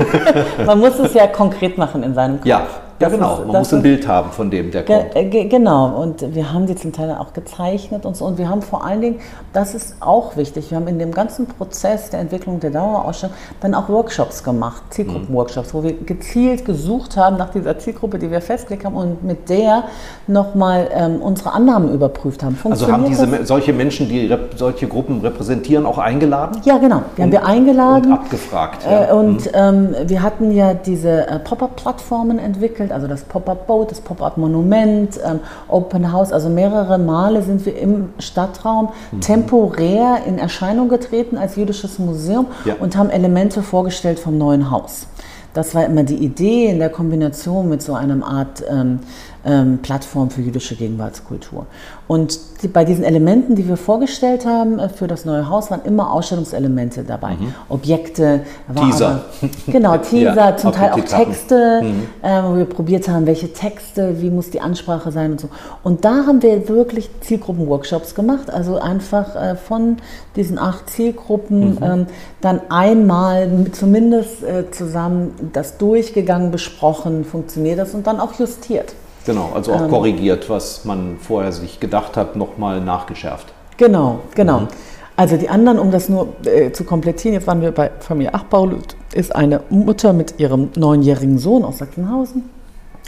man 0.64 0.78
muss 0.78 0.98
es 0.98 1.14
ja 1.14 1.26
konkret 1.26 1.78
machen 1.78 2.02
in 2.02 2.14
seinem 2.14 2.36
Kopf. 2.36 2.46
Ja, 2.46 2.66
ja, 3.02 3.08
genau. 3.08 3.38
Ist, 3.38 3.46
Man 3.46 3.56
muss 3.58 3.74
ein 3.74 3.82
Bild 3.82 4.06
haben 4.08 4.30
von 4.30 4.50
dem, 4.50 4.70
der 4.70 4.84
kommt. 4.84 5.14
Ge 5.14 5.44
genau. 5.44 6.00
Und 6.00 6.34
wir 6.34 6.52
haben 6.52 6.66
die 6.66 6.74
zum 6.74 6.92
Teil 6.92 7.16
auch 7.18 7.32
gezeichnet 7.32 8.06
und 8.06 8.16
so. 8.16 8.24
Und 8.24 8.38
wir 8.38 8.48
haben 8.48 8.62
vor 8.62 8.84
allen 8.84 9.00
Dingen, 9.00 9.20
das 9.52 9.74
ist 9.74 9.96
auch 10.00 10.36
wichtig, 10.36 10.70
wir 10.70 10.76
haben 10.78 10.88
in 10.88 10.98
dem 10.98 11.12
ganzen 11.12 11.46
Prozess 11.46 12.10
der 12.10 12.20
Entwicklung 12.20 12.60
der 12.60 12.70
Dauerausstellung 12.70 13.34
dann 13.60 13.74
auch 13.74 13.88
Workshops 13.88 14.42
gemacht, 14.42 14.82
Zielgruppenworkshops, 14.90 15.74
wo 15.74 15.82
wir 15.82 15.92
gezielt 15.92 16.64
gesucht 16.64 17.16
haben 17.16 17.36
nach 17.36 17.50
dieser 17.50 17.78
Zielgruppe, 17.78 18.18
die 18.18 18.30
wir 18.30 18.40
festgelegt 18.40 18.84
haben 18.84 18.96
und 18.96 19.24
mit 19.24 19.48
der 19.48 19.84
nochmal 20.26 20.88
ähm, 20.94 21.20
unsere 21.20 21.52
Annahmen 21.52 21.92
überprüft 21.92 22.42
haben. 22.42 22.58
Also 22.64 22.90
haben 22.90 23.06
diese 23.06 23.26
das? 23.26 23.48
solche 23.48 23.72
Menschen, 23.72 24.08
die 24.08 24.34
solche 24.56 24.86
Gruppen 24.86 25.20
repräsentieren, 25.20 25.86
auch 25.86 25.98
eingeladen? 25.98 26.60
Ja, 26.64 26.78
genau. 26.78 27.02
Wir 27.16 27.24
haben 27.24 27.32
wir 27.32 27.46
eingeladen. 27.46 28.12
Und 28.12 28.18
abgefragt. 28.18 28.84
Ja. 28.84 29.10
Äh, 29.10 29.12
und 29.12 29.46
mhm. 29.46 29.50
ähm, 29.54 29.94
wir 30.06 30.22
hatten 30.22 30.52
ja 30.52 30.74
diese 30.74 31.26
äh, 31.26 31.38
Pop-up-Plattformen 31.38 32.38
entwickelt 32.38 32.91
also 32.92 33.06
das 33.06 33.22
Pop-Up-Boat, 33.22 33.90
das 33.90 34.00
Pop-Up-Monument, 34.00 35.18
ähm, 35.24 35.40
Open 35.68 36.12
House. 36.12 36.32
Also 36.32 36.48
mehrere 36.48 36.98
Male 36.98 37.42
sind 37.42 37.64
wir 37.66 37.76
im 37.76 38.10
Stadtraum 38.18 38.90
mhm. 39.10 39.20
temporär 39.20 40.18
in 40.26 40.38
Erscheinung 40.38 40.88
getreten 40.88 41.36
als 41.36 41.56
jüdisches 41.56 41.98
Museum 41.98 42.46
ja. 42.64 42.74
und 42.78 42.96
haben 42.96 43.10
Elemente 43.10 43.62
vorgestellt 43.62 44.18
vom 44.18 44.38
neuen 44.38 44.70
Haus. 44.70 45.06
Das 45.54 45.74
war 45.74 45.84
immer 45.84 46.02
die 46.02 46.16
Idee 46.16 46.66
in 46.70 46.78
der 46.78 46.88
Kombination 46.88 47.68
mit 47.68 47.82
so 47.82 47.94
einer 47.94 48.26
Art 48.26 48.62
ähm, 48.70 49.00
ähm, 49.44 49.78
Plattform 49.82 50.30
für 50.30 50.40
jüdische 50.40 50.76
Gegenwartskultur. 50.76 51.66
Und 52.06 52.38
die, 52.62 52.68
bei 52.68 52.84
diesen 52.84 53.04
Elementen, 53.04 53.54
die 53.56 53.66
wir 53.66 53.76
vorgestellt 53.76 54.46
haben 54.46 54.78
äh, 54.78 54.88
für 54.88 55.06
das 55.06 55.24
neue 55.24 55.48
Haus, 55.48 55.70
waren 55.70 55.82
immer 55.84 56.12
Ausstellungselemente 56.12 57.04
dabei. 57.04 57.32
Mhm. 57.32 57.54
Objekte, 57.68 58.42
Teaser. 58.74 59.24
Aber, 59.40 59.50
genau, 59.66 59.96
Teaser, 59.98 60.36
ja, 60.36 60.56
zum 60.56 60.72
Teil 60.72 60.92
auch 60.92 61.00
Texte, 61.00 61.82
mhm. 61.82 62.02
äh, 62.22 62.42
wo 62.44 62.56
wir 62.56 62.66
probiert 62.66 63.08
haben, 63.08 63.26
welche 63.26 63.52
Texte, 63.52 64.20
wie 64.20 64.30
muss 64.30 64.50
die 64.50 64.60
Ansprache 64.60 65.10
sein 65.10 65.32
und 65.32 65.40
so. 65.40 65.48
Und 65.82 66.04
da 66.04 66.26
haben 66.26 66.42
wir 66.42 66.68
wirklich 66.68 67.10
Zielgruppenworkshops 67.20 68.14
gemacht, 68.14 68.50
also 68.50 68.78
einfach 68.78 69.34
äh, 69.34 69.56
von 69.56 69.96
diesen 70.36 70.58
acht 70.58 70.88
Zielgruppen 70.90 71.76
mhm. 71.76 71.78
ähm, 71.82 72.06
dann 72.40 72.60
einmal 72.68 73.66
zumindest 73.72 74.42
äh, 74.42 74.70
zusammen 74.70 75.50
das 75.52 75.78
durchgegangen, 75.78 76.50
besprochen, 76.50 77.24
funktioniert 77.24 77.78
das 77.78 77.94
und 77.94 78.06
dann 78.06 78.20
auch 78.20 78.38
justiert. 78.38 78.94
Genau, 79.24 79.52
also 79.54 79.72
auch 79.72 79.82
ähm, 79.82 79.90
korrigiert, 79.90 80.50
was 80.50 80.84
man 80.84 81.18
vorher 81.20 81.52
sich 81.52 81.80
gedacht 81.80 82.16
hat, 82.16 82.36
nochmal 82.36 82.80
nachgeschärft. 82.80 83.52
Genau, 83.76 84.20
genau. 84.34 84.60
Mhm. 84.60 84.68
Also 85.16 85.36
die 85.36 85.48
anderen, 85.48 85.78
um 85.78 85.90
das 85.90 86.08
nur 86.08 86.34
äh, 86.44 86.72
zu 86.72 86.84
komplettieren, 86.84 87.34
jetzt 87.34 87.46
waren 87.46 87.60
wir 87.60 87.70
bei 87.70 87.90
Familie 88.00 88.34
Achbau, 88.34 88.70
ist 89.12 89.34
eine 89.34 89.60
Mutter 89.68 90.12
mit 90.12 90.40
ihrem 90.40 90.70
neunjährigen 90.74 91.38
Sohn 91.38 91.64
aus 91.64 91.78
Sachsenhausen. 91.78 92.44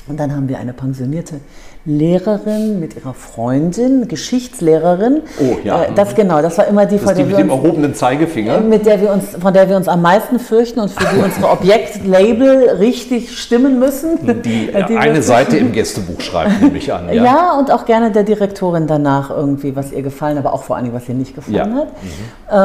Und 0.07 0.21
dann 0.21 0.35
haben 0.35 0.49
wir 0.49 0.59
eine 0.59 0.75
pensionierte 0.75 1.41
Lehrerin 1.87 2.81
mit 2.81 2.97
ihrer 2.97 3.13
Freundin, 3.13 4.09
Geschichtslehrerin. 4.09 5.21
Oh 5.39 5.59
ja. 5.63 5.83
Äh, 5.83 5.89
das 5.95 6.15
genau, 6.15 6.41
das 6.41 6.57
war 6.57 6.67
immer 6.67 6.87
die, 6.87 6.99
von 6.99 7.15
der 7.15 7.27
die 7.27 7.31
mit 7.31 7.39
dem 7.39 7.51
erhobenen 7.51 7.95
Zeigefinger. 7.95 8.61
Mit 8.61 8.87
der 8.87 9.03
wir 9.03 9.13
uns, 9.13 9.37
von 9.39 9.53
der 9.53 9.69
wir 9.69 9.77
uns 9.77 9.87
am 9.87 10.01
meisten 10.01 10.39
fürchten 10.39 10.81
und 10.81 10.91
für 10.91 11.15
die 11.15 11.21
unsere 11.23 11.51
Objektlabel 11.51 12.71
richtig 12.79 13.39
stimmen 13.39 13.79
müssen. 13.79 14.43
Die, 14.43 14.71
äh, 14.71 14.87
die 14.87 14.97
eine 14.97 15.21
Seite 15.21 15.59
im 15.59 15.73
Gästebuch 15.73 16.23
schreibt, 16.23 16.63
nehme 16.63 16.79
ich 16.79 16.91
an. 16.91 17.13
Ja. 17.13 17.23
ja. 17.23 17.59
und 17.59 17.71
auch 17.71 17.85
gerne 17.85 18.11
der 18.11 18.23
Direktorin 18.23 18.87
danach 18.87 19.29
irgendwie, 19.29 19.77
was 19.77 19.93
ihr 19.93 20.03
gefallen, 20.03 20.39
aber 20.39 20.55
auch 20.55 20.63
vor 20.63 20.77
allem, 20.77 20.95
was 20.95 21.07
ihr 21.11 21.15
nicht 21.15 21.35
gefallen 21.35 21.55
ja. 21.55 21.65
hat. 21.67 21.89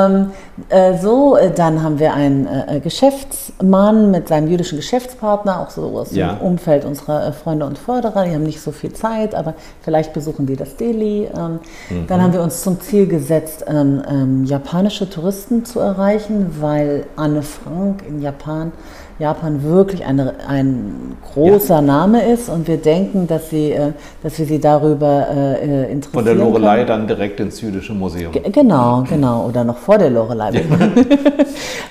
Mhm. 0.07 0.21
Ähm, 0.21 0.31
äh, 0.69 0.97
so, 0.97 1.35
äh, 1.35 1.51
dann 1.51 1.83
haben 1.83 1.99
wir 1.99 2.13
einen 2.13 2.47
äh, 2.47 2.79
Geschäftsmann 2.79 4.11
mit 4.11 4.29
seinem 4.29 4.47
jüdischen 4.47 4.77
Geschäftspartner, 4.77 5.59
auch 5.59 5.71
so 5.71 5.81
aus 5.97 6.15
ja. 6.15 6.35
dem 6.35 6.47
Umfeld 6.47 6.85
unserer 6.85 7.33
Freunde 7.33 7.65
und 7.65 7.77
Förderer. 7.77 8.23
Die 8.23 8.33
haben 8.33 8.43
nicht 8.43 8.61
so 8.61 8.71
viel 8.71 8.93
Zeit 8.93 9.08
Zeit, 9.09 9.35
aber 9.35 9.55
vielleicht 9.81 10.13
besuchen 10.13 10.45
die 10.45 10.55
das 10.55 10.75
Delhi. 10.75 11.27
Ähm, 11.35 11.59
mhm. 11.89 12.07
Dann 12.07 12.21
haben 12.21 12.33
wir 12.33 12.41
uns 12.41 12.61
zum 12.61 12.79
Ziel 12.79 13.07
gesetzt, 13.07 13.65
ähm, 13.67 14.01
ähm, 14.09 14.45
japanische 14.45 15.09
Touristen 15.09 15.65
zu 15.65 15.79
erreichen, 15.79 16.55
weil 16.59 17.05
Anne 17.15 17.41
Frank 17.41 18.03
in 18.07 18.21
Japan 18.21 18.71
Japan 19.19 19.61
wirklich 19.63 20.05
eine, 20.05 20.35
ein 20.47 21.17
großer 21.33 21.75
ja. 21.75 21.81
Name 21.81 22.31
ist 22.31 22.47
und 22.47 22.69
wir 22.69 22.77
denken, 22.77 23.27
dass, 23.27 23.49
sie, 23.49 23.73
äh, 23.73 23.91
dass 24.23 24.39
wir 24.39 24.45
sie 24.45 24.59
darüber 24.59 25.27
äh, 25.29 25.55
äh 25.55 25.91
interessieren. 25.91 26.13
Von 26.13 26.25
der 26.25 26.35
Lorelei 26.35 26.85
dann 26.85 27.05
direkt 27.05 27.37
ins 27.41 27.59
Jüdische 27.59 27.93
Museum. 27.93 28.31
G 28.31 28.39
genau, 28.49 29.03
genau. 29.09 29.47
Oder 29.47 29.65
noch 29.65 29.77
vor 29.77 29.97
der 29.97 30.09
Lorelei. 30.09 30.51
Ja. 30.51 30.61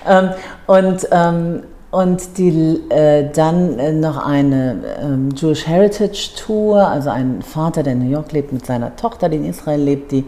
ähm, 0.21 0.31
und 0.67 1.07
ähm, 1.13 1.63
und 1.91 2.37
die, 2.37 2.81
äh, 2.91 3.31
dann 3.33 3.79
äh, 3.79 3.93
noch 3.93 4.25
eine 4.25 4.77
ähm, 5.01 5.31
Jewish 5.35 5.67
Heritage 5.67 6.31
Tour, 6.37 6.87
also 6.87 7.09
ein 7.11 7.43
Vater, 7.43 7.83
der 7.83 7.95
in 7.95 8.01
New 8.05 8.11
York 8.11 8.33
lebt, 8.33 8.53
mit 8.53 8.67
seiner 8.67 8.95
Tochter, 8.97 9.29
die 9.29 9.37
in 9.39 9.47
Israel 9.47 9.81
lebt, 9.81 10.13
die 10.13 10.25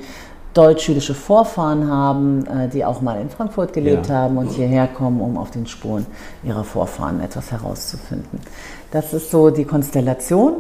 deutsch-jüdische 0.55 1.15
Vorfahren 1.15 1.89
haben, 1.91 2.47
äh, 2.47 2.69
die 2.69 2.85
auch 2.85 3.03
mal 3.03 3.21
in 3.21 3.29
Frankfurt 3.29 3.73
gelebt 3.73 4.09
Ja. 4.09 4.15
haben 4.15 4.39
und 4.39 4.51
hierher 4.51 4.89
kommen, 4.89 5.21
um 5.21 5.37
auf 5.37 5.51
den 5.51 5.67
Spuren 5.67 6.07
ihrer 6.43 6.65
Vorfahren 6.65 7.21
etwas 7.21 7.53
herauszufinden. 7.53 8.41
Das 8.91 9.13
ist 9.13 9.31
so 9.31 9.51
die 9.51 9.65
Konstellation. 9.65 10.55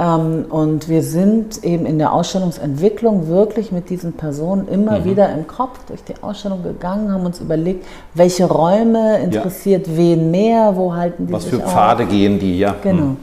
Ähm, 0.00 0.44
Und 0.48 0.88
wir 0.88 1.02
sind 1.02 1.64
eben 1.64 1.84
in 1.84 1.98
der 1.98 2.12
Ausstellungsentwicklung 2.12 3.26
wirklich 3.28 3.72
mit 3.72 3.90
diesen 3.90 4.12
Personen 4.12 4.62
Mhm. 4.66 4.72
immer 4.72 5.04
wieder 5.04 5.32
im 5.32 5.46
Kopf 5.48 5.78
durch 5.88 6.04
die 6.04 6.14
Ausstellung 6.22 6.62
gegangen, 6.62 7.10
haben 7.12 7.26
uns 7.26 7.40
überlegt, 7.40 7.84
welche 8.14 8.44
Räume 8.46 9.18
interessiert 9.18 9.86
wen 9.96 10.30
mehr, 10.30 10.76
wo 10.76 10.94
halten 10.94 11.26
die 11.26 11.32
Was 11.32 11.44
sich 11.44 11.54
für 11.54 11.64
auf. 11.64 11.72
Pfade 11.72 12.06
gehen 12.06 12.38
die, 12.38 12.58
ja. 12.58 12.76
Genau. 12.82 13.16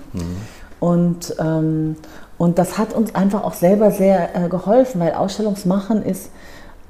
Und, 0.81 1.33
ähm, 1.39 1.95
und 2.37 2.59
das 2.59 2.77
hat 2.77 2.93
uns 2.93 3.15
einfach 3.15 3.43
auch 3.45 3.53
selber 3.53 3.91
sehr 3.91 4.35
äh, 4.35 4.49
geholfen, 4.49 4.99
weil 4.99 5.13
Ausstellungsmachen 5.13 6.03
ist 6.03 6.29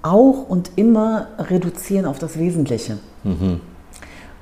auch 0.02 0.50
und 0.50 0.72
immer 0.76 1.28
reduzieren 1.38 2.06
auf 2.08 2.18
das 2.20 2.38
Wesentliche. 2.40 2.98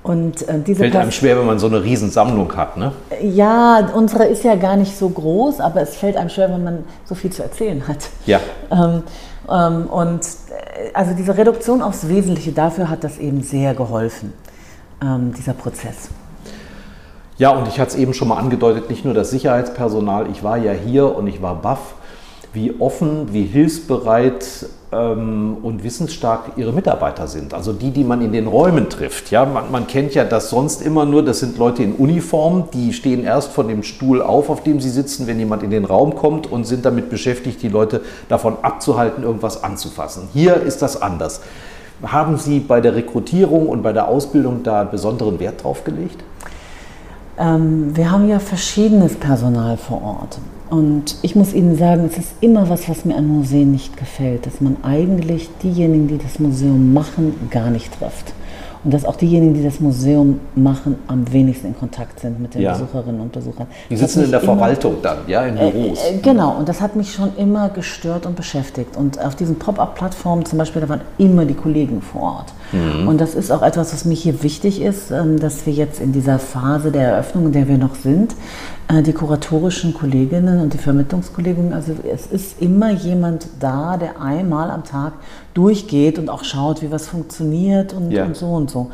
Und 0.03 0.47
äh, 0.49 0.59
diese. 0.59 0.79
Fällt 0.79 0.95
einem 0.97 1.11
schwer, 1.11 1.39
wenn 1.39 1.45
man 1.45 1.59
so 1.59 1.67
eine 1.67 1.81
Riesensammlung 1.81 2.55
hat, 2.57 2.75
ne? 2.75 2.91
ja, 3.21 3.89
unsere 3.93 4.25
ist 4.25 4.43
ja 4.43 4.55
gar 4.55 4.75
nicht 4.75 4.97
so 4.97 5.09
groß, 5.09 5.61
aber 5.61 5.81
es 5.81 5.95
fällt 5.95 6.17
einem 6.17 6.29
schwer, 6.29 6.51
wenn 6.51 6.63
man 6.63 6.83
so 7.05 7.15
viel 7.15 7.31
zu 7.31 7.41
erzählen 7.41 7.87
hat. 7.87 8.09
Ja. 8.25 8.39
Ähm, 8.69 9.03
ähm, 9.49 9.85
und 9.87 10.21
äh, 10.21 10.91
also 10.93 11.13
diese 11.13 11.37
Reduktion 11.37 11.81
aufs 11.81 12.07
Wesentliche, 12.09 12.51
dafür 12.51 12.89
hat 12.89 13.03
das 13.03 13.17
eben 13.17 13.41
sehr 13.41 13.73
geholfen, 13.73 14.33
ähm, 15.01 15.33
dieser 15.37 15.53
Prozess. 15.53 16.09
Ja, 17.37 17.49
und 17.51 17.67
ich 17.67 17.79
hatte 17.79 17.91
es 17.91 17.97
eben 17.97 18.13
schon 18.13 18.27
mal 18.27 18.37
angedeutet, 18.37 18.89
nicht 18.89 19.05
nur 19.05 19.13
das 19.13 19.31
Sicherheitspersonal, 19.31 20.29
ich 20.29 20.43
war 20.43 20.57
ja 20.57 20.73
hier 20.73 21.15
und 21.15 21.27
ich 21.27 21.41
war 21.41 21.55
baff, 21.55 21.95
wie 22.51 22.75
offen, 22.79 23.33
wie 23.33 23.43
hilfsbereit 23.43 24.67
ähm, 24.93 25.57
und 25.61 25.83
wissensstark 25.83 26.51
ihre 26.55 26.71
Mitarbeiter 26.71 27.27
sind. 27.27 27.53
Also 27.53 27.73
die, 27.73 27.91
die 27.91 28.03
man 28.03 28.21
in 28.21 28.31
den 28.31 28.47
Räumen 28.47 28.89
trifft. 28.89 29.31
Ja, 29.31 29.45
man, 29.45 29.71
man 29.71 29.87
kennt 29.87 30.13
ja 30.13 30.23
das 30.23 30.49
sonst 30.49 30.81
immer 30.81 31.05
nur, 31.05 31.23
das 31.23 31.39
sind 31.39 31.57
Leute 31.57 31.83
in 31.83 31.93
Uniform, 31.93 32.65
die 32.73 32.93
stehen 32.93 33.23
erst 33.23 33.51
von 33.51 33.67
dem 33.67 33.83
Stuhl 33.83 34.21
auf, 34.21 34.49
auf 34.49 34.63
dem 34.63 34.79
sie 34.79 34.89
sitzen, 34.89 35.27
wenn 35.27 35.39
jemand 35.39 35.63
in 35.63 35.71
den 35.71 35.85
Raum 35.85 36.15
kommt 36.15 36.51
und 36.51 36.65
sind 36.65 36.85
damit 36.85 37.09
beschäftigt, 37.09 37.61
die 37.61 37.69
Leute 37.69 38.01
davon 38.29 38.57
abzuhalten, 38.61 39.23
irgendwas 39.23 39.63
anzufassen. 39.63 40.29
Hier 40.33 40.55
ist 40.55 40.81
das 40.81 41.01
anders. 41.01 41.41
Haben 42.03 42.37
Sie 42.37 42.59
bei 42.59 42.81
der 42.81 42.95
Rekrutierung 42.95 43.67
und 43.69 43.81
bei 43.81 43.93
der 43.93 44.07
Ausbildung 44.07 44.63
da 44.63 44.83
besonderen 44.83 45.39
Wert 45.39 45.63
drauf 45.63 45.83
gelegt? 45.83 46.23
Ähm, 47.37 47.95
wir 47.95 48.11
haben 48.11 48.27
ja 48.27 48.39
verschiedenes 48.39 49.15
Personal 49.15 49.77
vor 49.77 50.01
Ort. 50.03 50.39
Und 50.74 51.17
ich 51.21 51.36
muss 51.36 51.53
Ihnen 51.53 51.78
sagen, 51.78 52.05
es 52.11 52.17
ist 52.17 52.34
immer 52.41 52.67
was, 52.67 52.89
was 52.89 53.05
mir 53.05 53.15
an 53.15 53.28
Museen 53.28 53.71
nicht 53.71 53.95
gefällt, 53.95 54.47
dass 54.47 54.59
man 54.59 54.76
eigentlich 54.82 55.47
diejenigen, 55.61 56.07
die 56.07 56.17
das 56.17 56.39
Museum 56.39 56.93
machen, 56.93 57.36
gar 57.51 57.69
nicht 57.69 57.99
trifft. 57.99 58.34
Und 58.84 58.91
dass 58.91 59.05
auch 59.05 59.15
diejenigen, 59.15 59.53
die 59.53 59.63
das 59.63 59.80
Museum 59.80 60.39
machen, 60.55 60.95
am 61.05 61.32
wenigsten 61.32 61.67
in 61.67 61.78
Kontakt 61.78 62.19
sind 62.19 62.39
mit 62.39 62.55
den 62.55 62.63
Ja. 62.63 62.71
Besucherinnen 62.74 63.21
und 63.21 63.32
Besuchern. 63.32 63.67
Die 63.91 63.95
sitzen 63.95 64.24
in 64.24 64.32
der 64.32 64.41
immer- 64.41 64.53
Verwaltung 64.53 64.95
dann, 65.03 65.19
ja, 65.28 65.45
in 65.45 65.55
Büros. 65.55 65.99
Äh, 66.05 66.15
äh, 66.15 66.17
genau, 66.24 66.55
und 66.57 66.67
das 66.67 66.82
hat 66.82 66.95
mich 66.95 67.13
schon 67.13 67.30
immer 67.38 67.69
gestört 67.69 68.26
und 68.26 68.36
beschäftigt. 68.36 68.97
Und 68.97 69.24
auf 69.24 69.36
diesen 69.36 69.59
Pop-up-Plattformen 69.59 70.43
zum 70.43 70.57
Beispiel, 70.57 70.82
da 70.82 70.89
waren 70.89 71.01
immer 71.19 71.45
die 71.45 71.53
Kollegen 71.53 72.01
vor 72.01 72.24
Ort. 72.24 72.53
Und 73.07 73.21
das 73.21 73.36
ist 73.36 73.51
auch 73.51 73.61
etwas, 73.61 73.93
was 73.93 74.05
mir 74.05 74.15
hier 74.15 74.41
wichtig 74.43 74.82
ist, 74.82 75.11
ähm, 75.11 75.39
dass 75.39 75.65
wir 75.65 75.74
jetzt 75.74 75.99
in 76.01 76.11
dieser 76.11 76.39
Phase 76.39 76.91
der 76.91 77.09
Eröffnung, 77.09 77.47
in 77.47 77.51
der 77.51 77.67
wir 77.67 77.78
noch 77.78 77.95
sind, 77.95 78.34
äh, 78.88 79.01
die 79.03 79.13
kuratorischen 79.13 79.93
Kolleginnen 79.93 80.59
und 80.59 80.74
die 80.74 80.78
Vermittlungskolleginnen, 80.80 81.74
also 81.74 81.93
es 82.11 82.26
ist 82.28 82.61
immer 82.61 82.91
jemand 82.91 83.47
da, 83.59 83.97
der 83.97 84.19
einmal 84.19 84.71
am 84.71 84.84
Tag 84.84 85.13
durchgeht 85.53 86.17
und 86.17 86.30
auch 86.30 86.43
schaut, 86.43 86.82
wie 86.82 86.91
was 86.91 87.07
funktioniert 87.07 87.93
und, 87.93 88.11
Ja. 88.11 88.26
und 88.26 88.36
so 88.36 88.47
und 88.47 88.69
so. 88.71 88.89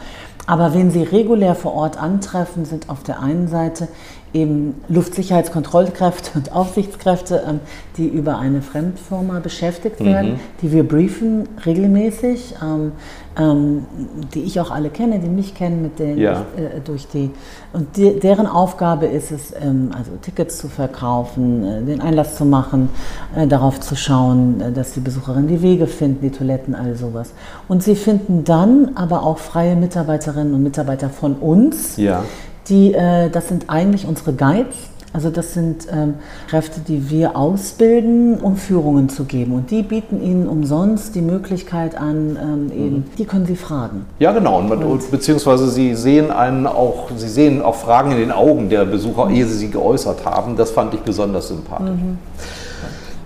Aber 0.45 0.73
wenn 0.73 0.89
Sie 0.89 1.03
regulär 1.03 1.53
vor 1.53 1.75
Ort 1.75 2.01
antreffen, 2.01 2.65
sind 2.65 2.89
auf 2.89 3.03
der 3.03 3.21
einen 3.21 3.47
Seite 3.47 3.87
eben 4.33 4.75
Luftsicherheitskontrollkräfte 4.89 6.31
und 6.37 6.51
Aufsichtskräfte, 6.51 7.43
ähm, 7.47 7.59
die 7.97 8.07
über 8.07 8.37
eine 8.37 8.61
Fremdfirma 8.61 9.39
beschäftigt 9.39 10.03
werden, 10.03 10.39
die 10.61 10.71
wir 10.71 10.87
briefen 10.87 11.47
regelmäßig, 11.65 12.55
ähm, 12.61 12.91
ähm, 13.37 13.85
die 14.33 14.41
ich 14.41 14.59
auch 14.59 14.71
alle 14.71 14.89
kenne, 14.89 15.19
die 15.19 15.29
mich 15.29 15.55
kennen, 15.55 15.81
mit 15.81 15.99
denen 15.99 16.17
Ja. 16.17 16.45
ich 16.57 16.63
äh, 16.63 16.79
durch 16.83 17.07
die 17.07 17.31
und 17.73 17.97
die, 17.97 18.19
deren 18.19 18.47
Aufgabe 18.47 19.05
ist 19.05 19.31
es, 19.31 19.53
ähm, 19.61 19.91
also 19.97 20.11
Tickets 20.21 20.57
zu 20.57 20.67
verkaufen, 20.67 21.63
äh, 21.63 21.81
den 21.83 22.01
Einlass 22.01 22.35
zu 22.35 22.45
machen, 22.45 22.89
äh, 23.35 23.47
darauf 23.47 23.79
zu 23.79 23.95
schauen, 23.95 24.59
äh, 24.61 24.71
dass 24.71 24.93
die 24.93 24.99
Besucherinnen 24.99 25.47
die 25.47 25.61
Wege 25.61 25.87
finden, 25.87 26.21
die 26.21 26.31
Toiletten, 26.31 26.75
all 26.75 26.95
sowas. 26.95 27.33
Und 27.67 27.83
sie 27.83 27.95
finden 27.95 28.43
dann 28.43 28.91
aber 28.95 29.23
auch 29.23 29.37
freie 29.37 29.75
Mitarbeiterinnen 29.75 30.53
und 30.53 30.63
Mitarbeiter 30.63 31.09
von 31.09 31.33
uns, 31.35 31.97
Ja. 31.97 32.23
Die, 32.69 32.93
äh, 32.93 33.29
das 33.29 33.47
sind 33.47 33.69
eigentlich 33.69 34.05
unsere 34.07 34.33
Guides. 34.33 34.75
Also 35.11 35.31
das 35.31 35.55
sind 35.55 35.87
ähm, 35.91 36.15
Kräfte, 36.47 36.81
die 36.81 37.09
wir 37.09 37.35
ausbilden, 37.35 38.35
um 38.35 38.57
Führungen 38.57 39.09
zu 39.09 39.23
geben. 39.23 39.53
Und 39.53 39.71
die 39.71 39.81
bieten 39.81 40.21
ihnen 40.21 40.47
umsonst 40.47 41.15
die 41.15 41.21
Möglichkeit 41.21 41.97
an, 41.99 42.37
ähm, 42.39 42.71
eben, 42.71 43.05
die 43.17 43.25
können 43.25 43.47
sie 43.47 43.55
fragen. 43.55 44.05
Ja, 44.19 44.31
genau. 44.33 44.59
Und 44.59 44.71
und 44.71 45.09
beziehungsweise 45.09 45.67
Sie 45.71 45.95
sehen 45.95 46.29
einen 46.29 46.67
auch, 46.67 47.09
Sie 47.15 47.27
sehen 47.27 47.63
auch 47.63 47.73
Fragen 47.73 48.11
in 48.11 48.17
den 48.19 48.31
Augen 48.31 48.69
der 48.69 48.85
Besucher, 48.85 49.31
ehe 49.31 49.47
sie 49.47 49.57
sie 49.57 49.71
geäußert 49.71 50.25
haben. 50.25 50.55
Das 50.55 50.69
fand 50.69 50.93
ich 50.93 50.99
besonders 50.99 51.47
sympathisch. 51.47 51.99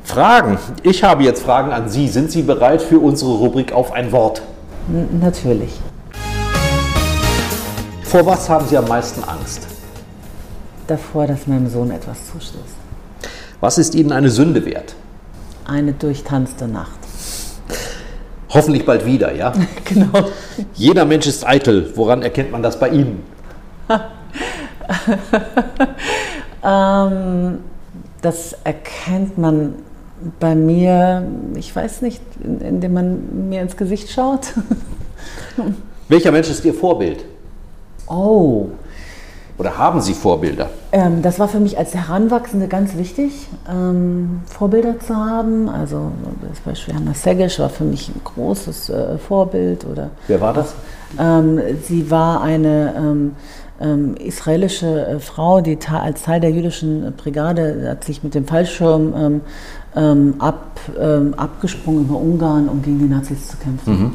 Fragen. 0.06 0.58
Ich 0.84 1.04
habe 1.04 1.24
jetzt 1.24 1.44
Fragen 1.44 1.72
an 1.72 1.90
Sie. 1.90 2.08
Sind 2.08 2.32
Sie 2.32 2.44
bereit 2.44 2.82
für 2.82 3.00
unsere 3.00 3.32
Rubrik 3.32 3.74
auf 3.74 3.92
ein 3.92 4.12
Wort? 4.14 4.42
N 4.88 5.20
natürlich. 5.22 5.80
Vor 8.14 8.28
was 8.28 8.48
haben 8.48 8.68
Sie 8.68 8.78
am 8.78 8.88
meisten 8.88 9.24
Angst? 9.24 9.66
davor, 10.86 11.26
dass 11.26 11.48
meinem 11.48 11.68
Sohn 11.68 11.90
etwas 11.90 12.18
zustößt. 12.32 12.76
Was 13.60 13.80
ist 13.80 13.96
Ihnen 13.96 14.12
eine 14.12 14.30
Sünde 14.30 14.64
wert? 14.66 14.94
Eine 15.66 15.94
durchtanzte 15.94 16.68
Nacht. 16.68 17.00
Hoffentlich 18.50 18.86
bald 18.86 19.04
wieder, 19.08 19.34
ja? 19.34 19.52
Genau. 19.86 20.28
Jeder 20.76 21.06
Mensch 21.06 21.26
ist 21.26 21.44
eitel. 21.48 21.92
Woran 21.96 22.22
erkennt 22.22 22.52
man 22.52 22.62
das 22.62 22.80
bei 22.80 22.90
Ihnen? 22.90 23.24
Ähm, 26.66 27.58
das 28.22 28.54
erkennt 28.64 29.40
man 29.40 29.74
bei 30.40 30.54
mir, 30.56 31.24
ich 31.56 31.76
weiß 31.76 32.04
nicht, 32.04 32.22
in- 32.44 32.62
indem 32.62 32.94
man 32.94 33.50
mir 33.50 33.62
ins 33.62 33.76
Gesicht 33.76 34.12
schaut. 34.12 34.54
Welcher 36.08 36.32
Mensch 36.32 36.50
ist 36.50 36.64
Ihr 36.64 36.74
Vorbild? 36.76 37.26
Oh, 38.08 38.68
Oder 39.58 39.78
haben 39.78 40.02
Sie 40.02 40.14
Vorbilder? 40.14 40.70
Ähm, 40.92 41.22
das 41.22 41.38
war 41.40 41.48
für 41.48 41.60
mich 41.60 41.78
als 41.78 41.94
Heranwachsende 41.94 42.68
ganz 42.68 42.98
wichtig, 42.98 43.48
ähm, 43.70 44.42
Vorbilder 44.46 45.00
zu 45.00 45.16
haben. 45.16 45.70
Also 45.70 46.12
das 46.50 46.60
Beispiel 46.60 46.96
Hannah 46.96 47.14
Segesh 47.14 47.60
war 47.60 47.70
für 47.70 47.84
mich 47.84 48.10
ein 48.10 48.22
großes 48.24 48.90
äh, 48.90 49.18
Vorbild. 49.20 49.86
Oder 49.86 50.10
Wer 50.28 50.42
war 50.42 50.54
das? 50.54 50.74
ähm, 51.20 51.60
sie 51.84 52.10
war 52.10 52.42
eine 52.42 52.94
ähm, 52.98 53.32
ähm, 53.80 54.16
israelische 54.16 55.06
äh, 55.08 55.20
Frau, 55.20 55.62
die 55.62 55.78
als 55.92 56.24
Teil 56.24 56.40
der 56.42 56.52
jüdischen 56.52 57.14
Brigade 57.16 57.88
hat 57.90 58.04
sich 58.04 58.24
mit 58.24 58.34
dem 58.36 58.46
Fallschirm 58.48 59.42
ähm, 59.96 60.34
ab, 60.40 60.80
abgesprungen 61.38 62.06
über 62.06 62.18
Ungarn, 62.18 62.68
um 62.68 62.82
gegen 62.82 62.98
die 63.00 63.06
Nazis 63.06 63.48
zu 63.50 63.58
kämpfen. 63.58 64.14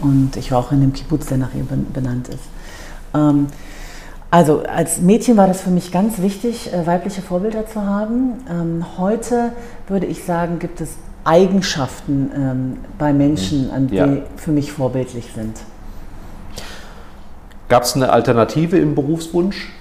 Und 0.00 0.36
ich 0.36 0.50
war 0.52 0.58
auch 0.58 0.70
in 0.72 0.80
dem 0.82 0.92
Kibbutz, 0.92 1.26
der 1.26 1.38
nach 1.38 1.54
ihr 1.54 1.64
ben- 1.64 1.86
benannt 1.92 2.28
ist. 2.28 2.40
Ähm, 3.14 3.46
also 4.30 4.64
als 4.64 5.00
Mädchen 5.00 5.36
war 5.36 5.46
das 5.46 5.60
für 5.60 5.70
mich 5.70 5.92
ganz 5.92 6.20
wichtig, 6.20 6.72
äh, 6.72 6.86
weibliche 6.86 7.22
Vorbilder 7.22 7.66
zu 7.66 7.82
haben. 7.82 8.32
Ähm, 8.50 8.84
heute 8.98 9.52
würde 9.86 10.06
ich 10.06 10.24
sagen, 10.24 10.58
gibt 10.58 10.80
es 10.80 10.96
Eigenschaften 11.24 12.30
ähm, 12.34 12.76
bei 12.98 13.12
Menschen, 13.12 13.70
an 13.70 13.86
die 13.86 13.96
Ja. 13.96 14.08
für 14.36 14.50
mich 14.50 14.72
vorbildlich 14.72 15.30
sind. 15.34 15.56
Gab 17.68 17.84
es 17.84 17.94
eine 17.96 18.12
Alternative 18.12 18.76
im 18.78 18.94
Berufswunsch? 18.94 19.72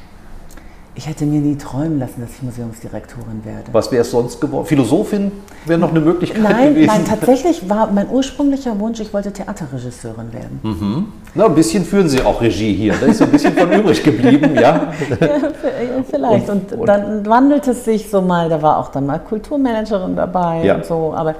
Ich 0.95 1.07
hätte 1.07 1.25
mir 1.25 1.41
nie 1.41 1.57
träumen 1.57 1.97
lassen, 1.97 2.21
dass 2.21 2.29
ich 2.35 2.43
Museumsdirektorin 2.43 3.43
werde. 3.43 3.63
Was 3.71 3.91
wäre 3.91 4.03
es 4.03 4.11
sonst 4.11 4.39
geworden? 4.39 4.67
Philosophin 4.67 5.31
wäre 5.65 5.79
noch 5.79 5.89
eine 5.89 5.99
Möglichkeit 6.01 6.43
Nein, 6.43 6.75
gewesen. 6.75 6.85
nein, 6.87 7.03
tatsächlich 7.05 7.67
war 7.67 7.91
mein 7.91 8.07
ursprünglicher 8.11 8.79
Wunsch, 8.79 8.99
ich 8.99 9.11
wollte 9.11 9.33
Theaterregisseurin 9.33 10.31
werden. 10.31 11.11
Na, 11.33 11.45
ein 11.45 11.55
bisschen 11.55 11.83
führen 11.83 12.07
Sie 12.07 12.21
auch 12.21 12.39
Regie 12.41 12.73
hier. 12.75 12.93
Da 12.99 13.07
ist 13.07 13.17
so 13.17 13.23
ein 13.23 13.31
bisschen 13.31 13.53
von 13.53 13.71
übrig 13.71 14.03
geblieben, 14.03 14.53
ja? 14.53 14.61
Ja, 14.61 14.93
Vielleicht. 16.11 16.47
Und, 16.49 16.71
Und- 16.73 16.79
und- 16.81 16.87
dann 16.87 17.25
wandelt 17.25 17.67
es 17.67 17.85
sich 17.85 18.07
so 18.11 18.21
mal, 18.21 18.47
da 18.49 18.61
war 18.61 18.77
auch 18.77 18.89
dann 18.89 19.07
mal 19.07 19.17
Kulturmanagerin 19.17 20.15
dabei 20.15 20.63
Ja. 20.63 20.75
und 20.75 20.85
so. 20.85 21.13
Aber 21.15 21.33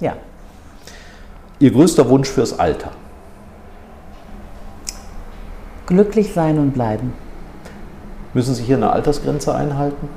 ja, 0.00 0.12
Ihr 1.60 1.70
größter 1.72 2.08
Wunsch 2.10 2.28
fürs 2.28 2.58
Alter? 2.58 2.90
glücklich 5.86 6.34
sein 6.34 6.58
und 6.58 6.72
bleiben. 6.72 7.14
Müssen 8.34 8.54
Sie 8.54 8.62
hier 8.62 8.76
eine 8.76 8.90
Altersgrenze 8.90 9.54
einhalten? 9.54 10.08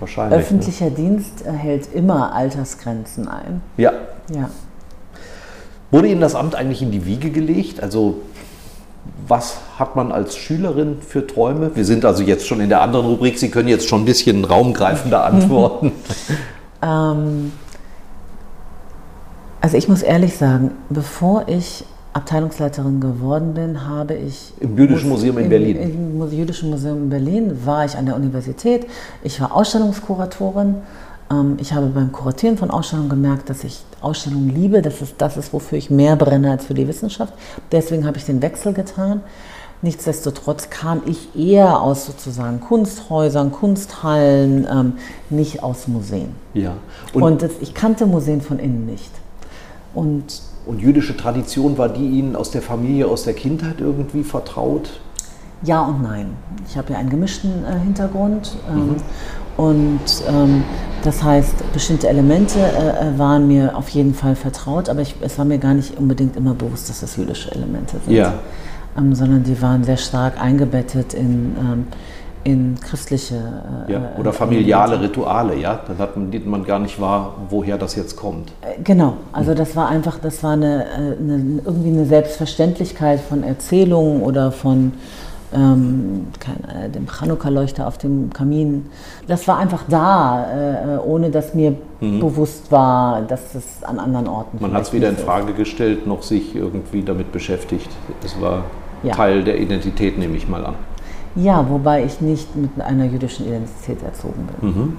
Wahrscheinlich. 0.00 0.38
Öffentlicher 0.38 0.90
Dienst 0.90 1.44
hält 1.44 1.92
immer 1.92 2.34
Altersgrenzen 2.34 3.28
ein. 3.28 3.54
Ne? 3.76 3.84
Ja. 3.84 3.92
Ja. 4.34 4.50
Wurde 5.90 6.08
Ihnen 6.08 6.20
das 6.20 6.34
Amt 6.34 6.54
eigentlich 6.54 6.82
in 6.82 6.90
die 6.90 7.06
Wiege 7.06 7.30
gelegt? 7.30 7.82
Also 7.82 8.20
was 9.26 9.58
hat 9.78 9.96
man 9.96 10.12
als 10.12 10.36
Schülerin 10.36 10.98
für 11.00 11.26
Träume? 11.26 11.74
Wir 11.74 11.84
sind 11.84 12.04
also 12.04 12.22
jetzt 12.22 12.46
schon 12.46 12.60
in 12.60 12.68
der 12.68 12.82
anderen 12.82 13.06
Rubrik. 13.06 13.38
Sie 13.38 13.50
können 13.50 13.68
jetzt 13.68 13.88
schon 13.88 14.02
ein 14.02 14.04
bisschen 14.04 14.44
raumgreifender 14.44 15.24
antworten. 15.24 15.92
ähm, 16.82 17.52
also 19.60 19.76
ich 19.76 19.88
muss 19.88 20.02
ehrlich 20.02 20.36
sagen, 20.36 20.72
bevor 20.88 21.48
ich 21.48 21.84
Abteilungsleiterin 22.18 23.00
geworden 23.00 23.54
bin, 23.54 23.86
habe 23.86 24.14
ich 24.14 24.52
im 24.60 24.76
Jüdischen 24.76 25.08
Museum 25.08 25.38
in 25.38 25.48
Berlin. 25.48 25.76
Im, 25.76 26.22
Im 26.22 26.32
Jüdischen 26.32 26.70
Museum 26.70 27.04
in 27.04 27.10
Berlin 27.10 27.60
war 27.64 27.84
ich 27.84 27.96
an 27.96 28.06
der 28.06 28.16
Universität. 28.16 28.86
Ich 29.22 29.40
war 29.40 29.54
Ausstellungskuratorin. 29.54 30.76
Ähm, 31.30 31.56
ich 31.60 31.72
habe 31.72 31.86
beim 31.86 32.12
Kuratieren 32.12 32.58
von 32.58 32.70
Ausstellungen 32.70 33.08
gemerkt, 33.08 33.48
dass 33.50 33.64
ich 33.64 33.82
Ausstellungen 34.00 34.50
liebe. 34.50 34.82
Das 34.82 35.00
ist 35.00 35.14
das 35.18 35.36
ist, 35.36 35.52
wofür 35.52 35.78
ich 35.78 35.90
mehr 35.90 36.16
brenne 36.16 36.50
als 36.50 36.66
für 36.66 36.74
die 36.74 36.86
Wissenschaft. 36.88 37.32
Deswegen 37.72 38.06
habe 38.06 38.18
ich 38.18 38.24
den 38.24 38.42
Wechsel 38.42 38.72
getan. 38.72 39.22
Nichtsdestotrotz 39.80 40.70
kam 40.70 41.02
ich 41.06 41.36
eher 41.36 41.80
aus 41.80 42.04
sozusagen 42.04 42.60
Kunsthäusern, 42.60 43.52
Kunsthallen, 43.52 44.66
ähm, 44.68 44.94
nicht 45.30 45.62
aus 45.62 45.86
Museen. 45.86 46.34
Ja. 46.52 46.74
Und, 47.12 47.22
Und 47.22 47.42
das, 47.42 47.52
ich 47.60 47.74
kannte 47.74 48.06
Museen 48.06 48.40
von 48.40 48.58
innen 48.58 48.86
nicht. 48.86 49.12
Und, 49.94 50.47
und 50.68 50.80
jüdische 50.80 51.16
Tradition, 51.16 51.78
war 51.78 51.88
die 51.88 52.06
Ihnen 52.06 52.36
aus 52.36 52.50
der 52.50 52.60
Familie, 52.60 53.08
aus 53.08 53.24
der 53.24 53.32
Kindheit 53.32 53.80
irgendwie 53.80 54.22
vertraut? 54.22 55.00
Ja 55.62 55.82
und 55.82 56.02
nein. 56.02 56.26
Ich 56.68 56.76
habe 56.76 56.92
ja 56.92 56.98
einen 56.98 57.08
gemischten 57.08 57.64
äh, 57.64 57.80
Hintergrund. 57.80 58.56
Ähm, 58.70 58.76
mhm. 58.76 58.96
Und 59.56 60.00
ähm, 60.28 60.62
das 61.02 61.24
heißt, 61.24 61.72
bestimmte 61.72 62.08
Elemente 62.08 62.58
äh, 62.60 63.08
äh, 63.14 63.18
waren 63.18 63.48
mir 63.48 63.76
auf 63.76 63.88
jeden 63.88 64.14
Fall 64.14 64.36
vertraut, 64.36 64.88
aber 64.90 65.00
ich, 65.00 65.16
es 65.22 65.38
war 65.38 65.46
mir 65.46 65.58
gar 65.58 65.74
nicht 65.74 65.98
unbedingt 65.98 66.36
immer 66.36 66.54
bewusst, 66.54 66.88
dass 66.90 67.00
das 67.00 67.16
jüdische 67.16 67.50
Elemente 67.52 67.96
sind. 68.04 68.14
Ja. 68.14 68.34
Ähm, 68.96 69.14
sondern 69.14 69.42
die 69.44 69.60
waren 69.62 69.82
sehr 69.84 69.96
stark 69.96 70.40
eingebettet 70.40 71.14
in, 71.14 71.56
ähm, 71.58 71.86
in 72.44 72.76
christliche. 72.80 73.34
Äh, 73.88 73.92
ja, 73.92 74.10
oder 74.18 74.32
familiale 74.32 74.94
Elemente. 74.94 75.20
Rituale, 75.20 75.56
ja. 75.56 75.80
Dann 75.86 75.98
hat 75.98 76.16
man, 76.16 76.30
man 76.46 76.64
gar 76.64 76.78
nicht 76.78 77.00
wahr, 77.00 77.34
woher 77.48 77.78
das 77.78 77.96
jetzt 77.96 78.16
kommt. 78.16 78.52
Äh, 78.62 78.82
genau, 78.82 79.14
also 79.32 79.54
das 79.54 79.76
war 79.76 79.88
einfach, 79.88 80.18
das 80.18 80.42
war 80.42 80.52
eine, 80.52 80.84
äh, 80.84 80.96
eine 81.18 81.60
irgendwie 81.64 81.90
eine 81.90 82.06
Selbstverständlichkeit 82.06 83.20
von 83.20 83.42
Erzählungen 83.42 84.22
oder 84.22 84.52
von 84.52 84.92
ähm, 85.52 86.26
keine, 86.38 86.88
dem 86.90 87.06
Chanukka-Leuchter 87.06 87.86
auf 87.86 87.98
dem 87.98 88.32
Kamin. 88.32 88.86
Das 89.26 89.48
war 89.48 89.58
einfach 89.58 89.84
da, 89.88 90.96
äh, 90.96 90.98
ohne 90.98 91.30
dass 91.30 91.54
mir 91.54 91.74
mhm. 92.00 92.20
bewusst 92.20 92.70
war, 92.70 93.22
dass 93.22 93.54
es 93.54 93.82
an 93.82 93.98
anderen 93.98 94.26
Orten 94.26 94.58
Man 94.60 94.72
hat 94.74 94.82
es 94.82 94.92
weder 94.92 95.08
in 95.08 95.16
Frage 95.16 95.54
gestellt, 95.54 96.06
noch 96.06 96.22
sich 96.22 96.54
irgendwie 96.54 97.02
damit 97.02 97.32
beschäftigt. 97.32 97.88
Es 98.24 98.40
war 98.40 98.64
ja. 99.02 99.14
Teil 99.14 99.44
der 99.44 99.58
Identität, 99.58 100.18
nehme 100.18 100.36
ich 100.36 100.48
mal 100.48 100.64
an. 100.64 100.74
Ja, 101.38 101.68
wobei 101.68 102.04
ich 102.04 102.20
nicht 102.20 102.56
mit 102.56 102.80
einer 102.80 103.04
jüdischen 103.04 103.46
Identität 103.46 104.02
erzogen 104.02 104.48
bin. 104.60 104.68
Mhm. 104.68 104.96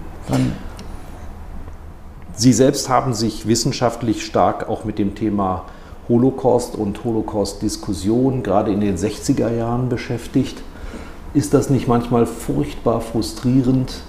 Sie 2.34 2.54
selbst 2.54 2.88
haben 2.88 3.14
sich 3.14 3.46
wissenschaftlich 3.46 4.26
stark 4.26 4.70
auch 4.70 4.86
mit 4.86 5.00
dem 5.00 5.16
Thema 5.16 5.66
Holocaust 6.08 6.76
und 6.76 7.04
Holocaust-Diskussion 7.04 8.42
gerade 8.42 8.72
in 8.72 8.80
den 8.80 8.96
60er 8.96 9.54
Jahren 9.54 9.90
beschäftigt. 9.90 10.64
Ist 11.34 11.54
das 11.54 11.70
nicht 11.70 11.90
manchmal 11.90 12.26
furchtbar 12.26 13.02
frustrierend, 13.02 14.02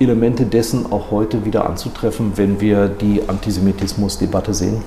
Elemente 0.00 0.46
dessen 0.46 0.90
auch 0.90 1.12
heute 1.12 1.44
wieder 1.44 1.68
anzutreffen, 1.68 2.32
wenn 2.36 2.60
wir 2.60 2.88
die 2.88 3.22
Antisemitismusdebatte 3.28 4.52
sehen? 4.52 4.82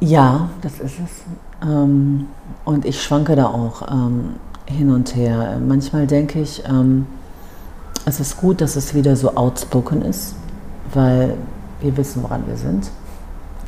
Ja, 0.00 0.48
das 0.62 0.80
ist 0.80 0.98
es. 0.98 1.51
Ähm, 1.62 2.26
und 2.64 2.84
ich 2.84 3.02
schwanke 3.02 3.36
da 3.36 3.46
auch 3.46 3.82
ähm, 3.90 4.34
hin 4.66 4.90
und 4.90 5.14
her. 5.14 5.58
Manchmal 5.66 6.06
denke 6.06 6.40
ich, 6.40 6.62
ähm, 6.68 7.06
es 8.04 8.20
ist 8.20 8.36
gut, 8.36 8.60
dass 8.60 8.76
es 8.76 8.94
wieder 8.94 9.16
so 9.16 9.34
outspoken 9.34 10.02
ist, 10.02 10.34
weil 10.92 11.34
wir 11.80 11.96
wissen, 11.96 12.22
woran 12.22 12.46
wir 12.46 12.56
sind. 12.56 12.90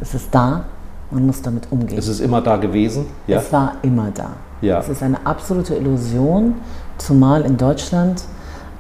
Es 0.01 0.15
ist 0.15 0.29
da, 0.33 0.65
man 1.11 1.27
muss 1.27 1.43
damit 1.43 1.69
umgehen. 1.71 1.99
Es 1.99 2.09
ist 2.09 2.21
immer 2.21 2.41
da 2.41 2.57
gewesen? 2.57 3.07
Ja? 3.27 3.39
Es 3.39 3.53
war 3.53 3.77
immer 3.83 4.11
da. 4.13 4.31
Ja. 4.61 4.81
Es 4.81 4.89
ist 4.89 5.03
eine 5.03 5.25
absolute 5.27 5.75
Illusion, 5.75 6.55
zumal 6.99 7.43
in 7.43 7.57
Deutschland, 7.57 8.25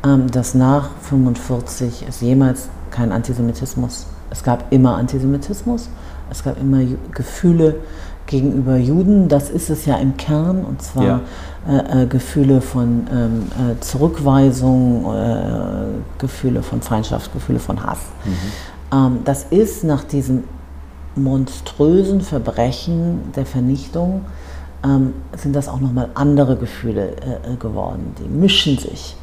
ähm, 0.05 0.31
dass 0.31 0.55
nach 0.55 0.91
1945 1.11 2.07
es 2.09 2.21
jemals 2.21 2.69
kein 2.91 3.13
Antisemitismus, 3.13 4.07
es 4.31 4.43
gab 4.43 4.73
immer 4.73 4.97
Antisemitismus, 4.97 5.89
es 6.31 6.43
gab 6.43 6.61
immer 6.61 6.81
Gefühle 7.13 7.77
gegenüber 8.27 8.77
Juden, 8.77 9.29
das 9.29 9.51
ist 9.51 9.71
es 9.71 9.87
ja 9.87 9.97
im 9.97 10.17
Kern, 10.17 10.65
und 10.65 10.83
zwar 10.83 11.05
ja. 11.05 11.21
äh, 11.69 12.03
äh, 12.03 12.07
Gefühle 12.07 12.61
von 12.61 13.07
ähm, 13.13 13.43
äh, 13.73 13.81
Zurückweisung, 13.81 15.05
äh, 15.15 16.19
Gefühle 16.19 16.63
von 16.63 16.81
Feindschaft, 16.81 17.33
Gefühle 17.33 17.59
von 17.59 17.85
Hass. 17.85 17.99
Mhm. 18.25 18.33
Ähm, 18.93 19.19
das 19.25 19.45
ist 19.51 19.85
nach 19.85 20.05
diesem 20.05 20.45
monströsen 21.17 22.21
Verbrechen 22.23 23.33
der 23.37 23.47
Vernichtung 23.47 24.23
ähm, 24.85 25.15
sind 25.37 25.55
das 25.55 25.69
auch 25.69 25.81
nochmal 25.81 26.09
andere 26.15 26.57
Gefühle 26.57 27.13
äh, 27.13 27.57
geworden. 27.59 28.15
Die 28.19 28.29
mischen 28.29 28.79
sich 28.79 29.17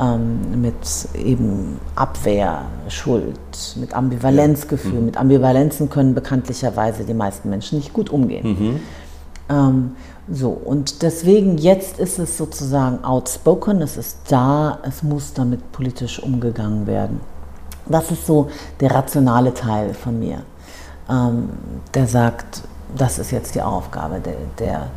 ähm, 0.00 0.60
mit 0.60 0.74
eben 1.14 1.78
Abwehr, 1.94 2.66
Schuld, 2.88 3.38
mit 3.76 3.94
Ambivalenzgefühl. 3.94 5.00
Mhm. 5.00 5.06
Mit 5.06 5.16
Ambivalenzen 5.16 5.88
können 5.90 6.14
bekanntlicherweise 6.14 7.04
die 7.04 7.14
meisten 7.14 7.50
Menschen 7.50 7.78
nicht 7.78 7.92
gut 7.92 8.10
umgehen. 8.10 8.46
Mhm. 8.48 8.80
Ähm, 9.48 9.92
so, 10.30 10.50
und 10.50 11.02
deswegen 11.02 11.56
jetzt 11.56 11.98
ist 11.98 12.18
es 12.18 12.36
sozusagen 12.36 13.04
outspoken, 13.04 13.80
es 13.80 13.96
ist 13.96 14.18
da, 14.28 14.80
es 14.82 15.02
muss 15.02 15.32
damit 15.34 15.72
politisch 15.72 16.20
umgegangen 16.20 16.86
werden. 16.86 17.20
Das 17.88 18.10
ist 18.10 18.26
so 18.26 18.48
der 18.80 18.90
rationale 18.90 19.54
Teil 19.54 19.94
von 19.94 20.18
mir 20.18 20.42
ähm, 21.08 21.48
der 21.94 22.06
sagt, 22.06 22.62
das 22.96 23.18
ist 23.18 23.30
jetzt 23.30 23.54
die 23.54 23.62
Aufgabe. 23.62 24.20
Der, 24.20 24.34
der, 24.58 24.88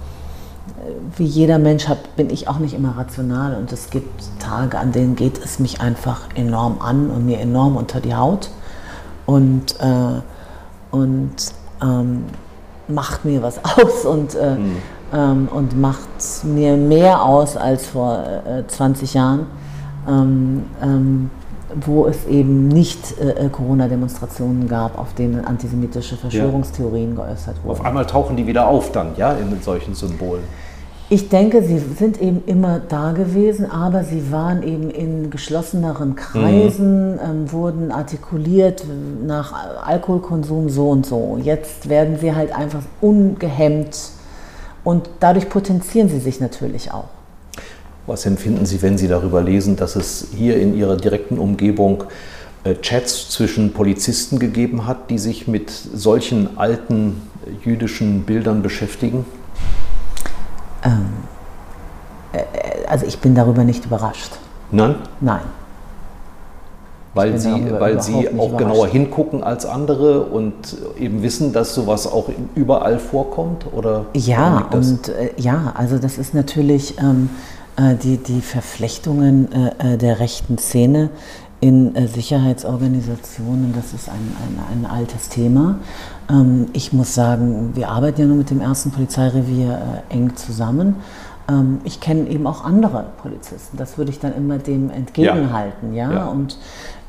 wie 1.18 1.26
jeder 1.26 1.60
Mensch 1.60 1.88
hat, 1.88 2.16
bin 2.16 2.30
ich 2.30 2.48
auch 2.48 2.60
nicht 2.60 2.74
immer 2.74 2.98
rational 2.98 3.56
und 3.56 3.72
es 3.72 3.90
gibt 3.90 4.24
Tage, 4.40 4.78
an 4.78 4.92
denen 4.92 5.16
geht 5.16 5.44
es 5.44 5.60
mich 5.60 5.82
einfach 5.82 6.22
enorm 6.36 6.82
an 6.82 7.10
und 7.10 7.26
mir 7.26 7.40
enorm 7.40 7.76
unter 7.76 8.00
die 8.00 8.16
Haut 8.16 8.50
und, 9.26 9.80
äh, 9.80 10.22
und 10.92 11.36
ähm, 11.82 12.24
macht 12.88 13.26
mir 13.26 13.42
was 13.42 13.60
aus 13.64 14.06
und, 14.06 14.36
äh, 14.36 14.56
mhm. 14.56 14.76
ähm, 15.14 15.50
und 15.54 15.80
macht 15.80 16.44
mir 16.44 16.78
mehr 16.78 17.24
aus 17.24 17.58
als 17.58 17.88
vor 17.88 18.24
äh, 18.46 18.68
20 18.68 19.14
Jahren. 19.14 19.46
Ähm, 20.08 20.64
ähm 20.82 21.30
wo 21.86 22.08
es 22.08 22.26
eben 22.26 22.68
nicht 22.68 23.20
äh, 23.20 23.46
äh, 23.46 23.50
Corona-Demonstrationen 23.50 24.68
gab, 24.68 24.98
auf 24.98 25.14
denen 25.14 25.46
antisemitische 25.46 26.18
Verschwörungstheorien 26.18 27.16
ja. 27.16 27.26
geäußert 27.26 27.58
wurden. 27.64 27.80
Auf 27.80 27.86
einmal 27.86 28.06
tauchen 28.06 28.36
die 28.36 28.48
wieder 28.48 28.68
auf 28.68 28.92
dann, 28.92 29.16
ja, 29.18 29.34
in 29.34 29.62
solchen 29.62 29.94
Symbolen. 29.94 30.44
Ich 31.12 31.28
denke, 31.30 31.64
sie 31.64 31.80
sind 31.80 32.22
eben 32.22 32.44
immer 32.46 32.80
da 32.88 33.14
gewesen, 33.14 33.70
aber 33.70 34.04
sie 34.04 34.32
waren 34.32 34.62
eben 34.62 34.92
in 34.92 35.32
geschlosseneren 35.32 36.16
Kreisen, 36.16 37.14
mhm. 37.14 37.20
ähm, 37.20 37.52
wurden 37.52 37.92
artikuliert 37.92 38.84
nach 39.26 39.54
Alkoholkonsum 39.88 40.70
so 40.70 40.90
und 40.90 41.08
so. 41.08 41.40
Jetzt 41.42 41.90
werden 41.90 42.20
sie 42.20 42.36
halt 42.36 42.56
einfach 42.56 42.84
ungehemmt 43.02 43.98
und 44.84 45.10
dadurch 45.20 45.50
potenzieren 45.50 46.10
sie 46.10 46.20
sich 46.20 46.40
natürlich 46.40 46.92
auch. 46.92 47.06
Was 48.06 48.26
empfinden 48.26 48.66
Sie, 48.66 48.82
wenn 48.82 48.98
Sie 48.98 49.08
darüber 49.08 49.42
lesen, 49.42 49.76
dass 49.76 49.96
es 49.96 50.30
hier 50.36 50.60
in 50.60 50.76
Ihrer 50.76 50.98
direkten 50.98 51.38
Umgebung 51.38 52.06
äh, 52.64 52.74
Chats 52.82 53.30
zwischen 53.30 53.74
Polizisten 53.74 54.40
gegeben 54.40 54.88
hat, 54.88 55.10
die 55.12 55.20
sich 55.20 55.48
mit 55.48 55.70
solchen 55.70 56.58
alten 56.58 57.22
jüdischen 57.64 58.24
Bildern 58.24 58.64
beschäftigen? 58.64 59.26
Ähm, 60.84 61.08
äh, 62.34 62.88
also 62.88 63.06
ich 63.06 63.20
bin 63.20 63.36
darüber 63.36 63.64
nicht 63.64 63.86
überrascht. 63.86 64.34
Nein? 64.72 64.96
Nein. 65.20 65.42
Weil 67.16 67.40
Sie, 67.40 67.72
weil 67.80 68.02
Sie 68.02 68.30
auch 68.38 68.56
genauer 68.56 68.88
hingucken 68.88 69.44
als 69.44 69.66
andere 69.66 70.22
und 70.22 70.78
eben 70.98 71.24
wissen, 71.24 71.54
dass 71.54 71.74
sowas 71.74 72.06
auch 72.06 72.30
überall 72.54 73.00
vorkommt? 73.00 73.66
Oder 73.74 74.06
ja, 74.14 74.68
und 74.72 75.10
äh, 75.10 75.32
ja, 75.38 75.74
also 75.76 75.98
das 75.98 76.18
ist 76.20 76.34
natürlich. 76.36 77.00
Ähm, 77.00 77.30
äh, 77.80 77.96
die, 77.96 78.18
die 78.18 78.42
Verflechtungen 78.42 79.48
äh, 79.52 79.94
äh, 79.94 79.98
der 79.98 80.20
rechten 80.20 80.58
Szene 80.58 81.10
in 81.62 81.94
Sicherheitsorganisationen, 82.08 83.74
das 83.76 83.94
ist 83.94 84.10
ein, 84.10 84.16
ein, 84.16 84.84
ein 84.84 84.90
altes 84.90 85.30
Thema. 85.30 85.80
Ähm, 86.30 86.68
ich 86.74 86.94
muss 86.94 87.14
sagen, 87.14 87.72
wir 87.76 87.90
arbeiten 87.90 88.22
ja 88.22 88.28
nur 88.28 88.38
mit 88.38 88.50
dem 88.50 88.62
ersten 88.62 88.92
Polizeirevier 88.92 90.04
eng 90.10 90.36
zusammen. 90.36 90.96
Ähm, 91.50 91.80
ich 91.84 92.00
kenne 92.00 92.30
eben 92.30 92.48
auch 92.48 92.64
andere 92.64 93.08
Polizisten. 93.22 93.78
Das 93.78 93.98
würde 93.98 94.12
ich 94.12 94.20
dann 94.20 94.34
immer 94.36 94.58
dem 94.58 94.90
entgegenhalten. 94.90 95.94
Ja. 95.94 96.12
ja? 96.12 96.18
ja. 96.18 96.28
Und 96.28 96.58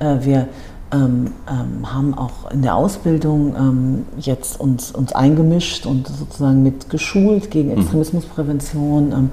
wir 0.00 0.48
ähm, 0.92 1.32
ähm, 1.48 1.94
haben 1.94 2.14
auch 2.14 2.50
in 2.50 2.62
der 2.62 2.74
Ausbildung 2.74 3.54
ähm, 3.56 4.06
jetzt 4.18 4.58
uns, 4.58 4.90
uns 4.90 5.12
eingemischt 5.12 5.86
und 5.86 6.08
sozusagen 6.08 6.64
mit 6.64 6.90
geschult 6.90 7.52
gegen 7.52 7.70
mhm. 7.70 7.78
Extremismusprävention. 7.78 9.12
Ähm, 9.12 9.30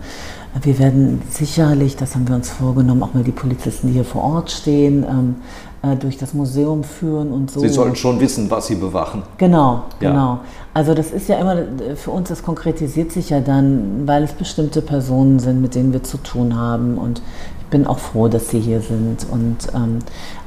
wir 0.62 0.80
werden 0.80 1.22
sicherlich, 1.30 1.95
das 1.95 2.16
haben 2.16 2.28
wir 2.28 2.36
uns 2.36 2.49
vorgenommen, 2.49 3.03
auch 3.03 3.14
mal 3.14 3.24
die 3.24 3.32
Polizisten, 3.32 3.88
die 3.88 3.93
hier 3.93 4.05
vor 4.05 4.24
Ort 4.24 4.51
stehen, 4.51 5.03
ähm, 5.03 5.36
äh, 5.82 5.95
durch 5.95 6.18
das 6.18 6.34
Museum 6.34 6.84
führen 6.84 7.32
und 7.32 7.51
so. 7.51 7.60
Sie 7.60 7.70
sollen 7.70 7.95
schon 7.95 8.20
wissen, 8.20 8.49
was 8.49 8.68
sie 8.68 8.76
bewachen. 8.76 9.24
Genau, 9.38 9.84
ja. 9.99 10.10
genau. 10.10 10.39
Also 10.74 10.93
das 10.93 11.12
ist 11.12 11.28
ja 11.28 11.38
immer 11.38 11.58
für 11.95 12.12
uns, 12.12 12.30
das 12.30 12.43
konkretisiert 12.43 13.12
sich 13.12 13.30
ja 13.30 13.39
dann, 13.39 14.08
weil 14.08 14.24
es 14.24 14.34
bestimmte 14.34 14.82
Personen 14.82 15.39
sind, 15.39 15.62
mit 15.62 15.76
denen 15.76 15.93
wir 15.93 16.03
zu 16.03 16.18
tun 16.18 16.55
haben 16.55 16.97
und 16.97 17.22
bin 17.70 17.86
auch 17.86 17.99
froh, 17.99 18.28
dass 18.28 18.49
Sie 18.49 18.60
hier 18.60 18.82
sind. 18.82 19.26
Und, 19.30 19.58
ähm, 19.76 19.99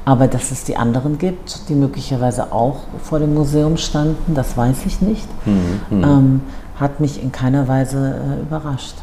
aber 0.05 0.27
dass 0.27 0.51
es 0.51 0.63
die 0.63 0.77
anderen 0.77 1.17
gibt, 1.17 1.69
die 1.69 1.75
möglicherweise 1.75 2.51
auch 2.51 2.77
vor 3.03 3.19
dem 3.19 3.33
Museum 3.33 3.77
standen, 3.77 4.33
das 4.33 4.57
weiß 4.57 4.85
ich 4.85 5.01
nicht, 5.01 5.27
mhm. 5.45 6.03
ähm, 6.03 6.41
hat 6.79 6.99
mich 6.99 7.21
in 7.21 7.31
keiner 7.31 7.67
Weise 7.67 8.15
äh, 8.15 8.41
überrascht. 8.41 8.95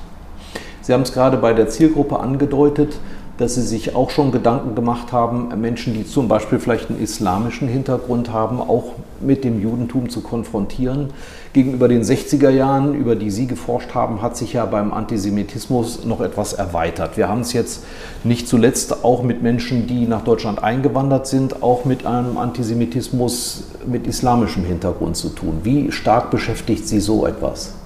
Sie 0.89 0.95
haben 0.95 1.03
es 1.03 1.13
gerade 1.13 1.37
bei 1.37 1.53
der 1.53 1.69
Zielgruppe 1.69 2.19
angedeutet 2.19 2.99
dass 3.39 3.55
Sie 3.55 3.63
sich 3.63 3.95
auch 3.95 4.11
schon 4.11 4.33
Gedanken 4.33 4.75
gemacht 4.75 5.13
haben, 5.13 5.49
Menschen, 5.61 5.95
die 5.95 6.05
zum 6.05 6.29
Beispiel 6.29 6.59
vielleicht 6.59 6.91
einen 6.91 7.01
islamischen 7.01 7.69
Hintergrund 7.69 8.33
haben, 8.33 8.61
auch 8.61 8.95
mit 9.21 9.45
dem 9.45 9.63
Judentum 9.63 10.09
zu 10.09 10.21
konfrontieren. 10.21 11.11
Gegenüber 11.53 11.89
den 11.89 12.03
60er 12.03 12.51
Jahren, 12.51 12.95
über 12.95 13.15
die 13.15 13.31
Sie 13.31 13.47
geforscht 13.47 13.95
haben, 13.95 14.23
hat 14.23 14.37
sich 14.37 14.55
ja 14.55 14.67
beim 14.67 14.93
Antisemitismus 14.93 16.05
noch 16.05 16.21
etwas 16.21 16.53
erweitert. 16.53 17.17
Wir 17.17 17.29
haben 17.29 17.41
es 17.41 17.53
jetzt 17.53 17.85
nicht 18.25 18.49
zuletzt 18.49 19.05
auch 19.05 19.23
mit 19.23 19.41
Menschen, 19.41 19.87
die 19.87 20.07
nach 20.07 20.25
Deutschland 20.25 20.63
eingewandert 20.63 21.29
sind, 21.29 21.63
auch 21.63 21.85
mit 21.85 22.07
einem 22.07 22.39
Antisemitismus 22.39 23.65
mit 23.87 24.07
islamischem 24.07 24.65
Hintergrund 24.65 25.17
zu 25.17 25.29
tun. 25.29 25.61
Wie 25.63 25.93
stark 25.93 26.31
beschäftigt 26.31 26.89
Sie 26.89 27.01
so 27.01 27.25
etwas? 27.25 27.78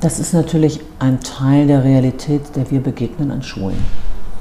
Das 0.00 0.18
ist 0.18 0.32
natürlich 0.34 0.80
ein 0.98 1.20
Teil 1.20 1.66
der 1.66 1.82
Realität, 1.84 2.42
der 2.54 2.70
wir 2.70 2.80
begegnen 2.80 3.30
an 3.30 3.42
Schulen. 3.42 3.78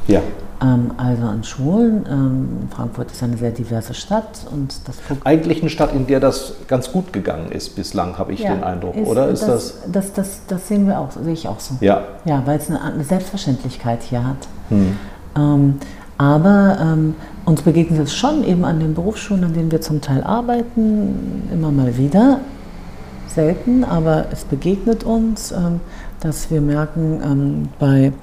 Ja. 0.08 0.22
Ähm, 0.62 0.91
also 0.97 1.24
an 1.24 1.43
Schulen. 1.43 2.06
Ähm, 2.10 2.68
Frankfurt 2.70 3.12
ist 3.12 3.24
eine 3.24 3.38
sehr 3.38 3.51
diverse 3.51 3.93
Stadt 3.93 4.45
und 4.51 4.76
das 4.88 4.97
eigentlich 5.24 5.62
eine 5.62 5.70
Stadt, 5.70 5.93
in 5.93 6.08
der 6.08 6.20
das 6.20 6.56
ganz 6.68 6.91
gut 6.91 7.14
gegangen 7.14 7.51
ist 7.51 7.76
bislang, 7.76 8.18
habe 8.18 8.34
ich 8.34 8.41
ja, 8.41 8.53
den 8.53 8.64
Eindruck, 8.64 8.95
ist, 8.95 9.08
oder 9.08 9.28
ist 9.30 9.43
das 9.43 9.82
das, 9.82 9.91
das 9.91 10.14
das, 10.14 10.39
das? 10.47 10.68
sehen 10.68 10.88
wir 10.88 10.99
auch, 10.99 11.12
sehe 11.12 11.34
ich 11.34 11.47
auch 11.47 11.60
so. 11.60 11.76
Ja. 11.82 12.03
Ja, 12.26 12.41
weil 12.45 12.60
es 12.60 12.70
eine, 12.70 12.82
eine 12.82 13.03
Selbstverständlichkeit 13.03 14.03
hier 14.03 14.26
hat. 14.26 14.47
Hm. 14.70 14.97
Ähm, 15.38 15.76
aber 16.18 16.78
ähm, 16.82 17.16
uns 17.45 17.62
begegnet 17.62 17.99
es 17.99 18.14
schon 18.14 18.43
eben 18.43 18.64
an 18.64 18.80
den 18.80 18.93
Berufsschulen, 18.93 19.43
an 19.43 19.53
denen 19.53 19.72
wir 19.72 19.82
zum 19.82 20.01
Teil 20.01 20.24
arbeiten, 20.24 21.49
immer 21.51 21.72
mal 21.72 21.97
wieder. 21.97 22.39
Selten, 23.28 23.84
aber 23.84 24.26
es 24.32 24.45
begegnet 24.45 25.03
uns, 25.03 25.51
ähm, 25.51 25.80
dass 26.19 26.49
wir 26.51 26.61
merken, 26.61 27.21
ähm, 27.23 27.69
bei 27.80 28.13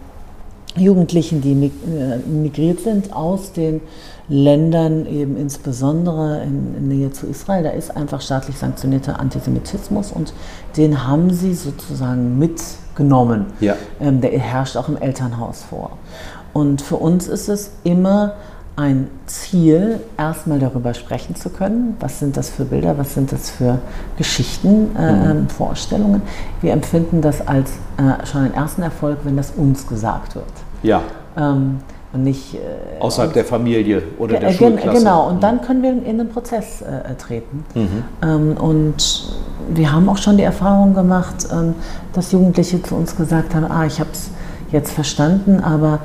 Jugendlichen, 0.76 1.42
die 1.42 1.53
äh, 1.53 2.18
migriert 2.26 2.80
sind 2.80 3.12
aus 3.12 3.53
den 3.53 3.80
Ländern, 4.28 5.05
eben 5.07 5.36
insbesondere 5.36 6.42
in, 6.42 6.74
in 6.76 6.88
Nähe 6.88 7.11
zu 7.12 7.26
Israel, 7.26 7.64
da 7.64 7.70
ist 7.70 7.94
einfach 7.94 8.20
staatlich 8.22 8.57
sanktionierter 8.57 9.20
Antisemitismus 9.20 10.12
und 10.12 10.32
den 10.76 11.07
haben 11.07 11.30
sie 11.30 11.53
sozusagen 11.53 12.38
mitgenommen. 12.38 13.46
Ja. 13.61 13.76
Ähm, 14.00 14.20
der 14.20 14.30
herrscht 14.38 14.76
auch 14.76 14.88
im 14.88 14.96
Elternhaus 14.96 15.62
vor. 15.62 15.90
Und 16.55 16.80
für 16.80 16.96
uns 16.96 17.28
ist 17.28 17.48
es 17.48 17.72
immer 17.84 18.34
ein 18.76 19.08
Ziel, 19.26 20.00
erstmal 20.16 20.58
darüber 20.58 20.94
sprechen 20.94 21.36
zu 21.36 21.50
können. 21.50 21.96
Was 22.00 22.20
sind 22.20 22.36
das 22.36 22.48
für 22.48 22.64
Bilder, 22.64 22.96
was 22.96 23.14
sind 23.14 23.30
das 23.30 23.50
für 23.50 23.78
Geschichten, 24.16 24.96
äh, 24.96 25.12
mhm. 25.12 25.30
Ähm, 25.30 25.48
Vorstellungen? 25.48 26.22
Wir 26.62 26.72
empfinden 26.72 27.20
das 27.20 27.46
als 27.46 27.72
äh, 27.98 28.26
schon 28.26 28.42
einen 28.42 28.54
ersten 28.54 28.82
Erfolg, 28.82 29.18
wenn 29.24 29.36
das 29.36 29.52
uns 29.56 29.86
gesagt 29.86 30.34
wird. 30.34 30.46
Ja. 30.82 31.02
Ähm, 31.36 31.80
und 32.12 32.24
nicht. 32.24 32.54
Äh, 32.54 33.00
Außerhalb 33.00 33.32
der 33.32 33.44
Familie 33.44 34.02
oder 34.18 34.38
der 34.38 34.52
Schulklasse. 34.52 34.98
Genau, 34.98 35.28
und 35.28 35.42
dann 35.42 35.60
können 35.62 35.82
wir 35.82 35.90
in 35.90 36.18
den 36.18 36.28
Prozess 36.28 36.82
äh, 36.82 37.14
treten. 37.16 37.64
Mhm. 37.74 38.04
Ähm, 38.22 38.56
und 38.56 39.34
wir 39.68 39.92
haben 39.92 40.08
auch 40.08 40.18
schon 40.18 40.36
die 40.36 40.42
Erfahrung 40.42 40.94
gemacht, 40.94 41.46
ähm, 41.52 41.74
dass 42.12 42.32
Jugendliche 42.32 42.82
zu 42.82 42.94
uns 42.94 43.16
gesagt 43.16 43.54
haben: 43.54 43.70
Ah, 43.70 43.86
ich 43.86 44.00
habe 44.00 44.10
es 44.12 44.30
jetzt 44.70 44.92
verstanden, 44.92 45.60
aber 45.60 46.00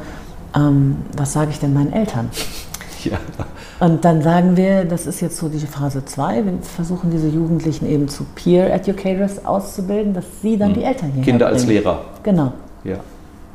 ähm, 0.56 0.98
was 1.16 1.34
sage 1.34 1.52
ich 1.52 1.60
denn 1.60 1.74
meinen 1.74 1.94
Eltern? 1.94 2.30
Ja. 3.04 3.20
Und 3.80 4.04
dann 4.04 4.24
sagen 4.24 4.58
wir, 4.58 4.84
das 4.84 5.06
ist 5.06 5.22
jetzt 5.22 5.38
so 5.38 5.50
die 5.50 5.60
Phase 5.60 6.04
2, 6.04 6.46
wir 6.46 6.54
versuchen 6.64 7.12
diese 7.12 7.28
Jugendlichen 7.28 7.88
eben 7.88 8.08
zu 8.10 8.26
Peer 8.36 8.74
Educators 8.74 9.46
auszubilden, 9.46 10.14
dass 10.14 10.26
sie 10.42 10.58
dann 10.58 10.72
mhm. 10.72 10.74
die 10.74 10.84
Eltern 10.84 11.12
hier 11.14 11.24
Kinder 11.24 11.48
als 11.48 11.68
Lehrer. 11.68 12.02
Genau. 12.24 12.54
Ja. 12.84 12.98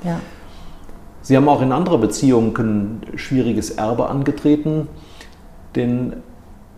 ja. 0.05 0.21
Sie 1.23 1.37
haben 1.37 1.49
auch 1.49 1.61
in 1.61 1.73
anderer 1.73 1.99
Beziehung 1.99 2.57
ein 2.57 3.01
schwieriges 3.17 3.71
Erbe 3.71 4.09
angetreten, 4.09 4.87
denn 5.75 6.15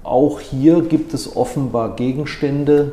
auch 0.02 0.40
hier 0.40 0.82
gibt 0.82 1.14
es 1.14 1.36
offenbar 1.36 1.96
Gegenstände, 1.96 2.92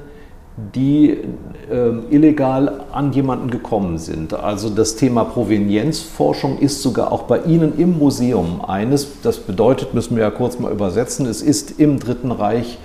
die 0.58 1.12
äh, 1.12 2.14
illegal 2.14 2.84
an 2.92 3.14
jemanden 3.14 3.50
gekommen 3.50 3.98
sind. 3.98 4.34
Also 4.34 4.70
das 4.70 4.96
Thema 4.96 5.24
Provenienzforschung 5.24 6.60
ist 6.60 6.82
sogar 6.82 7.12
auch 7.12 7.24
bei 7.24 7.42
Ihnen 7.44 7.78
im 7.80 7.98
Museum 7.98 8.62
eines. 8.66 9.22
Das 9.24 9.40
bedeutet, 9.40 9.94
müssen 9.94 10.16
wir 10.18 10.24
ja 10.24 10.32
kurz 10.32 10.60
mal 10.60 10.72
übersetzen, 10.72 11.26
es 11.26 11.42
ist 11.42 11.80
im 11.80 12.00
Dritten 12.00 12.32
Reich 12.32 12.78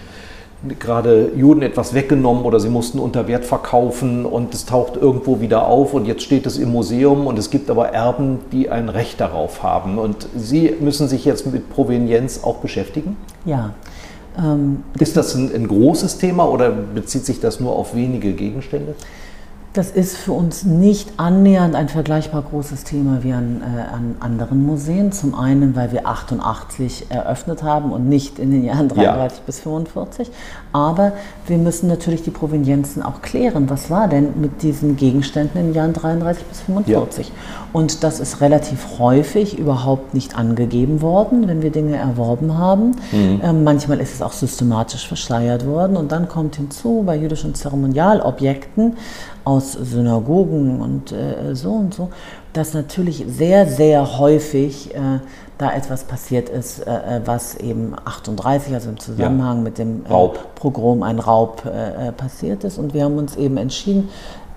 gerade 0.78 1.32
Juden 1.36 1.62
etwas 1.62 1.94
weggenommen 1.94 2.44
oder 2.44 2.60
sie 2.60 2.68
mussten 2.70 2.98
unter 2.98 3.28
Wert 3.28 3.44
verkaufen 3.44 4.24
und 4.24 4.54
es 4.54 4.64
taucht 4.64 4.96
irgendwo 4.96 5.40
wieder 5.40 5.66
auf 5.66 5.92
und 5.94 6.06
jetzt 6.06 6.22
steht 6.22 6.46
es 6.46 6.58
im 6.58 6.72
Museum 6.72 7.26
und 7.26 7.38
es 7.38 7.50
gibt 7.50 7.70
aber 7.70 7.90
Erben, 7.90 8.38
die 8.52 8.70
ein 8.70 8.88
Recht 8.88 9.20
darauf 9.20 9.62
haben. 9.62 9.98
Und 9.98 10.26
Sie 10.34 10.74
müssen 10.80 11.08
sich 11.08 11.24
jetzt 11.24 11.46
mit 11.46 11.70
Provenienz 11.70 12.42
auch 12.42 12.56
beschäftigen? 12.56 13.16
Ja, 13.44 13.74
ähm, 14.38 14.84
ist 14.98 15.16
das 15.16 15.34
ein, 15.34 15.54
ein, 15.54 15.68
großes 15.68 16.18
Thema 16.18 16.48
oder 16.48 16.70
bezieht 16.70 17.24
sich 17.24 17.40
das 17.40 17.60
nur 17.60 17.72
auf 17.72 17.94
wenige 17.94 18.32
Gegenstände? 18.32 18.94
Das 19.76 19.90
ist 19.90 20.16
für 20.16 20.32
uns 20.32 20.64
nicht 20.64 21.12
annähernd 21.18 21.74
ein 21.74 21.90
vergleichbar 21.90 22.40
großes 22.40 22.84
Thema 22.84 23.22
wie 23.22 23.34
an, 23.34 23.60
äh, 23.60 23.94
an 23.94 24.16
anderen 24.20 24.64
Museen. 24.64 25.12
Zum 25.12 25.34
einen, 25.34 25.76
weil 25.76 25.92
wir 25.92 26.06
88 26.06 27.10
eröffnet 27.10 27.62
haben 27.62 27.92
und 27.92 28.08
nicht 28.08 28.38
in 28.38 28.52
den 28.52 28.64
Jahren 28.64 28.88
33 28.88 29.38
ja. 29.38 29.44
bis 29.44 29.60
45. 29.60 30.30
Aber 30.72 31.12
wir 31.46 31.58
müssen 31.58 31.88
natürlich 31.88 32.22
die 32.22 32.30
Provenienzen 32.30 33.02
auch 33.02 33.20
klären. 33.20 33.68
Was 33.68 33.90
war 33.90 34.08
denn 34.08 34.40
mit 34.40 34.62
diesen 34.62 34.96
Gegenständen 34.96 35.60
in 35.60 35.66
den 35.66 35.74
Jahren 35.74 35.92
33 35.92 36.46
bis 36.46 36.60
45? 36.62 37.28
Ja. 37.28 37.34
Und 37.74 38.02
das 38.02 38.18
ist 38.18 38.40
relativ 38.40 38.98
häufig 38.98 39.58
überhaupt 39.58 40.14
nicht 40.14 40.38
angegeben 40.38 41.02
worden, 41.02 41.48
wenn 41.48 41.60
wir 41.60 41.70
Dinge 41.70 41.96
erworben 41.96 42.56
haben. 42.56 42.92
Mhm. 43.12 43.42
Ähm, 43.44 43.64
manchmal 43.64 44.00
ist 44.00 44.14
es 44.14 44.22
auch 44.22 44.32
systematisch 44.32 45.06
verschleiert 45.06 45.66
worden. 45.66 45.98
Und 45.98 46.12
dann 46.12 46.28
kommt 46.28 46.56
hinzu, 46.56 47.02
bei 47.04 47.14
jüdischen 47.14 47.54
Zeremonialobjekten 47.54 48.96
aus 49.46 49.74
Synagogen 49.74 50.80
und 50.80 51.12
äh, 51.12 51.54
so 51.54 51.70
und 51.70 51.94
so, 51.94 52.10
dass 52.52 52.74
natürlich 52.74 53.24
sehr, 53.28 53.64
sehr 53.66 54.18
häufig 54.18 54.92
äh, 54.92 55.20
da 55.56 55.72
etwas 55.72 56.02
passiert 56.02 56.48
ist, 56.48 56.80
äh, 56.80 57.18
äh 57.18 57.20
was 57.24 57.54
eben 57.54 57.94
38, 58.04 58.74
also 58.74 58.90
im 58.90 58.98
Zusammenhang 58.98 59.58
ja. 59.58 59.62
mit 59.62 59.78
dem 59.78 60.04
äh. 60.04 60.28
Pogrom, 60.56 61.04
ein 61.04 61.20
Raub 61.20 61.64
äh, 61.64 62.10
passiert 62.10 62.64
ist. 62.64 62.76
Und 62.76 62.92
wir 62.92 63.04
haben 63.04 63.18
uns 63.18 63.36
eben 63.36 63.56
entschieden, 63.56 64.08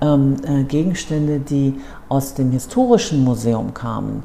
ähm, 0.01 0.37
äh, 0.43 0.63
Gegenstände, 0.63 1.39
die 1.39 1.79
aus 2.07 2.33
dem 2.33 2.51
historischen 2.51 3.23
Museum 3.23 3.75
kamen. 3.75 4.23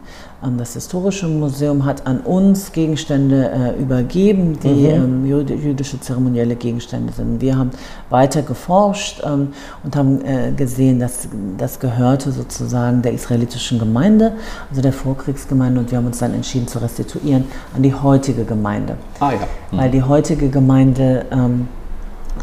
Das 0.58 0.74
historische 0.74 1.26
Museum 1.26 1.86
hat 1.86 2.06
an 2.06 2.20
uns 2.20 2.72
Gegenstände 2.72 3.50
äh, 3.50 3.80
übergeben, 3.80 4.58
die 4.62 4.68
mhm. 4.68 5.24
ähm, 5.24 5.26
jüdische 5.26 5.98
zeremonielle 6.00 6.54
Gegenstände 6.54 7.12
sind. 7.14 7.40
Wir 7.40 7.56
haben 7.56 7.70
weiter 8.10 8.42
geforscht 8.42 9.22
ähm, 9.24 9.48
und 9.82 9.96
haben 9.96 10.22
äh, 10.22 10.52
gesehen, 10.52 11.00
dass 11.00 11.28
das 11.56 11.80
gehörte 11.80 12.30
sozusagen 12.30 13.00
der 13.00 13.12
israelitischen 13.12 13.78
Gemeinde, 13.78 14.32
also 14.68 14.82
der 14.82 14.92
Vorkriegsgemeinde, 14.92 15.80
und 15.80 15.90
wir 15.90 15.98
haben 15.98 16.06
uns 16.06 16.18
dann 16.18 16.34
entschieden 16.34 16.68
zu 16.68 16.78
restituieren 16.78 17.44
an 17.74 17.82
die 17.82 17.94
heutige 17.94 18.44
Gemeinde. 18.44 18.96
Ah 19.20 19.32
ja. 19.32 19.38
Mhm. 19.70 19.78
Weil 19.78 19.90
die 19.90 20.02
heutige 20.02 20.50
Gemeinde 20.50 21.24
ähm, 21.30 21.68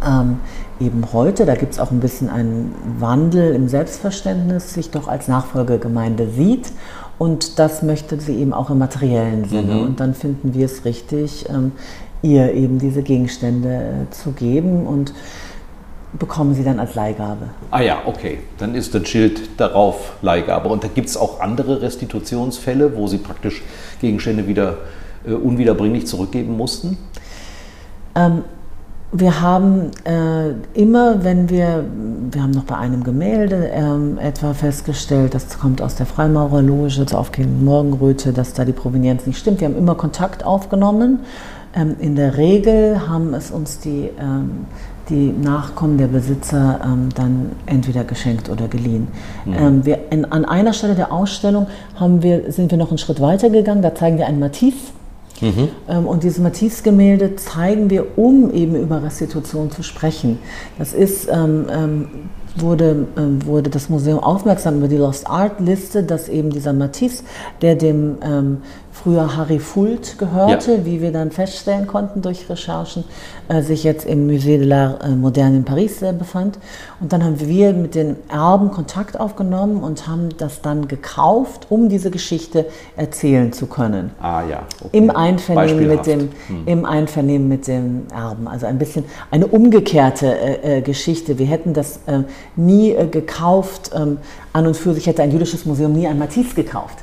ähm, 0.06 0.40
eben 0.80 1.14
heute, 1.14 1.46
da 1.46 1.56
gibt 1.56 1.74
es 1.74 1.80
auch 1.80 1.92
ein 1.92 2.00
bisschen 2.00 2.30
einen 2.30 2.74
Wandel 3.00 3.54
im 3.54 3.68
Selbstverständnis, 3.68 4.74
sich 4.74 4.90
doch 4.90 5.08
als 5.08 5.28
Nachfolgegemeinde 5.28 6.30
sieht. 6.30 6.72
Und 7.22 7.60
das 7.60 7.84
möchte 7.84 8.20
sie 8.20 8.34
eben 8.38 8.52
auch 8.52 8.72
im 8.72 8.80
materiellen 8.80 9.48
Sinne. 9.48 9.76
Mhm. 9.76 9.82
Und 9.84 10.00
dann 10.00 10.16
finden 10.16 10.56
wir 10.56 10.66
es 10.66 10.86
richtig, 10.86 11.46
ähm, 11.50 11.72
ihr 12.24 12.52
eben 12.52 12.80
diese 12.80 13.04
Gegenstände 13.04 14.08
äh, 14.08 14.12
zu 14.12 14.32
geben 14.32 14.88
und 14.88 15.14
bekommen 16.14 16.56
sie 16.56 16.64
dann 16.64 16.80
als 16.80 16.96
Leihgabe. 16.96 17.52
Ah 17.70 17.82
ja, 17.82 18.02
okay. 18.08 18.40
Dann 18.58 18.74
ist 18.74 18.96
das 18.96 19.08
Schild 19.08 19.60
darauf 19.60 20.14
Leihgabe. 20.24 20.68
Und 20.70 20.84
da 20.84 20.88
gibt 20.88 21.10
es 21.10 21.16
auch 21.16 21.42
andere 21.42 21.84
Restitutionsfälle, 21.84 22.98
wo 22.98 23.06
sie 23.06 23.20
praktisch 23.20 23.62
Gegenstände 24.00 24.48
wieder 24.48 24.80
äh, 25.24 25.34
unwiederbringlich 25.34 26.08
zurückgeben 26.08 26.58
mussten? 26.58 26.98
Ähm, 28.16 28.46
wir 29.14 29.42
haben 29.42 29.92
äh, 30.06 30.52
immer, 30.74 31.24
wenn 31.24 31.50
wir, 31.50 31.84
wir 32.32 32.42
haben 32.42 32.52
noch 32.52 32.64
bei 32.64 32.78
einem 32.78 33.04
Gemälde 33.04 33.70
ähm, 33.74 34.18
etwa 34.18 34.54
festgestellt, 34.54 35.34
das 35.34 35.60
kommt 35.60 35.82
aus 35.82 35.96
der 35.96 36.06
Freimaurerloge 36.06 37.06
zur 37.06 37.20
aufgehenden 37.20 37.66
Morgenröte, 37.66 38.32
dass 38.32 38.54
da 38.54 38.64
die 38.64 38.72
Provenienz 38.72 39.26
nicht 39.28 39.38
stimmt. 39.38 39.60
Wir 39.60 39.68
haben 39.68 39.78
immer 39.78 39.96
Kontakt 39.96 40.46
aufgenommen. 40.46 41.20
Ähm, 41.76 41.96
in 42.00 42.16
der 42.16 42.38
Regel 42.38 43.08
haben 43.10 43.34
es 43.34 43.52
uns 43.52 43.80
die, 43.80 44.10
ähm, 44.18 44.66
die 45.10 45.34
Nachkommen 45.34 45.98
der 45.98 46.08
Besitzer 46.08 46.80
ähm, 46.82 47.10
dann 47.14 47.52
entweder 47.66 48.06
geschenkt 48.06 48.50
oder 48.50 48.70
geliehen. 48.70 49.10
Mhm. 49.44 49.54
Ähm, 49.54 49.86
wir, 49.86 50.00
in, 50.12 50.24
an 50.24 50.46
einer 50.46 50.72
Stelle 50.72 50.96
der 50.96 51.12
Ausstellung 51.12 51.68
haben 51.96 52.24
wir, 52.24 52.50
sind 52.54 52.72
wir 52.72 52.78
noch 52.78 52.90
einen 52.90 52.98
Schritt 52.98 53.20
weiter 53.20 53.50
gegangen. 53.50 53.82
Da 53.82 53.94
zeigen 53.94 54.18
wir 54.18 54.28
ein 54.28 54.40
Matisse 54.40 54.94
Mhm. 55.42 55.70
Ähm, 55.90 56.06
und 56.06 56.24
diese 56.24 56.42
Matisse-Gemälde 56.42 57.36
zeigen 57.36 57.90
wir, 57.90 58.18
um 58.18 58.52
eben 58.54 58.76
über 58.76 59.04
Restitution 59.04 59.72
zu 59.72 59.84
sprechen. 59.84 60.40
Das 60.78 60.94
ist 60.94 61.28
ähm, 61.30 61.66
ähm, 61.72 62.08
wurde, 62.56 63.08
äh, 63.16 63.46
wurde 63.46 63.70
das 63.70 63.90
Museum 63.90 64.20
aufmerksam 64.20 64.78
über 64.78 64.88
die 64.88 64.98
Lost 64.98 65.28
Art 65.28 65.60
Liste, 65.60 66.04
dass 66.04 66.30
eben 66.30 66.50
dieser 66.50 66.74
Matisse, 66.74 67.24
der 67.62 67.76
dem 67.76 68.18
ähm, 68.24 68.58
früher 68.92 69.36
Harry 69.38 69.60
Fult 69.60 70.18
gehörte, 70.18 70.74
ja. 70.74 70.86
wie 70.86 71.02
wir 71.02 71.12
dann 71.12 71.32
feststellen 71.32 71.88
konnten 71.88 72.22
durch 72.22 72.50
Recherchen, 72.50 73.04
äh, 73.48 73.62
sich 73.62 73.84
jetzt 73.84 74.06
im 74.06 74.28
Musée 74.28 74.58
de 74.58 74.68
l'Art 74.68 75.04
äh, 75.04 75.10
Moderne 75.10 75.58
in 75.58 75.64
Paris 75.64 76.02
äh, 76.02 76.14
befand. 76.14 76.60
Und 77.00 77.14
dann 77.14 77.24
haben 77.24 77.40
wir 77.40 77.74
mit 77.74 77.96
den 77.96 78.18
Erben 78.30 78.72
Kontakt 78.72 79.20
aufgenommen 79.20 79.82
und 79.82 80.08
haben 80.08 80.30
das 80.38 80.62
dann 80.62 80.88
gekauft, 80.88 81.68
um 81.70 81.90
diese 81.90 82.12
Geschichte 82.12 82.66
erzählen 82.96 83.54
zu 83.54 83.68
können. 83.68 84.12
Ah 84.22 84.44
ja. 84.50 84.64
Okay. 84.82 84.98
Im, 84.98 85.10
Einvernehmen 85.10 85.88
mit 85.88 86.06
dem, 86.06 86.20
hm. 86.48 86.64
Im 86.66 86.86
Einvernehmen 86.86 87.48
mit 87.48 87.68
dem 87.68 88.04
Erben. 88.14 88.48
Also 88.48 88.66
ein 88.66 88.78
bisschen 88.78 89.06
eine 89.32 89.48
umgekehrte 89.48 90.28
äh, 90.28 90.78
äh, 90.78 90.82
Geschichte. 90.82 91.40
Wir 91.40 91.48
hätten 91.48 91.74
das 91.74 92.02
äh, 92.08 92.20
nie 92.56 92.96
gekauft. 93.10 93.92
Ähm, 93.96 94.18
an 94.54 94.68
und 94.68 94.76
für 94.76 94.94
sich 94.94 95.08
hätte 95.08 95.24
ein 95.24 95.32
jüdisches 95.32 95.66
Museum 95.66 95.94
nie 95.94 96.08
ein 96.08 96.20
Matisse 96.20 96.56
gekauft 96.56 96.98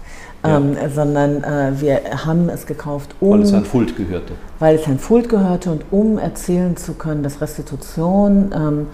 ja. 0.45 0.57
ähm, 0.57 0.77
sondern 0.95 1.43
äh, 1.43 1.73
wir 1.81 2.01
haben 2.25 2.49
es 2.49 2.67
gekauft, 2.67 3.15
um. 3.21 3.33
Weil 3.33 3.43
es 3.43 3.53
ein 3.53 3.65
Fult 3.65 3.97
gehörte. 3.97 4.35
Weil 4.59 4.77
es 4.77 4.87
ein 4.87 4.99
Fult 4.99 5.29
gehörte 5.29 5.71
und 5.71 5.85
um 5.91 6.19
erzählen 6.19 6.77
zu 6.77 6.95
können, 6.95 7.23
dass 7.23 7.41
Restitution 7.41 8.53
ähm, 8.55 8.87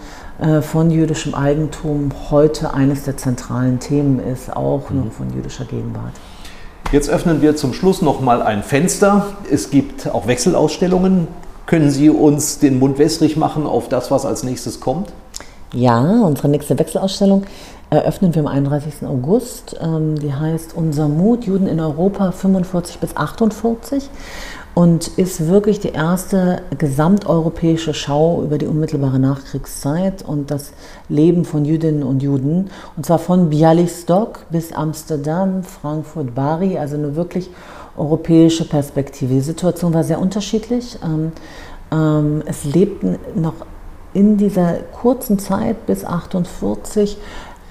äh, 0.47 0.63
von 0.63 0.91
jüdischem 0.91 1.35
Eigentum 1.35 2.11
heute 2.31 2.75
eines 2.75 3.05
der 3.05 3.17
zentralen 3.17 3.79
Themen 3.81 4.21
ist, 4.21 4.55
auch 4.55 4.91
mhm. 4.91 5.05
noch 5.05 5.13
von 5.13 5.33
jüdischer 5.35 5.65
Gegenwart. 5.65 6.13
Jetzt 6.93 7.11
öffnen 7.11 7.43
wir 7.43 7.57
zum 7.57 7.73
Schluss 7.73 8.03
noch 8.03 8.21
mal 8.21 8.43
ein 8.43 8.63
Fenster. 8.63 9.27
Es 9.51 9.71
gibt 9.71 10.07
auch 10.09 10.27
Wechselausstellungen. 10.27 11.27
Können 11.67 11.91
Sie 11.91 12.11
uns 12.11 12.59
den 12.59 12.79
Mund 12.79 12.99
wässrig 12.99 13.37
machen 13.37 13.67
auf 13.67 13.89
das, 13.89 14.11
was 14.11 14.27
als 14.27 14.45
nächstes 14.45 14.81
kommt? 14.81 15.13
Ja, 15.75 16.23
unsere 16.23 16.49
nächste 16.49 16.79
Wechselausstellung 16.79 17.43
eröffnen 17.91 18.33
wir 18.33 18.43
am 18.43 18.47
31. 18.47 19.09
August. 19.09 19.77
Ähm, 19.83 20.17
die 20.17 20.33
heißt 20.33 20.77
Unser 20.77 21.09
Mut, 21.09 21.47
Juden 21.47 21.67
in 21.67 21.81
Europa 21.81 22.31
45 22.31 23.01
bis 23.01 23.17
48 23.17 24.09
und 24.75 25.09
ist 25.19 25.49
wirklich 25.49 25.81
die 25.81 25.89
erste 25.89 26.63
gesamteuropäische 26.79 27.93
Schau 27.93 28.43
über 28.45 28.57
die 28.59 28.67
unmittelbare 28.67 29.19
Nachkriegszeit 29.19 30.23
und 30.23 30.53
das 30.53 30.75
Leben 31.09 31.45
von 31.45 31.65
Jüdinnen 31.65 32.05
und 32.05 32.23
Juden. 32.23 32.71
Und 32.97 33.05
zwar 33.05 33.19
von 33.19 33.51
Bialystok 33.51 34.47
bis 34.51 34.73
Amsterdam, 34.73 35.65
Frankfurt, 35.65 36.37
Bari, 36.37 36.79
also 36.79 36.95
eine 36.95 37.17
wirklich 37.17 37.51
europäische 37.97 38.65
Perspektive. 38.65 39.35
Die 39.35 39.41
Situation 39.41 39.93
war 39.93 40.05
sehr 40.05 40.21
unterschiedlich. 40.21 40.99
Ähm, 41.05 41.33
ähm, 41.91 42.43
es 42.47 42.65
lebten 42.65 43.19
noch 43.35 43.55
in 44.15 44.37
dieser 44.37 44.77
kurzen 44.93 45.39
Zeit 45.39 45.87
bis 45.87 46.05
48 46.05 47.19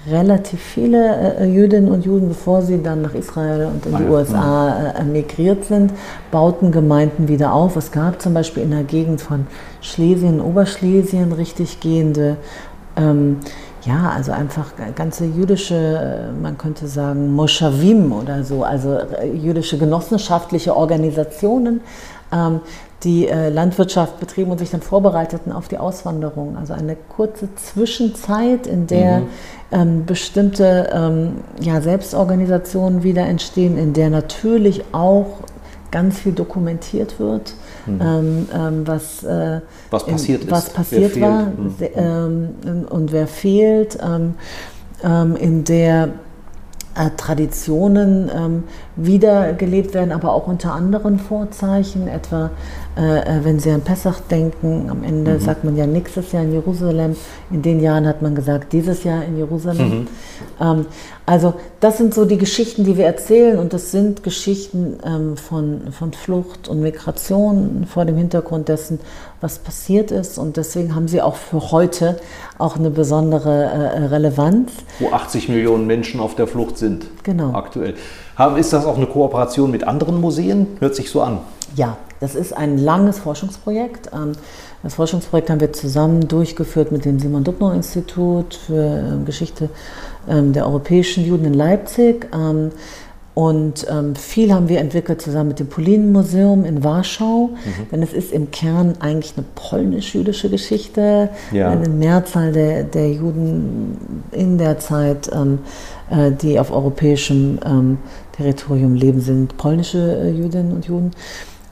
relativ 0.06 0.60
viele 0.60 1.38
äh, 1.38 1.46
Jüdinnen 1.46 1.90
und 1.90 2.04
Juden, 2.04 2.28
bevor 2.28 2.62
sie 2.62 2.82
dann 2.82 3.02
nach 3.02 3.14
Israel 3.14 3.66
und 3.66 3.86
in 3.86 3.96
die 3.96 4.04
USA 4.04 4.92
äh, 4.98 5.04
migriert 5.04 5.64
sind, 5.64 5.92
bauten 6.30 6.72
Gemeinden 6.72 7.28
wieder 7.28 7.54
auf. 7.54 7.76
Es 7.76 7.90
gab 7.90 8.20
zum 8.20 8.34
Beispiel 8.34 8.62
in 8.62 8.70
der 8.70 8.84
Gegend 8.84 9.20
von 9.20 9.46
Schlesien, 9.80 10.40
Oberschlesien 10.40 11.32
richtig 11.32 11.80
gehende, 11.80 12.36
ähm, 12.96 13.38
ja, 13.86 14.10
also 14.14 14.32
einfach 14.32 14.72
ganze 14.94 15.26
jüdische, 15.26 15.74
äh, 15.74 16.32
man 16.40 16.56
könnte 16.56 16.86
sagen, 16.86 17.34
Moschawim 17.34 18.12
oder 18.12 18.44
so, 18.44 18.62
also 18.62 18.94
äh, 18.94 19.30
jüdische 19.34 19.78
genossenschaftliche 19.78 20.76
Organisationen, 20.76 21.80
ähm, 22.32 22.60
die 23.04 23.28
äh, 23.28 23.50
Landwirtschaft 23.50 24.18
betrieben 24.18 24.50
und 24.50 24.58
sich 24.58 24.70
dann 24.70 24.80
vorbereiteten 24.80 25.52
auf 25.52 25.68
die 25.68 25.78
Auswanderung. 25.78 26.56
Also 26.56 26.72
eine 26.72 26.96
kurze 26.96 27.54
Zwischenzeit, 27.54 28.66
in 28.66 28.86
der 28.86 29.20
mhm. 29.20 29.26
ähm, 29.70 30.06
bestimmte 30.06 30.90
ähm, 30.92 31.36
ja, 31.60 31.80
Selbstorganisationen 31.80 33.02
wieder 33.02 33.26
entstehen, 33.26 33.76
in 33.76 33.92
der 33.92 34.10
natürlich 34.10 34.82
auch 34.92 35.26
ganz 35.90 36.18
viel 36.18 36.32
dokumentiert 36.32 37.20
wird, 37.20 37.54
mhm. 37.86 38.00
ähm, 38.00 38.48
ähm 38.52 38.86
was, 38.86 39.22
äh, 39.22 39.60
was 39.90 40.06
passiert, 40.06 40.42
in, 40.44 40.50
was 40.50 40.70
passiert 40.70 41.20
war 41.20 41.46
mhm. 41.46 42.86
und 42.88 43.12
wer 43.12 43.28
fehlt, 43.28 43.98
in 45.02 45.64
der 45.64 46.08
äh, 46.94 47.10
Traditionen 47.16 48.64
wiedergelebt 48.96 49.94
werden, 49.94 50.12
aber 50.12 50.32
auch 50.32 50.46
unter 50.46 50.72
anderen 50.72 51.18
Vorzeichen, 51.18 52.08
etwa 52.08 52.50
äh, 52.96 53.18
äh, 53.18 53.44
wenn 53.44 53.58
Sie 53.58 53.70
an 53.72 53.80
Pessach 53.80 54.20
denken, 54.20 54.88
am 54.88 55.02
Ende 55.02 55.32
mhm. 55.32 55.40
sagt 55.40 55.64
man 55.64 55.76
ja 55.76 55.84
nächstes 55.84 56.30
Jahr 56.30 56.44
in 56.44 56.52
Jerusalem, 56.52 57.16
in 57.50 57.60
den 57.60 57.80
Jahren 57.80 58.06
hat 58.06 58.22
man 58.22 58.36
gesagt 58.36 58.72
dieses 58.72 59.02
Jahr 59.02 59.24
in 59.24 59.36
Jerusalem. 59.36 59.88
Mhm. 59.88 60.06
Ähm, 60.60 60.86
also 61.26 61.54
das 61.80 61.98
sind 61.98 62.14
so 62.14 62.24
die 62.24 62.38
Geschichten, 62.38 62.84
die 62.84 62.96
wir 62.96 63.06
erzählen 63.06 63.58
und 63.58 63.72
das 63.72 63.90
sind 63.90 64.22
Geschichten 64.22 64.98
ähm, 65.04 65.36
von, 65.36 65.90
von 65.90 66.12
Flucht 66.12 66.68
und 66.68 66.82
Migration 66.82 67.86
vor 67.88 68.04
dem 68.04 68.16
Hintergrund 68.16 68.68
dessen, 68.68 69.00
was 69.40 69.58
passiert 69.58 70.12
ist 70.12 70.38
und 70.38 70.56
deswegen 70.56 70.94
haben 70.94 71.08
sie 71.08 71.20
auch 71.20 71.34
für 71.34 71.72
heute 71.72 72.20
auch 72.58 72.76
eine 72.76 72.90
besondere 72.90 73.64
äh, 73.64 74.04
Relevanz. 74.04 74.70
Wo 75.00 75.10
80 75.10 75.48
Millionen 75.48 75.88
Menschen 75.88 76.20
auf 76.20 76.36
der 76.36 76.46
Flucht 76.46 76.78
sind 76.78 77.06
genau. 77.24 77.54
aktuell. 77.54 77.94
Ist 78.56 78.72
das 78.72 78.84
auch 78.84 78.96
eine 78.96 79.06
Kooperation 79.06 79.70
mit 79.70 79.84
anderen 79.84 80.20
Museen? 80.20 80.66
Hört 80.80 80.96
sich 80.96 81.08
so 81.08 81.22
an. 81.22 81.38
Ja, 81.76 81.96
das 82.20 82.34
ist 82.34 82.56
ein 82.56 82.78
langes 82.78 83.18
Forschungsprojekt. 83.18 84.10
Ähm, 84.12 84.32
das 84.82 84.94
Forschungsprojekt 84.94 85.50
haben 85.50 85.60
wir 85.60 85.72
zusammen 85.72 86.26
durchgeführt 86.26 86.90
mit 86.90 87.04
dem 87.04 87.18
Simon 87.18 87.44
Dubnow 87.44 87.72
Institut 87.72 88.54
für 88.54 88.74
ähm, 89.12 89.24
Geschichte 89.24 89.70
ähm, 90.28 90.52
der 90.52 90.66
europäischen 90.66 91.24
Juden 91.24 91.44
in 91.44 91.54
Leipzig. 91.54 92.26
Und 93.34 93.84
ähm, 93.90 94.14
viel 94.14 94.54
haben 94.54 94.68
wir 94.68 94.78
entwickelt 94.78 95.20
zusammen 95.20 95.48
mit 95.48 95.58
dem 95.58 95.66
Polinen-Museum 95.66 96.64
in 96.64 96.84
Warschau, 96.84 97.48
mhm. 97.48 97.88
denn 97.90 98.02
es 98.02 98.12
ist 98.12 98.32
im 98.32 98.52
Kern 98.52 98.94
eigentlich 99.00 99.34
eine 99.36 99.44
polnisch-jüdische 99.56 100.48
Geschichte. 100.48 101.30
Ja. 101.50 101.70
Eine 101.70 101.88
Mehrzahl 101.88 102.52
der, 102.52 102.84
der 102.84 103.10
Juden 103.10 104.24
in 104.30 104.56
der 104.56 104.78
Zeit, 104.78 105.28
ähm, 105.34 105.58
äh, 106.10 106.30
die 106.30 106.60
auf 106.60 106.70
europäischem 106.70 107.58
ähm, 107.66 107.98
Territorium 108.36 108.94
leben, 108.94 109.20
sind 109.20 109.56
polnische 109.56 109.98
äh, 109.98 110.30
Jüdinnen 110.30 110.72
und 110.72 110.86
Juden. 110.86 111.10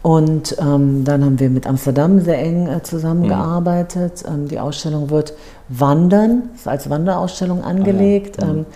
Und 0.02 0.56
ähm, 0.58 1.04
dann 1.04 1.24
haben 1.24 1.38
wir 1.38 1.48
mit 1.48 1.68
Amsterdam 1.68 2.20
sehr 2.20 2.40
eng 2.40 2.66
äh, 2.66 2.82
zusammengearbeitet. 2.82 4.24
Mhm. 4.28 4.34
Ähm, 4.34 4.48
die 4.48 4.58
Ausstellung 4.58 5.10
wird 5.10 5.34
wandern, 5.68 6.50
ist 6.56 6.66
als 6.66 6.90
Wanderausstellung 6.90 7.62
angelegt 7.62 8.42
ah, 8.42 8.46
ja. 8.46 8.52
mhm. 8.52 8.66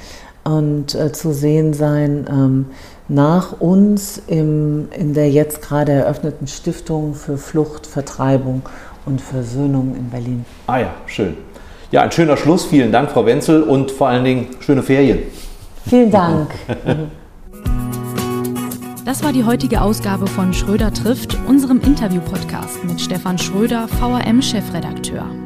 Und 0.47 0.95
äh, 0.95 1.13
zu 1.13 1.33
sehen 1.33 1.75
sein 1.75 2.27
ähm, 2.31 2.67
nach 3.09 3.61
uns 3.61 4.23
im, 4.27 4.89
in 4.97 5.13
der 5.15 5.31
jetzt 5.31 5.63
gerade 5.63 5.93
eröffneten 5.93 6.47
Stiftung 6.47 7.15
für 7.15 7.37
Flucht, 7.37 7.87
Vertreibung 7.87 8.63
und 9.05 9.21
Versöhnung 9.21 9.95
in 9.97 10.11
Berlin. 10.11 10.45
Ah 10.67 10.79
ja, 10.79 10.95
schön. 11.07 11.37
Ja, 11.91 12.03
ein 12.03 12.13
schöner 12.13 12.37
Schluss. 12.37 12.65
Vielen 12.65 12.93
Dank, 12.93 13.11
Frau 13.11 13.27
Wenzel, 13.27 13.63
und 13.63 13.91
vor 13.91 14.09
allen 14.09 14.25
Dingen 14.25 14.49
schöne 14.61 14.83
Ferien. 14.83 15.21
Vielen 15.85 16.11
Dank. 16.11 16.51
Das 19.05 19.23
war 19.23 19.33
die 19.33 19.45
heutige 19.45 19.83
Ausgabe 19.83 20.27
von 20.27 20.53
Schröder 20.53 20.93
trifft, 20.93 21.39
unserem 21.47 21.81
Interview-Podcast 21.81 22.83
mit 22.83 23.01
Stefan 23.01 23.39
Schröder, 23.39 23.87
VRM-Chefredakteur. 23.87 25.46